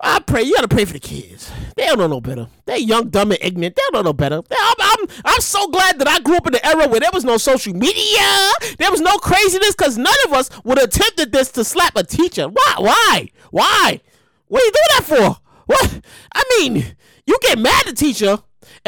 I 0.00 0.20
pray 0.20 0.44
you 0.44 0.54
gotta 0.54 0.68
pray 0.68 0.84
for 0.84 0.92
the 0.92 1.00
kids. 1.00 1.50
They 1.76 1.86
don't 1.86 1.98
know 1.98 2.06
no 2.06 2.20
better. 2.20 2.46
They're 2.66 2.78
young, 2.78 3.08
dumb, 3.08 3.32
and 3.32 3.40
ignorant. 3.42 3.74
They 3.74 3.82
don't 3.90 3.94
know 3.94 4.10
no 4.10 4.12
better. 4.12 4.36
I'm, 4.36 4.74
I'm, 4.78 5.06
I'm 5.24 5.40
so 5.40 5.66
glad 5.68 5.98
that 5.98 6.06
I 6.06 6.20
grew 6.20 6.36
up 6.36 6.46
in 6.46 6.52
the 6.52 6.64
era 6.64 6.86
where 6.86 7.00
there 7.00 7.10
was 7.12 7.24
no 7.24 7.36
social 7.36 7.74
media. 7.74 8.52
There 8.78 8.92
was 8.92 9.00
no 9.00 9.18
craziness 9.18 9.74
because 9.74 9.98
none 9.98 10.14
of 10.26 10.34
us 10.34 10.50
would 10.62 10.78
have 10.78 10.88
attempted 10.88 11.32
this 11.32 11.50
to 11.52 11.64
slap 11.64 11.96
a 11.96 12.04
teacher. 12.04 12.46
Why? 12.46 12.74
Why? 12.78 13.28
Why? 13.50 14.00
What 14.46 14.62
are 14.62 14.64
you 14.64 14.72
doing 14.72 14.90
that 14.90 15.04
for? 15.04 15.40
What? 15.66 16.00
I 16.32 16.44
mean, 16.58 16.96
you 17.26 17.38
get 17.42 17.58
mad 17.58 17.88
at 17.88 17.96
teacher 17.96 18.38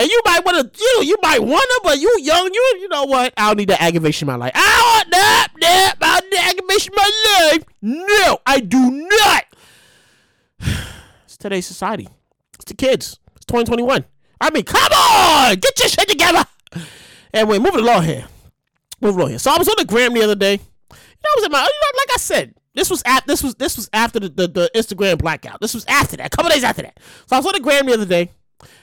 and 0.01 0.09
you 0.09 0.19
might 0.25 0.43
want 0.47 0.57
to, 0.57 0.81
you 0.81 0.97
know, 0.97 1.03
you 1.03 1.17
might 1.23 1.43
want 1.43 1.63
to, 1.63 1.81
but 1.85 1.99
you 1.99 2.11
young, 2.23 2.49
you, 2.51 2.77
you 2.81 2.89
know 2.89 3.05
what? 3.05 3.35
I 3.37 3.49
don't 3.49 3.59
need 3.59 3.69
that 3.69 3.83
aggravation 3.83 4.27
in 4.27 4.33
my 4.33 4.37
life. 4.37 4.53
I 4.55 4.95
want 4.97 5.11
that, 5.11 5.49
that, 5.61 5.95
I 6.01 6.21
don't 6.21 6.31
need 6.31 6.41
aggravation 6.41 6.95
in 6.95 6.97
my 6.97 7.51
life. 7.53 7.65
No, 7.83 8.39
I 8.47 8.61
do 8.61 9.09
not. 9.11 9.45
It's 11.25 11.37
today's 11.37 11.67
society. 11.67 12.09
It's 12.55 12.65
the 12.65 12.75
kids. 12.75 13.21
It's 13.37 13.45
2021. 13.45 14.05
I 14.41 14.51
mean, 14.51 14.65
come 14.65 14.91
on, 14.91 15.57
get 15.57 15.79
your 15.79 15.89
shit 15.89 16.09
together. 16.09 16.45
We're 17.35 17.61
moving 17.61 17.81
along 17.81 18.05
here. 18.05 18.27
Moving 19.01 19.19
along 19.19 19.31
here. 19.31 19.39
So 19.39 19.53
I 19.53 19.59
was 19.59 19.69
on 19.69 19.75
the 19.79 19.85
gram 19.85 20.15
the 20.15 20.25
other 20.25 20.35
day. 20.35 20.55
You 20.55 20.59
know, 20.91 21.31
I 21.31 21.35
was 21.37 21.45
in 21.45 21.53
my, 21.53 21.59
you 21.59 21.65
know, 21.65 21.99
like 21.99 22.15
I 22.15 22.17
said, 22.17 22.55
this 22.75 22.89
was 22.89 23.03
at 23.05 23.27
this 23.27 23.43
was 23.43 23.55
this 23.57 23.77
was 23.77 23.89
after 23.93 24.19
the, 24.19 24.29
the, 24.29 24.49
the 24.49 24.71
Instagram 24.75 25.19
blackout. 25.19 25.61
This 25.61 25.75
was 25.75 25.85
after 25.87 26.17
that, 26.17 26.27
a 26.27 26.31
couple 26.31 26.51
days 26.51 26.65
after 26.65 26.83
that. 26.83 26.99
So 27.27 27.37
I 27.37 27.39
was 27.39 27.47
on 27.47 27.53
the 27.53 27.61
gram 27.61 27.87
the 27.87 27.93
other 27.93 28.07
day 28.07 28.31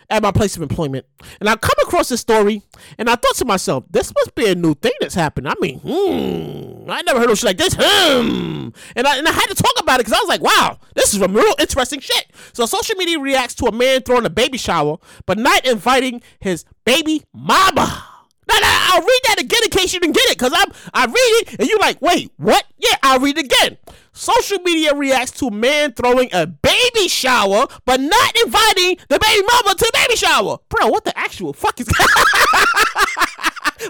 at 0.10 0.24
my 0.24 0.32
place 0.32 0.56
of 0.56 0.62
employment. 0.62 1.06
And 1.40 1.50
I 1.50 1.56
come 1.56 1.76
across 1.84 2.10
this 2.10 2.22
story 2.22 2.62
and 2.98 3.10
I 3.10 3.16
thought 3.16 3.36
to 3.36 3.46
myself, 3.46 3.84
this 3.90 4.14
must 4.14 4.36
be 4.36 4.48
a 4.48 4.56
new 4.56 4.74
thing 4.76 4.94
that's 5.00 5.16
happened. 5.16 5.48
I 5.48 5.54
mean, 5.60 5.80
hmm, 5.80 6.90
I 6.90 7.02
never 7.02 7.20
heard 7.20 7.30
of 7.30 7.38
shit 7.38 7.46
like 7.48 7.58
this. 7.58 7.76
Hmm. 7.78 8.70
And 8.96 9.08
I, 9.08 9.18
and 9.18 9.28
I 9.28 9.32
had 9.32 9.48
to 9.48 9.56
talk 9.56 9.74
about 9.80 10.00
it 10.00 10.06
because 10.06 10.14
I 10.14 10.22
was 10.22 10.30
like, 10.30 10.42
wow, 10.42 10.80
this 10.96 11.14
is 11.14 11.20
some 11.20 11.36
real 11.36 11.56
interesting 11.60 12.00
shit. 12.00 12.28
So 12.54 12.66
social 12.66 12.96
media 12.96 13.20
reacts 13.20 13.56
to 13.56 13.66
a 13.66 13.72
man 13.72 14.02
throwing 14.02 14.26
a 14.26 14.30
baby 14.30 14.58
shower, 14.58 14.98
but 15.26 15.38
not 15.38 15.66
inviting 15.66 16.22
his 16.40 16.66
baby 16.86 17.24
mama. 17.34 18.17
No, 18.50 18.56
no, 18.56 18.68
I'll 18.68 19.02
read 19.02 19.20
that 19.28 19.40
again 19.40 19.62
in 19.64 19.70
case 19.70 19.94
you 19.94 20.00
didn't 20.00 20.16
get 20.16 20.30
it, 20.30 20.38
because 20.38 20.54
I'm 20.56 20.72
I 20.94 21.06
read 21.06 21.16
it 21.16 21.60
and 21.60 21.68
you're 21.68 21.80
like, 21.80 22.02
wait, 22.02 22.32
what? 22.38 22.66
Yeah, 22.78 22.96
I'll 23.04 23.20
read 23.20 23.38
it 23.38 23.46
again. 23.46 23.78
Social 24.14 24.60
media 24.60 24.96
reacts 24.96 25.32
to 25.40 25.52
man 25.52 25.94
throwing 25.94 26.30
a 26.34 26.48
baby 26.48 27.08
shower, 27.08 27.68
but 27.86 28.00
not 28.00 28.36
inviting 28.44 28.98
the 29.10 29.20
baby 29.20 29.46
mama 29.46 29.76
to 29.76 29.86
the 29.86 29.92
baby 29.94 30.16
shower. 30.16 30.58
Bro, 30.70 30.88
what 30.88 31.04
the 31.06 31.16
actual 31.18 31.54
fuck 31.54 31.80
is 31.80 31.88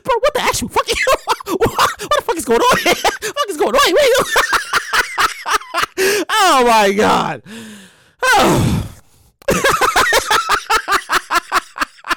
Bro, 0.03 0.15
what 0.19 0.33
the 0.33 0.41
actual 0.41 0.67
fuck 0.69 0.89
is 0.89 0.97
what, 1.45 1.97
the 1.97 2.21
fuck 2.25 2.35
is 2.35 2.45
going 2.45 2.59
on? 2.59 2.77
What 2.85 3.21
the 3.21 3.33
fuck 3.33 3.49
is 3.49 3.57
going 3.57 3.75
on? 3.75 3.93
Wait, 3.93 4.11
oh 6.29 6.63
my 6.67 6.91
god. 6.91 7.41
Oh. 8.23 8.83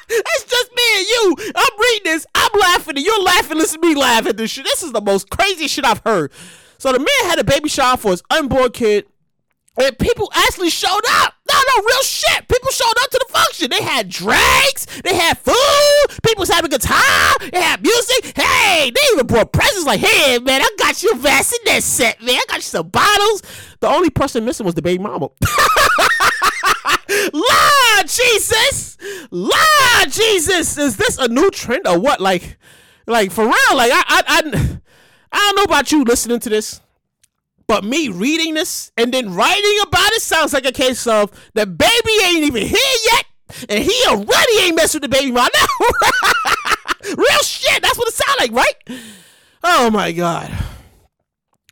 It's 0.09 0.45
just 0.45 0.71
me 0.75 0.83
and 0.99 1.07
you. 1.07 1.53
I'm 1.55 1.81
reading 1.81 2.13
this. 2.13 2.27
I'm 2.35 2.61
laughing 2.61 2.97
and 2.97 3.05
you're 3.05 3.23
laughing. 3.23 3.59
Listen 3.59 3.81
to 3.81 3.89
me 3.89 3.95
laugh 3.95 4.27
at 4.27 4.37
this 4.37 4.51
shit. 4.51 4.65
This 4.65 4.83
is 4.83 4.93
the 4.93 5.01
most 5.01 5.31
crazy 5.31 5.69
shit 5.69 5.85
I've 5.85 6.03
heard. 6.05 6.33
So 6.79 6.93
the 6.93 6.99
man 6.99 7.31
had 7.31 7.39
a 7.39 7.45
baby 7.45 7.69
shower 7.69 7.97
for 7.97 8.11
his 8.11 8.23
unborn 8.31 8.73
kid. 8.73 9.07
And 9.81 9.97
people 9.99 10.31
actually 10.35 10.71
showed 10.71 11.01
up. 11.21 11.35
No, 11.51 11.55
no, 11.55 11.83
real 11.83 12.03
shit. 12.03 12.49
People 12.49 12.71
showed 12.71 12.93
up 13.03 13.11
to 13.11 13.27
the 13.27 13.33
function. 13.33 13.71
They 13.71 13.83
had 13.83 14.09
drinks. 14.09 14.87
They 15.03 15.15
had 15.15 15.39
food. 15.39 16.21
People 16.23 16.43
was 16.43 16.51
having 16.51 16.67
a 16.67 16.71
good 16.71 16.83
time. 16.83 17.51
They 17.53 17.61
had 17.61 17.83
music. 17.83 18.37
Hey, 18.37 18.91
they 18.91 19.01
even 19.13 19.27
brought 19.27 19.53
presents 19.53 19.87
like, 19.87 20.01
hey, 20.01 20.39
man, 20.39 20.61
I 20.61 20.69
got 20.79 21.03
you 21.03 21.13
a 21.13 21.19
that 21.19 21.83
set, 21.83 22.21
man. 22.21 22.37
I 22.37 22.45
got 22.49 22.57
you 22.57 22.63
some 22.63 22.89
bottles. 22.89 23.43
The 23.81 23.89
only 23.89 24.11
person 24.11 24.45
missing 24.45 24.67
was 24.67 24.75
the 24.75 24.83
baby 24.83 25.03
mama. 25.03 25.29
Jesus, 28.11 28.97
Lord 29.31 30.11
Jesus, 30.11 30.77
is 30.77 30.97
this 30.97 31.19
a 31.19 31.29
new 31.29 31.51
trend 31.51 31.87
or 31.87 31.99
what? 31.99 32.21
Like, 32.21 32.59
like 33.07 33.31
for 33.31 33.45
real? 33.45 33.77
Like 33.77 33.93
I, 33.93 34.03
I, 34.07 34.23
I, 34.27 34.79
I 35.33 35.39
don't 35.39 35.57
know 35.57 35.63
about 35.65 35.93
you 35.93 36.05
listening 36.05 36.41
to 36.41 36.49
this, 36.49 36.81
but 37.67 37.85
me 37.85 38.09
reading 38.09 38.55
this 38.55 38.91
and 38.97 39.15
then 39.15 39.35
writing 39.35 39.79
about 39.87 40.13
it 40.13 40.23
sounds 40.23 40.53
like 40.53 40.67
a 40.67 40.73
case 40.73 41.07
of 41.07 41.31
the 41.55 41.67
baby 41.67 42.25
ain't 42.25 42.45
even 42.45 42.67
here 42.67 42.97
yet, 43.13 43.25
and 43.69 43.85
he 43.85 44.05
already 44.09 44.59
ain't 44.63 44.77
messing 44.77 45.01
with 45.01 45.11
the 45.11 45.17
baby 45.17 45.33
mom. 45.33 45.49
Now. 45.61 47.17
Real 47.17 47.39
shit. 47.43 47.83
That's 47.83 47.97
what 47.97 48.09
it 48.09 48.15
sounds 48.15 48.37
like, 48.39 48.53
right? 48.53 49.01
Oh 49.65 49.91
my 49.91 50.13
god. 50.13 50.53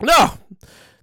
No, 0.01 0.39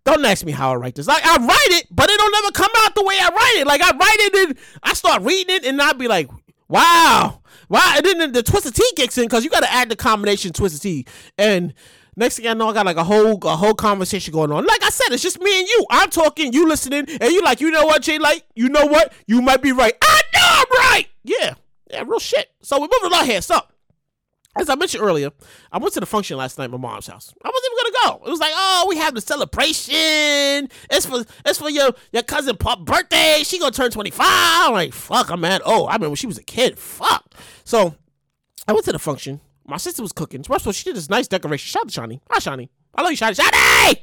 don't 0.05 0.23
ask 0.25 0.45
me 0.45 0.51
how 0.51 0.71
I 0.71 0.75
write 0.75 0.95
this. 0.95 1.07
Like 1.07 1.25
I 1.25 1.37
write 1.37 1.79
it, 1.79 1.87
but 1.91 2.09
it 2.09 2.17
don't 2.17 2.31
never 2.31 2.51
come 2.51 2.71
out 2.77 2.95
the 2.95 3.03
way 3.03 3.15
I 3.19 3.29
write 3.29 3.55
it. 3.57 3.67
Like 3.67 3.81
I 3.81 3.95
write 3.95 4.17
it 4.19 4.49
and 4.49 4.57
I 4.83 4.93
start 4.93 5.23
reading 5.23 5.55
it 5.55 5.65
and 5.65 5.81
I'd 5.81 5.97
be 5.97 6.07
like, 6.07 6.29
wow. 6.67 7.41
Wow. 7.67 7.93
And 7.95 8.05
then 8.05 8.17
the, 8.19 8.27
the 8.27 8.43
Twisted 8.43 8.75
Tea 8.75 8.91
kicks 8.95 9.17
in 9.17 9.25
because 9.25 9.43
you 9.43 9.49
gotta 9.49 9.71
add 9.71 9.89
the 9.89 9.95
combination 9.95 10.53
Twisted 10.53 10.81
Tea. 10.81 11.05
And 11.37 11.73
Next 12.17 12.37
thing 12.37 12.47
I 12.47 12.53
know, 12.53 12.69
I 12.69 12.73
got 12.73 12.85
like 12.85 12.95
a 12.95 13.03
whole 13.03 13.37
a 13.43 13.57
whole 13.57 13.73
conversation 13.73 14.31
going 14.31 14.51
on. 14.51 14.65
Like 14.65 14.83
I 14.83 14.89
said, 14.89 15.11
it's 15.11 15.21
just 15.21 15.39
me 15.41 15.59
and 15.59 15.67
you. 15.67 15.85
I'm 15.89 16.09
talking, 16.09 16.53
you 16.53 16.67
listening, 16.67 17.05
and 17.09 17.31
you 17.31 17.41
like, 17.43 17.59
you 17.59 17.69
know 17.71 17.85
what, 17.85 18.03
Jay 18.03 18.19
Light? 18.19 18.43
You 18.55 18.69
know 18.69 18.85
what? 18.85 19.11
You 19.27 19.41
might 19.41 19.61
be 19.61 19.73
right. 19.73 19.93
I 20.01 20.21
know 20.33 20.39
I'm 20.41 20.93
right. 20.93 21.07
Yeah, 21.25 21.55
yeah, 21.91 22.03
real 22.07 22.19
shit. 22.19 22.51
So 22.61 22.79
we're 22.79 22.87
moving 22.87 23.11
along 23.11 23.25
here. 23.25 23.41
So 23.41 23.59
as 24.55 24.69
I 24.69 24.75
mentioned 24.75 25.03
earlier, 25.03 25.31
I 25.71 25.77
went 25.77 25.93
to 25.95 25.99
the 25.99 26.05
function 26.05 26.37
last 26.37 26.57
night 26.57 26.65
at 26.65 26.71
my 26.71 26.77
mom's 26.77 27.07
house. 27.07 27.33
I 27.43 27.49
wasn't 27.49 27.73
go. 28.03 28.21
It 28.25 28.29
was 28.29 28.39
like, 28.39 28.53
oh, 28.55 28.85
we 28.89 28.97
have 28.97 29.13
the 29.15 29.21
celebration. 29.21 30.69
It's 30.89 31.05
for 31.05 31.25
it's 31.45 31.59
for 31.59 31.69
your 31.69 31.91
your 32.11 32.23
cousin 32.23 32.57
Pop 32.57 32.85
birthday. 32.85 33.41
She 33.43 33.59
gonna 33.59 33.71
turn 33.71 33.91
25. 33.91 34.25
I'm 34.27 34.73
like, 34.73 34.93
fuck, 34.93 35.29
I'm 35.29 35.41
mad. 35.41 35.61
Oh, 35.65 35.85
I 35.85 35.93
remember 35.93 36.09
when 36.09 36.15
she 36.15 36.27
was 36.27 36.37
a 36.37 36.43
kid. 36.43 36.77
Fuck. 36.77 37.33
So 37.63 37.95
I 38.67 38.73
went 38.73 38.85
to 38.85 38.91
the 38.91 38.99
function. 38.99 39.41
My 39.67 39.77
sister 39.77 40.01
was 40.01 40.11
cooking. 40.11 40.43
First 40.43 40.61
of 40.61 40.67
all, 40.67 40.73
she 40.73 40.83
did 40.85 40.95
this 40.95 41.09
nice 41.09 41.27
decoration. 41.27 41.67
Shout 41.67 41.83
out 41.83 41.89
to 41.89 42.01
Shani. 42.01 42.19
Hi, 42.29 42.39
Shani. 42.39 42.69
I 42.93 43.01
love 43.01 43.11
you, 43.11 43.17
Shani. 43.17 43.35
Shani! 43.35 43.97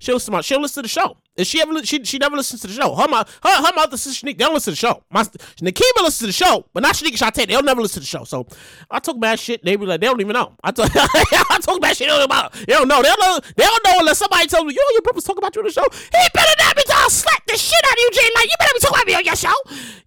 She'll 0.00 0.14
listen 0.14 0.32
to 0.32 0.38
my, 0.38 0.40
she'll 0.40 0.62
listen 0.62 0.82
to 0.82 0.88
the 0.88 0.88
show. 0.88 1.18
If 1.36 1.46
she 1.46 1.60
ever 1.60 1.84
she 1.84 2.02
she 2.04 2.16
never 2.16 2.34
listens 2.34 2.62
to 2.62 2.66
the 2.66 2.72
show. 2.72 2.94
Her 2.94 3.06
my 3.06 3.18
her, 3.42 3.66
her 3.66 3.72
mother 3.74 3.98
sister 3.98 4.26
Shanique, 4.26 4.38
they 4.38 4.44
don't 4.44 4.54
listen 4.54 4.74
to 4.74 4.80
the 4.80 4.86
show. 4.88 5.04
My 5.10 5.22
Nikema 5.22 6.02
listens 6.02 6.18
to 6.20 6.26
the 6.26 6.32
show, 6.32 6.64
but 6.72 6.82
not 6.82 6.94
Shanique 6.94 7.22
and 7.22 7.34
Shantae. 7.34 7.46
They'll 7.46 7.62
never 7.62 7.82
listen 7.82 7.96
to 7.96 8.00
the 8.00 8.06
show. 8.06 8.24
So 8.24 8.46
I 8.90 8.98
talk 8.98 9.20
bad 9.20 9.38
shit. 9.38 9.62
They 9.62 9.76
be 9.76 9.84
like, 9.84 10.00
they 10.00 10.06
don't 10.06 10.20
even 10.22 10.32
know. 10.32 10.54
I 10.64 10.70
talk 10.70 10.90
I 10.94 11.58
talk 11.60 11.82
bad 11.82 11.98
shit. 11.98 12.08
They 12.08 12.16
don't 12.16 12.28
know. 12.28 12.48
They 12.66 12.72
don't 12.72 12.88
know. 12.88 13.02
They 13.02 13.08
don't 13.08 13.20
know. 13.20 13.40
They 13.56 13.64
don't 13.64 13.84
know 13.84 13.94
unless 14.00 14.18
somebody 14.18 14.46
tells 14.46 14.64
me, 14.64 14.72
yo, 14.72 14.80
your 14.92 15.02
brother's 15.02 15.24
talking 15.24 15.38
about 15.38 15.54
you 15.54 15.60
on 15.60 15.66
the 15.66 15.72
show. 15.72 15.84
He 15.92 16.28
better 16.32 16.54
not 16.58 16.76
be 16.76 16.82
talking 16.86 17.10
slap 17.10 17.44
the 17.46 17.56
shit 17.58 17.84
out 17.84 17.92
of 17.92 17.98
you, 17.98 18.10
Jay. 18.12 18.30
Like 18.36 18.44
you 18.46 18.56
better 18.58 18.72
be 18.74 18.80
talking 18.80 18.96
about 18.96 19.06
me 19.06 19.14
on 19.16 19.24
your 19.24 19.36
show. 19.36 19.54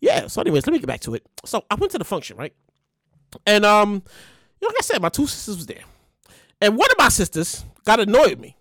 Yeah. 0.01 0.27
So 0.27 0.41
anyways, 0.41 0.65
let 0.65 0.73
me 0.73 0.79
get 0.79 0.87
back 0.87 1.01
to 1.01 1.13
it. 1.13 1.23
So 1.45 1.63
I 1.69 1.75
went 1.75 1.91
to 1.91 1.99
the 1.99 2.05
function, 2.05 2.35
right? 2.37 2.53
And 3.45 3.63
um, 3.63 4.01
you 4.59 4.67
like 4.67 4.77
I 4.79 4.83
said, 4.83 5.01
my 5.03 5.09
two 5.09 5.27
sisters 5.27 5.57
was 5.57 5.65
there, 5.67 5.83
and 6.61 6.77
one 6.77 6.89
of 6.89 6.97
my 6.97 7.09
sisters 7.09 7.63
got 7.85 7.99
annoyed 7.99 8.31
with 8.31 8.39
me. 8.39 8.57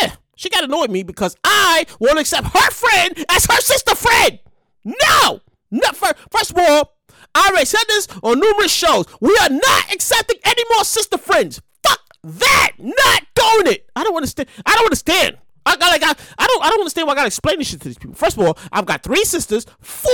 Yeah, 0.00 0.12
she 0.38 0.48
got 0.48 0.62
annoyed 0.62 0.88
me 0.88 1.02
because 1.02 1.36
I 1.42 1.84
won't 1.98 2.20
accept 2.20 2.46
her 2.46 2.70
friend 2.70 3.24
as 3.28 3.44
her 3.46 3.60
sister 3.60 3.96
friend. 3.96 4.38
No, 4.84 5.40
not 5.72 5.96
for, 5.96 6.12
first 6.30 6.52
of 6.52 6.58
all, 6.58 6.94
I 7.34 7.48
already 7.48 7.66
said 7.66 7.82
this 7.88 8.06
on 8.22 8.38
numerous 8.38 8.72
shows. 8.72 9.06
We 9.20 9.36
are 9.42 9.50
not 9.50 9.92
accepting 9.92 10.38
any 10.44 10.62
more 10.72 10.84
sister 10.84 11.18
friends. 11.18 11.60
Fuck 11.84 12.00
that. 12.22 12.72
Not 12.78 13.22
doing 13.34 13.74
it. 13.74 13.90
I 13.96 14.04
don't 14.04 14.14
understand. 14.14 14.48
I 14.64 14.76
don't 14.76 14.84
understand. 14.84 15.38
I 15.66 15.76
got 15.76 15.90
like 15.90 16.04
I, 16.04 16.14
I 16.38 16.46
don't 16.46 16.64
I 16.64 16.70
don't 16.70 16.80
understand 16.80 17.08
why 17.08 17.14
I 17.14 17.16
gotta 17.16 17.26
explain 17.26 17.58
this 17.58 17.68
shit 17.68 17.80
to 17.80 17.88
these 17.88 17.98
people. 17.98 18.14
First 18.14 18.38
of 18.38 18.46
all, 18.46 18.56
I've 18.70 18.86
got 18.86 19.02
three 19.02 19.24
sisters, 19.24 19.66
four 19.80 20.12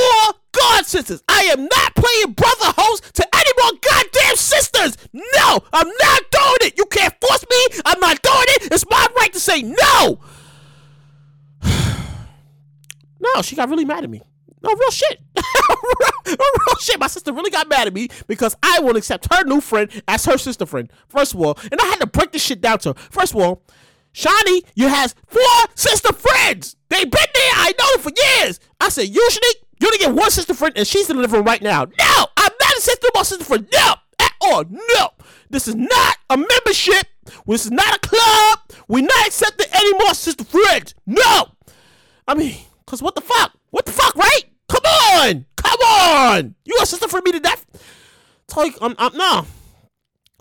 sisters. 0.84 1.22
I 1.28 1.42
am 1.52 1.62
not 1.64 1.94
playing 1.94 2.32
brother 2.34 2.72
host 2.76 3.14
to 3.14 3.26
any 3.34 3.50
more 3.60 3.72
goddamn 3.80 4.36
sisters. 4.36 4.96
No, 5.12 5.60
I'm 5.72 5.88
not 5.88 6.30
doing 6.30 6.56
it. 6.62 6.78
You 6.78 6.86
can't 6.86 7.14
force 7.20 7.44
me. 7.50 7.80
I'm 7.84 8.00
not 8.00 8.22
doing 8.22 8.44
it. 8.48 8.72
It's 8.72 8.84
my 8.88 9.06
right 9.16 9.32
to 9.32 9.40
say 9.40 9.62
no. 9.62 10.20
no, 13.20 13.42
she 13.42 13.56
got 13.56 13.68
really 13.68 13.84
mad 13.84 14.04
at 14.04 14.10
me. 14.10 14.22
No, 14.62 14.74
real 14.74 14.90
shit. 14.90 15.20
real, 16.26 16.76
shit. 16.80 16.98
My 16.98 17.06
sister 17.06 17.32
really 17.34 17.50
got 17.50 17.68
mad 17.68 17.86
at 17.86 17.92
me 17.92 18.08
because 18.26 18.56
I 18.62 18.80
won't 18.80 18.96
accept 18.96 19.32
her 19.32 19.44
new 19.44 19.60
friend 19.60 19.90
as 20.08 20.24
her 20.24 20.38
sister 20.38 20.64
friend. 20.64 20.90
First 21.08 21.34
of 21.34 21.40
all, 21.42 21.58
and 21.70 21.78
I 21.80 21.84
had 21.84 22.00
to 22.00 22.06
break 22.06 22.32
this 22.32 22.42
shit 22.42 22.62
down 22.62 22.78
to 22.80 22.90
her. 22.90 22.94
First 23.10 23.34
of 23.34 23.40
all, 23.42 23.62
Shani, 24.14 24.64
you 24.74 24.88
has 24.88 25.14
four 25.26 25.42
sister 25.74 26.12
friends. 26.14 26.76
They 26.88 27.04
been 27.04 27.10
there. 27.12 27.52
I 27.56 27.74
know 27.78 28.00
for 28.00 28.12
years. 28.40 28.58
I 28.80 28.88
said, 28.88 29.08
usually 29.08 29.63
you 29.84 29.88
only 29.88 29.98
get 29.98 30.14
one 30.14 30.30
sister 30.30 30.54
friend, 30.54 30.72
and 30.76 30.86
she's 30.86 31.10
in 31.10 31.16
the 31.16 31.22
living 31.22 31.36
room 31.36 31.46
right 31.46 31.60
now. 31.60 31.84
No, 31.84 32.26
I'm 32.38 32.52
not 32.58 32.76
a 32.78 32.80
sister, 32.80 33.06
my 33.14 33.22
sister 33.22 33.44
friend. 33.44 33.68
No, 33.70 33.94
at 34.18 34.32
all. 34.40 34.64
No, 34.70 35.10
this 35.50 35.68
is 35.68 35.74
not 35.74 36.16
a 36.30 36.38
membership. 36.38 37.06
This 37.46 37.66
is 37.66 37.70
not 37.70 37.94
a 37.94 37.98
club. 37.98 38.60
We're 38.88 39.02
not 39.02 39.26
accepting 39.26 39.66
any 39.74 39.92
more 39.98 40.14
sister 40.14 40.42
friends. 40.44 40.94
No. 41.04 41.48
I 42.26 42.34
mean, 42.34 42.56
cause 42.86 43.02
what 43.02 43.14
the 43.14 43.20
fuck? 43.20 43.52
What 43.72 43.84
the 43.84 43.92
fuck, 43.92 44.14
right? 44.16 44.44
Come 44.68 44.84
on, 44.86 45.44
come 45.56 45.80
on. 45.80 46.54
You 46.64 46.78
a 46.80 46.86
sister 46.86 47.06
friend 47.06 47.24
me 47.24 47.32
to 47.32 47.40
death? 47.40 47.66
You, 48.56 48.72
I'm, 48.80 48.94
I'm 48.96 49.14
no. 49.14 49.46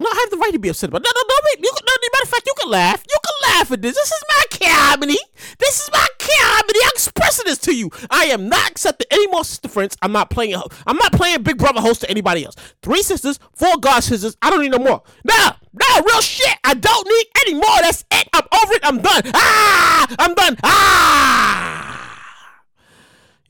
No, 0.03 0.09
I 0.11 0.15
have 0.19 0.31
the 0.31 0.37
right 0.37 0.51
to 0.51 0.59
be 0.59 0.67
upset 0.67 0.89
about. 0.89 1.01
No, 1.01 1.09
no, 1.15 1.21
no. 1.21 1.35
You, 1.59 1.71
no, 1.71 1.93
matter 2.11 2.23
of 2.23 2.29
fact, 2.29 2.45
you 2.45 2.53
can 2.59 2.69
laugh. 2.69 3.03
You 3.09 3.17
can 3.23 3.51
laugh 3.51 3.71
at 3.71 3.81
this. 3.81 3.95
This 3.95 4.11
is 4.11 4.23
my 4.27 4.43
comedy. 4.67 5.17
This 5.59 5.79
is 5.79 5.89
my 5.93 6.07
comedy. 6.19 6.79
I'm 6.83 6.91
expressing 6.93 7.45
this 7.45 7.57
to 7.59 7.73
you. 7.73 7.89
I 8.09 8.25
am 8.25 8.49
not 8.49 8.69
accepting 8.69 9.07
any 9.11 9.27
more 9.27 9.45
sister 9.45 9.69
friends. 9.69 9.95
I'm 10.01 10.11
not 10.11 10.29
playing. 10.29 10.61
I'm 10.85 10.97
not 10.97 11.13
playing 11.13 11.43
Big 11.43 11.57
Brother 11.57 11.79
host 11.79 12.01
to 12.01 12.09
anybody 12.09 12.43
else. 12.43 12.55
Three 12.81 13.01
sisters, 13.01 13.39
four 13.53 13.77
god 13.77 14.01
sisters. 14.01 14.35
I 14.41 14.49
don't 14.49 14.61
need 14.61 14.71
no 14.71 14.79
more. 14.79 15.03
No, 15.23 15.51
no, 15.71 16.01
real 16.05 16.21
shit. 16.21 16.57
I 16.65 16.73
don't 16.73 17.07
need 17.07 17.25
any 17.47 17.53
more. 17.53 17.81
That's 17.81 18.03
it. 18.11 18.27
I'm 18.33 18.43
over 18.61 18.73
it. 18.73 18.81
I'm 18.83 18.97
done. 18.97 19.21
Ah, 19.33 20.15
I'm 20.19 20.33
done. 20.33 20.57
Ah. 20.63 22.19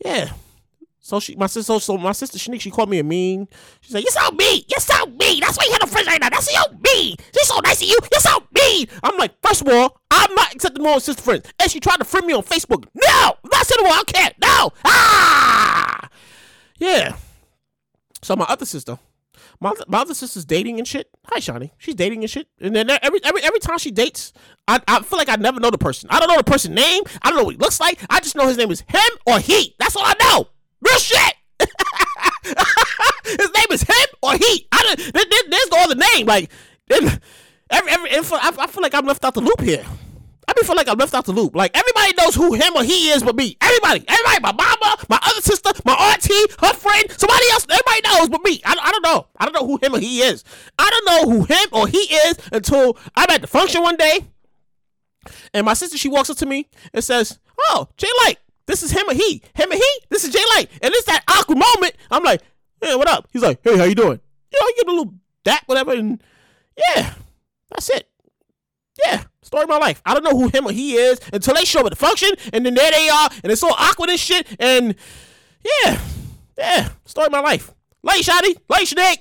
Yeah. 0.05 0.33
So 1.05 1.19
she, 1.19 1.35
my 1.35 1.47
sister, 1.47 1.77
so 1.81 1.97
my 1.97 2.13
sister 2.13 2.39
she 2.39 2.71
called 2.71 2.89
me 2.89 2.97
a 2.97 3.03
mean. 3.03 3.49
She 3.81 3.91
said, 3.91 4.03
"You're 4.03 4.11
so 4.11 4.31
mean. 4.31 4.63
You're 4.69 4.79
so 4.79 5.05
mean. 5.07 5.41
That's 5.41 5.57
why 5.57 5.65
you 5.65 5.73
have 5.73 5.81
no 5.81 5.87
friends 5.87 6.07
right 6.07 6.21
now. 6.21 6.29
That's 6.29 6.49
so 6.49 6.61
mean. 6.71 7.17
She's 7.35 7.47
so 7.47 7.59
nice 7.59 7.79
to 7.79 7.85
you. 7.85 7.97
You're 8.09 8.21
so 8.21 8.41
mean." 8.55 8.87
I'm 9.03 9.17
like, 9.17 9.33
first 9.45 9.63
of 9.63 9.67
all, 9.67 9.99
I'm 10.09 10.33
not 10.33 10.55
accepting 10.55 10.81
more 10.81 11.01
sister 11.01 11.21
friends. 11.21 11.51
And 11.59 11.69
she 11.69 11.81
tried 11.81 11.97
to 11.97 12.05
friend 12.05 12.25
me 12.25 12.31
on 12.31 12.43
Facebook. 12.43 12.85
No, 12.95 13.33
not 13.51 13.65
sitting 13.65 13.85
I 13.85 14.03
can't. 14.07 14.33
No. 14.41 14.71
Ah. 14.85 16.09
Yeah. 16.77 17.17
So 18.21 18.37
my 18.37 18.45
other 18.45 18.65
sister, 18.65 18.97
my, 19.59 19.73
my 19.89 19.99
other 19.99 20.13
sister's 20.13 20.45
dating 20.45 20.77
and 20.79 20.87
shit. 20.87 21.09
Hi, 21.27 21.41
Shani. 21.41 21.71
She's 21.79 21.95
dating 21.95 22.21
and 22.23 22.29
shit. 22.29 22.47
And 22.61 22.73
then 22.73 22.89
every 22.89 23.19
every 23.25 23.43
every 23.43 23.59
time 23.59 23.77
she 23.77 23.91
dates, 23.91 24.31
I, 24.69 24.79
I 24.87 25.01
feel 25.01 25.19
like 25.19 25.27
I 25.27 25.35
never 25.35 25.59
know 25.59 25.69
the 25.69 25.77
person. 25.77 26.09
I 26.11 26.19
don't 26.19 26.29
know 26.29 26.37
the 26.37 26.45
person's 26.45 26.75
name. 26.75 27.03
I 27.21 27.29
don't 27.29 27.39
know 27.39 27.43
what 27.43 27.55
he 27.55 27.59
looks 27.59 27.81
like. 27.81 28.01
I 28.09 28.21
just 28.21 28.37
know 28.37 28.47
his 28.47 28.55
name 28.55 28.71
is 28.71 28.85
him 28.87 29.11
or 29.25 29.39
he. 29.39 29.75
That's 29.79 29.97
all 29.97 30.05
I 30.05 30.13
know. 30.21 30.47
Real 30.85 30.97
shit. 30.97 31.35
His 33.25 33.51
name 33.55 33.71
is 33.71 33.83
him 33.83 34.07
or 34.21 34.33
he. 34.33 34.67
I 34.71 34.83
don't, 34.83 35.13
there, 35.13 35.43
there's 35.49 35.71
no 35.71 35.77
other 35.83 35.95
name. 35.95 36.27
Like 36.27 36.51
every 36.89 37.91
every 37.91 38.09
I, 38.11 38.53
I 38.59 38.67
feel 38.67 38.83
like 38.83 38.93
I'm 38.93 39.05
left 39.05 39.23
out 39.23 39.33
the 39.33 39.41
loop 39.41 39.61
here. 39.61 39.85
I 40.47 40.53
feel 40.65 40.75
like 40.75 40.87
I'm 40.87 40.97
left 40.97 41.13
out 41.13 41.25
the 41.25 41.31
loop. 41.31 41.55
Like 41.55 41.71
everybody 41.75 42.13
knows 42.17 42.35
who 42.35 42.53
him 42.53 42.73
or 42.75 42.83
he 42.83 43.09
is, 43.09 43.23
but 43.23 43.35
me. 43.35 43.57
Everybody, 43.61 44.05
everybody, 44.07 44.41
my 44.41 44.51
mama, 44.51 44.97
my 45.09 45.19
other 45.21 45.41
sister, 45.41 45.71
my 45.85 45.93
auntie, 45.93 46.33
her 46.59 46.73
friend, 46.73 47.11
somebody 47.11 47.45
else. 47.51 47.65
Everybody 47.69 48.01
knows, 48.05 48.29
but 48.29 48.43
me. 48.43 48.61
I, 48.65 48.77
I 48.81 48.91
don't 48.91 49.03
know. 49.03 49.27
I 49.37 49.45
don't 49.45 49.53
know 49.53 49.67
who 49.67 49.79
him 49.81 49.95
or 49.95 49.99
he 49.99 50.21
is. 50.21 50.43
I 50.77 50.89
don't 50.89 51.05
know 51.05 51.31
who 51.31 51.43
him 51.45 51.67
or 51.71 51.87
he 51.87 51.97
is 51.97 52.37
until 52.51 52.97
I'm 53.15 53.29
at 53.29 53.41
the 53.41 53.47
function 53.47 53.81
one 53.83 53.95
day, 53.95 54.25
and 55.53 55.65
my 55.65 55.73
sister 55.73 55.97
she 55.97 56.09
walks 56.09 56.29
up 56.29 56.37
to 56.37 56.45
me 56.45 56.69
and 56.93 57.03
says, 57.03 57.39
"Oh, 57.69 57.87
Jay 57.97 58.09
Light, 58.25 58.37
this 58.67 58.83
is 58.83 58.91
him 58.91 59.09
or 59.09 59.13
he. 59.13 59.41
Him 59.53 59.71
or 59.71 59.75
he. 59.75 59.91
This 60.09 60.23
is 60.23 60.33
Jay 60.33 60.43
Light. 60.55 60.69
And 60.81 60.93
it's 60.93 61.05
that 61.05 61.23
awkward 61.27 61.57
moment. 61.57 61.95
I'm 62.11 62.23
like, 62.23 62.41
hey, 62.81 62.95
what 62.95 63.07
up? 63.07 63.27
He's 63.31 63.43
like, 63.43 63.59
hey, 63.63 63.77
how 63.77 63.83
you 63.83 63.95
doing? 63.95 64.19
You 64.51 64.59
know, 64.59 64.67
you 64.67 64.75
get 64.77 64.87
a 64.87 64.91
little 64.91 65.13
that, 65.45 65.63
whatever, 65.65 65.93
and 65.93 66.21
yeah, 66.77 67.15
that's 67.69 67.89
it. 67.89 68.09
Yeah, 69.05 69.23
story 69.41 69.63
of 69.63 69.69
my 69.69 69.77
life. 69.77 70.01
I 70.05 70.13
don't 70.13 70.23
know 70.23 70.37
who 70.37 70.47
him 70.49 70.67
or 70.67 70.71
he 70.71 70.95
is 70.95 71.19
until 71.31 71.55
they 71.55 71.65
show 71.65 71.81
up 71.81 71.87
at 71.87 71.91
the 71.91 71.95
function, 71.95 72.29
and 72.51 72.65
then 72.65 72.75
there 72.75 72.91
they 72.91 73.09
are, 73.09 73.29
and 73.43 73.51
it's 73.51 73.61
so 73.61 73.69
awkward 73.69 74.09
and 74.09 74.19
shit, 74.19 74.47
and 74.59 74.95
yeah, 75.83 75.99
yeah, 76.57 76.89
story 77.05 77.25
of 77.27 77.31
my 77.31 77.39
life. 77.39 77.73
Late 78.03 78.23
Shotty, 78.23 78.57
late 78.69 78.87
Snake. 78.87 79.19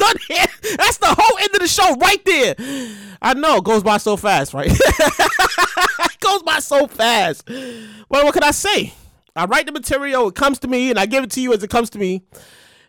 That's 0.76 0.98
the 0.98 1.14
whole 1.18 1.38
end 1.38 1.50
of 1.54 1.60
the 1.60 1.68
show 1.68 1.94
right 1.96 2.24
there. 2.24 2.54
I 3.22 3.34
know 3.34 3.56
it 3.56 3.64
goes 3.64 3.82
by 3.82 3.98
so 3.98 4.16
fast, 4.16 4.54
right? 4.54 4.70
goes 6.20 6.42
by 6.42 6.58
so 6.60 6.86
fast. 6.86 7.48
Well, 7.48 8.24
what 8.24 8.34
can 8.34 8.44
I 8.44 8.52
say? 8.52 8.94
I 9.34 9.44
write 9.46 9.66
the 9.66 9.72
material, 9.72 10.28
it 10.28 10.34
comes 10.34 10.58
to 10.60 10.68
me, 10.68 10.90
and 10.90 10.98
I 10.98 11.06
give 11.06 11.24
it 11.24 11.30
to 11.32 11.40
you 11.40 11.52
as 11.52 11.62
it 11.62 11.70
comes 11.70 11.90
to 11.90 11.98
me. 11.98 12.22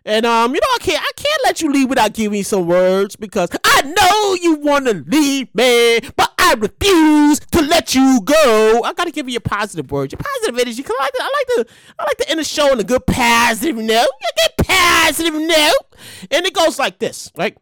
And 0.03 0.25
um, 0.25 0.53
you 0.55 0.59
know, 0.59 0.67
I 0.73 0.77
can't 0.79 0.99
I 0.99 1.11
can't 1.15 1.41
let 1.43 1.61
you 1.61 1.71
leave 1.71 1.87
without 1.87 2.13
giving 2.13 2.31
me 2.31 2.41
some 2.41 2.65
words 2.65 3.15
because 3.15 3.49
I 3.63 3.81
know 3.83 4.33
you 4.41 4.55
wanna 4.55 5.03
leave 5.05 5.53
me, 5.53 5.99
but 6.15 6.30
I 6.51 6.55
refuse 6.55 7.39
to 7.39 7.61
let 7.61 7.95
you 7.95 8.19
go. 8.25 8.81
I 8.83 8.91
gotta 8.91 9.11
give 9.11 9.29
you 9.29 9.37
a 9.37 9.41
positive 9.41 9.89
word, 9.89 10.11
your 10.11 10.19
positive 10.19 10.59
energy. 10.59 10.83
Cause 10.83 10.95
I 10.99 11.03
like 11.03 11.13
to, 11.13 11.23
I 11.23 11.25
like 11.25 11.47
to 11.47 11.73
I 11.97 12.03
like 12.03 12.17
to 12.17 12.29
end 12.29 12.39
the 12.39 12.43
show 12.43 12.71
on 12.73 12.79
a 12.79 12.83
good 12.83 13.05
positive 13.05 13.77
note. 13.77 14.05
A 14.05 14.49
good 14.57 14.65
positive 14.65 15.33
note. 15.33 15.95
And 16.29 16.45
it 16.45 16.53
goes 16.53 16.77
like 16.77 16.99
this, 16.99 17.31
right? 17.37 17.57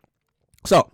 So 0.65 0.91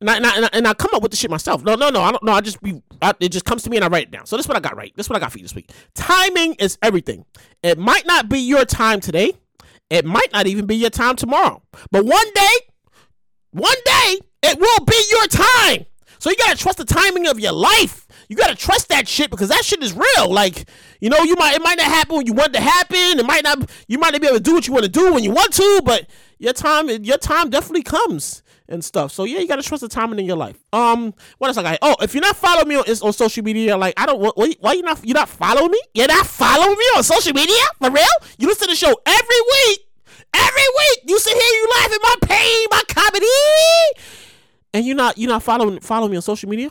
and 0.00 0.08
I, 0.08 0.16
and, 0.16 0.26
I, 0.26 0.48
and 0.54 0.66
I 0.66 0.72
come 0.72 0.90
up 0.94 1.02
with 1.02 1.10
the 1.10 1.16
shit 1.16 1.30
myself. 1.30 1.62
No, 1.62 1.74
no, 1.74 1.90
no. 1.90 2.00
I 2.00 2.12
don't 2.12 2.22
know. 2.22 2.32
I 2.32 2.40
just 2.40 2.62
be. 2.62 2.80
I, 3.02 3.12
it 3.20 3.30
just 3.30 3.44
comes 3.44 3.62
to 3.64 3.70
me 3.70 3.76
and 3.76 3.84
I 3.84 3.88
write 3.88 4.04
it 4.04 4.10
down. 4.10 4.24
So 4.24 4.36
this 4.36 4.44
is 4.44 4.48
what 4.48 4.56
I 4.56 4.60
got 4.60 4.76
right. 4.76 4.92
This 4.96 5.06
is 5.06 5.10
what 5.10 5.16
I 5.16 5.20
got 5.20 5.32
for 5.32 5.38
you 5.38 5.44
this 5.44 5.54
week. 5.54 5.70
Timing 5.94 6.54
is 6.54 6.78
everything. 6.82 7.26
It 7.62 7.78
might 7.78 8.06
not 8.06 8.28
be 8.28 8.38
your 8.38 8.64
time 8.64 9.00
today. 9.00 9.34
It 9.90 10.06
might 10.06 10.32
not 10.32 10.46
even 10.46 10.66
be 10.66 10.76
your 10.76 10.90
time 10.90 11.16
tomorrow. 11.16 11.62
But 11.90 12.06
one 12.06 12.32
day, 12.32 12.56
one 13.50 13.76
day, 13.84 14.18
it 14.44 14.58
will 14.58 14.84
be 14.84 15.04
your 15.10 15.26
time. 15.26 15.86
So 16.18 16.30
you 16.30 16.36
gotta 16.36 16.56
trust 16.56 16.78
the 16.78 16.84
timing 16.84 17.26
of 17.26 17.38
your 17.38 17.52
life. 17.52 18.06
You 18.28 18.36
gotta 18.36 18.54
trust 18.54 18.88
that 18.88 19.08
shit 19.08 19.30
because 19.30 19.48
that 19.48 19.64
shit 19.64 19.82
is 19.82 19.92
real. 19.94 20.30
Like, 20.30 20.68
you 21.00 21.10
know, 21.10 21.22
you 21.22 21.36
might 21.36 21.54
it 21.54 21.62
might 21.62 21.78
not 21.78 21.86
happen 21.86 22.16
when 22.16 22.26
you 22.26 22.32
want 22.32 22.50
it 22.50 22.58
to 22.58 22.60
happen. 22.60 23.18
It 23.18 23.26
might 23.26 23.44
not 23.44 23.70
you 23.86 23.98
might 23.98 24.12
not 24.12 24.20
be 24.20 24.26
able 24.26 24.38
to 24.38 24.42
do 24.42 24.54
what 24.54 24.66
you 24.66 24.72
want 24.72 24.84
to 24.84 24.90
do 24.90 25.12
when 25.12 25.24
you 25.24 25.30
want 25.30 25.52
to, 25.54 25.82
but 25.84 26.06
your 26.38 26.52
time 26.52 26.88
your 26.88 27.18
time 27.18 27.50
definitely 27.50 27.82
comes 27.82 28.42
and 28.68 28.84
stuff. 28.84 29.12
So 29.12 29.24
yeah, 29.24 29.38
you 29.38 29.48
gotta 29.48 29.62
trust 29.62 29.80
the 29.80 29.88
timing 29.88 30.18
in 30.18 30.26
your 30.26 30.36
life. 30.36 30.62
Um, 30.72 31.14
what 31.38 31.48
else 31.48 31.56
I 31.56 31.62
got? 31.62 31.78
Oh, 31.82 31.96
if 32.00 32.14
you're 32.14 32.22
not 32.22 32.36
following 32.36 32.68
me 32.68 32.76
on, 32.76 32.84
on 33.02 33.12
social 33.12 33.42
media, 33.42 33.76
like 33.76 33.94
I 33.96 34.06
don't, 34.06 34.20
why, 34.20 34.72
you 34.72 34.82
not 34.82 35.04
you 35.06 35.14
not 35.14 35.28
following 35.28 35.70
me? 35.70 35.80
You're 35.94 36.08
not 36.08 36.26
following 36.26 36.76
me 36.76 36.84
on 36.96 37.02
social 37.02 37.32
media 37.32 37.62
for 37.80 37.90
real? 37.90 38.04
You 38.38 38.48
listen 38.48 38.68
to 38.68 38.72
the 38.72 38.76
show 38.76 38.94
every 39.06 39.40
week. 39.66 39.84
Every 40.34 40.62
week 40.76 40.98
you 41.06 41.18
sit 41.18 41.32
here, 41.32 41.42
you 41.42 41.68
laugh 41.76 41.92
at 41.92 42.00
my 42.02 42.14
pain, 42.28 42.66
my 42.70 42.82
comedy, 42.88 43.26
and 44.78 44.86
you're 44.86 44.94
not 44.94 45.18
you're 45.18 45.28
not 45.28 45.42
following 45.42 45.80
following 45.80 46.12
me 46.12 46.16
on 46.16 46.22
social 46.22 46.48
media. 46.48 46.70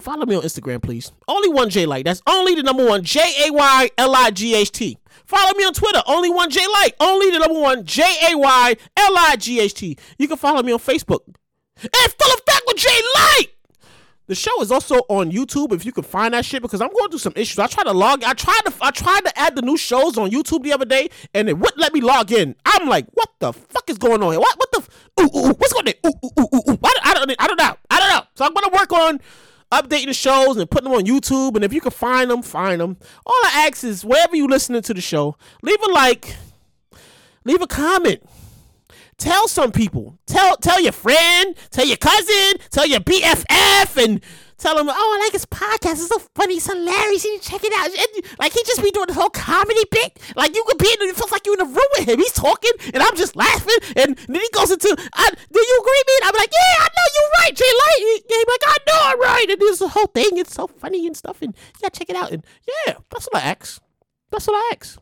Follow 0.00 0.26
me 0.26 0.34
on 0.34 0.42
Instagram, 0.42 0.82
please. 0.82 1.12
Only 1.28 1.50
one 1.50 1.70
J 1.70 1.86
Light. 1.86 2.04
That's 2.04 2.20
only 2.26 2.56
the 2.56 2.64
number 2.64 2.84
one 2.84 3.04
J 3.04 3.20
A 3.46 3.52
Y 3.52 3.90
L 3.96 4.16
I 4.16 4.30
G 4.32 4.56
H 4.56 4.72
T. 4.72 4.98
Follow 5.24 5.56
me 5.56 5.62
on 5.64 5.72
Twitter. 5.72 6.02
Only 6.06 6.30
one 6.30 6.50
J 6.50 6.66
Light. 6.66 6.94
Only 6.98 7.30
the 7.30 7.38
number 7.38 7.60
one 7.60 7.84
J 7.84 8.02
A 8.32 8.36
Y 8.36 8.76
L 8.96 9.14
I 9.18 9.36
G 9.36 9.60
H 9.60 9.74
T. 9.74 9.96
You 10.18 10.26
can 10.26 10.36
follow 10.36 10.64
me 10.64 10.72
on 10.72 10.80
Facebook. 10.80 11.20
And 11.26 11.92
full 11.92 12.34
effect 12.34 12.62
with 12.66 12.76
J 12.76 12.88
Light. 13.14 13.46
The 14.28 14.34
show 14.36 14.62
is 14.62 14.70
also 14.70 14.96
on 15.08 15.32
YouTube 15.32 15.72
if 15.72 15.84
you 15.84 15.92
can 15.92 16.04
find 16.04 16.32
that 16.32 16.44
shit 16.44 16.62
because 16.62 16.80
I'm 16.80 16.92
going 16.92 17.10
through 17.10 17.18
some 17.18 17.32
issues. 17.34 17.58
I 17.58 17.66
tried 17.66 17.84
to 17.84 17.92
log. 17.92 18.22
I 18.22 18.32
tried 18.34 18.60
to. 18.66 18.72
I 18.80 18.90
tried 18.90 19.24
to 19.24 19.38
add 19.38 19.56
the 19.56 19.62
new 19.62 19.76
shows 19.76 20.16
on 20.16 20.30
YouTube 20.30 20.62
the 20.62 20.72
other 20.72 20.84
day, 20.84 21.08
and 21.34 21.48
it 21.48 21.58
wouldn't 21.58 21.80
let 21.80 21.92
me 21.92 22.00
log 22.00 22.30
in. 22.30 22.54
I'm 22.64 22.88
like, 22.88 23.06
what 23.12 23.30
the 23.40 23.52
fuck 23.52 23.90
is 23.90 23.98
going 23.98 24.22
on 24.22 24.32
here? 24.32 24.40
What? 24.40 24.56
What 24.58 24.72
the? 24.72 25.22
Ooh, 25.22 25.24
ooh, 25.24 25.48
ooh, 25.48 25.54
what's 25.54 25.72
going 25.72 25.88
on? 25.88 25.94
Ooh, 26.06 26.28
ooh, 26.38 26.48
ooh, 26.54 26.72
ooh. 26.72 26.78
I, 26.84 26.94
I 27.04 27.14
don't. 27.14 27.34
I 27.38 27.46
don't 27.46 27.58
know. 27.58 27.76
I 27.90 28.00
don't 28.00 28.08
know. 28.10 28.22
So 28.34 28.44
I'm 28.44 28.54
gonna 28.54 28.70
work 28.72 28.92
on 28.92 29.20
updating 29.72 30.06
the 30.06 30.14
shows 30.14 30.56
and 30.56 30.70
putting 30.70 30.90
them 30.90 30.98
on 30.98 31.04
YouTube. 31.04 31.56
And 31.56 31.64
if 31.64 31.72
you 31.72 31.80
can 31.80 31.90
find 31.90 32.30
them, 32.30 32.42
find 32.42 32.80
them. 32.80 32.96
All 33.26 33.40
I 33.44 33.66
ask 33.66 33.82
is 33.82 34.04
wherever 34.04 34.36
you 34.36 34.46
listening 34.46 34.82
to 34.82 34.94
the 34.94 35.00
show, 35.00 35.36
leave 35.62 35.82
a 35.82 35.90
like, 35.90 36.36
leave 37.44 37.60
a 37.60 37.66
comment. 37.66 38.22
Tell 39.22 39.46
some 39.46 39.70
people. 39.70 40.18
Tell 40.26 40.56
tell 40.56 40.80
your 40.80 40.90
friend, 40.90 41.54
tell 41.70 41.86
your 41.86 41.96
cousin, 41.96 42.58
tell 42.70 42.88
your 42.88 42.98
BFF, 42.98 44.02
and 44.02 44.20
tell 44.58 44.74
them, 44.74 44.88
oh, 44.90 44.92
I 45.16 45.22
like 45.22 45.30
his 45.30 45.46
podcast. 45.46 46.02
It's 46.02 46.08
so 46.08 46.18
funny, 46.34 46.56
it's 46.56 46.66
hilarious. 46.66 47.24
You 47.24 47.38
should 47.38 47.42
check 47.42 47.62
it 47.62 47.72
out. 47.78 47.86
And, 47.86 48.38
like 48.40 48.52
he 48.52 48.64
just 48.64 48.82
be 48.82 48.90
doing 48.90 49.06
the 49.06 49.14
whole 49.14 49.30
comedy 49.30 49.84
bit. 49.92 50.18
Like 50.34 50.56
you 50.56 50.64
could 50.66 50.78
be 50.78 50.88
in. 50.88 51.08
It 51.08 51.14
feels 51.14 51.30
like 51.30 51.46
you're 51.46 51.54
in 51.54 51.60
a 51.60 51.70
room 51.70 51.90
with 51.96 52.08
him. 52.08 52.18
He's 52.18 52.32
talking, 52.32 52.72
and 52.92 53.00
I'm 53.00 53.14
just 53.14 53.36
laughing. 53.36 53.76
And 53.94 54.16
then 54.16 54.40
he 54.42 54.48
goes 54.52 54.72
into, 54.72 54.90
uh, 54.90 55.30
"Do 55.30 55.60
you 55.60 55.78
agree, 55.80 56.02
man?" 56.08 56.28
I'm 56.28 56.36
like, 56.36 56.50
"Yeah, 56.50 56.82
I 56.82 56.88
know 56.90 57.06
you're 57.14 57.30
right, 57.38 57.54
Jay 57.54 57.72
Light." 57.78 58.22
He's 58.26 58.44
like, 58.50 58.64
"I 58.66 58.76
know 58.88 58.98
I'm 59.04 59.20
right." 59.20 59.50
And 59.50 59.60
this 59.60 59.78
whole 59.78 60.06
thing, 60.06 60.36
it's 60.36 60.52
so 60.54 60.66
funny 60.66 61.06
and 61.06 61.16
stuff. 61.16 61.42
And 61.42 61.54
yeah, 61.80 61.90
check 61.90 62.10
it 62.10 62.16
out. 62.16 62.32
And 62.32 62.44
yeah, 62.88 62.94
that's 63.08 63.28
what 63.30 63.40
I 63.40 63.50
ask. 63.50 63.80
That's 64.32 64.48
what 64.48 64.56
I 64.56 64.74
ask. 64.74 64.98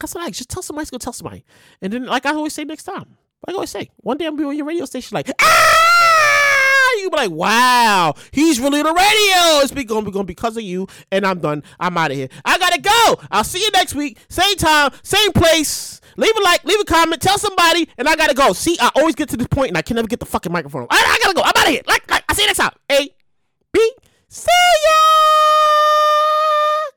That's 0.00 0.16
what 0.16 0.24
I 0.24 0.26
ask. 0.26 0.34
Just 0.34 0.50
tell 0.50 0.64
somebody 0.64 0.86
to 0.86 0.90
go 0.90 0.98
tell 0.98 1.12
somebody. 1.12 1.44
And 1.80 1.92
then, 1.92 2.06
like 2.06 2.26
I 2.26 2.32
always 2.32 2.52
say, 2.52 2.64
next 2.64 2.82
time. 2.82 3.18
Like 3.46 3.54
I 3.54 3.56
always 3.56 3.70
say, 3.70 3.90
one 3.98 4.16
day 4.16 4.26
I'm 4.26 4.36
be 4.36 4.44
on 4.44 4.56
your 4.56 4.66
radio 4.66 4.84
station 4.84 5.14
like, 5.14 5.30
ah! 5.40 5.86
You 6.98 7.10
be 7.10 7.16
like, 7.16 7.30
wow, 7.30 8.14
he's 8.32 8.58
really 8.58 8.82
the 8.82 8.92
radio. 8.92 9.62
It's 9.62 9.70
be 9.70 9.84
to 9.84 10.02
be 10.02 10.10
gonna 10.10 10.24
because 10.24 10.56
of 10.56 10.62
you. 10.62 10.88
And 11.12 11.26
I'm 11.26 11.38
done. 11.40 11.62
I'm 11.78 11.96
out 11.96 12.10
of 12.10 12.16
here. 12.16 12.28
I 12.44 12.58
gotta 12.58 12.80
go. 12.80 13.26
I'll 13.30 13.44
see 13.44 13.60
you 13.60 13.70
next 13.72 13.94
week. 13.94 14.18
Same 14.28 14.56
time, 14.56 14.90
same 15.02 15.32
place. 15.32 16.00
Leave 16.16 16.34
a 16.36 16.42
like, 16.42 16.64
leave 16.64 16.80
a 16.80 16.84
comment, 16.84 17.20
tell 17.20 17.38
somebody, 17.38 17.88
and 17.98 18.08
I 18.08 18.16
gotta 18.16 18.34
go. 18.34 18.52
See, 18.54 18.76
I 18.80 18.90
always 18.96 19.14
get 19.14 19.28
to 19.30 19.36
this 19.36 19.48
point 19.48 19.68
and 19.68 19.78
I 19.78 19.82
can 19.82 19.96
never 19.96 20.08
get 20.08 20.20
the 20.20 20.26
fucking 20.26 20.50
microphone. 20.50 20.86
I, 20.90 20.96
I 20.96 21.18
gotta 21.22 21.34
go. 21.34 21.42
I'm 21.42 21.52
out 21.56 21.66
of 21.66 21.72
here. 21.72 21.82
Like, 21.86 22.10
like, 22.10 22.24
I 22.28 22.34
see 22.34 22.42
you 22.42 22.48
next 22.48 22.58
time. 22.58 22.72
A, 22.90 23.14
B, 23.72 23.92
see 24.28 24.50
ya. 24.88 26.25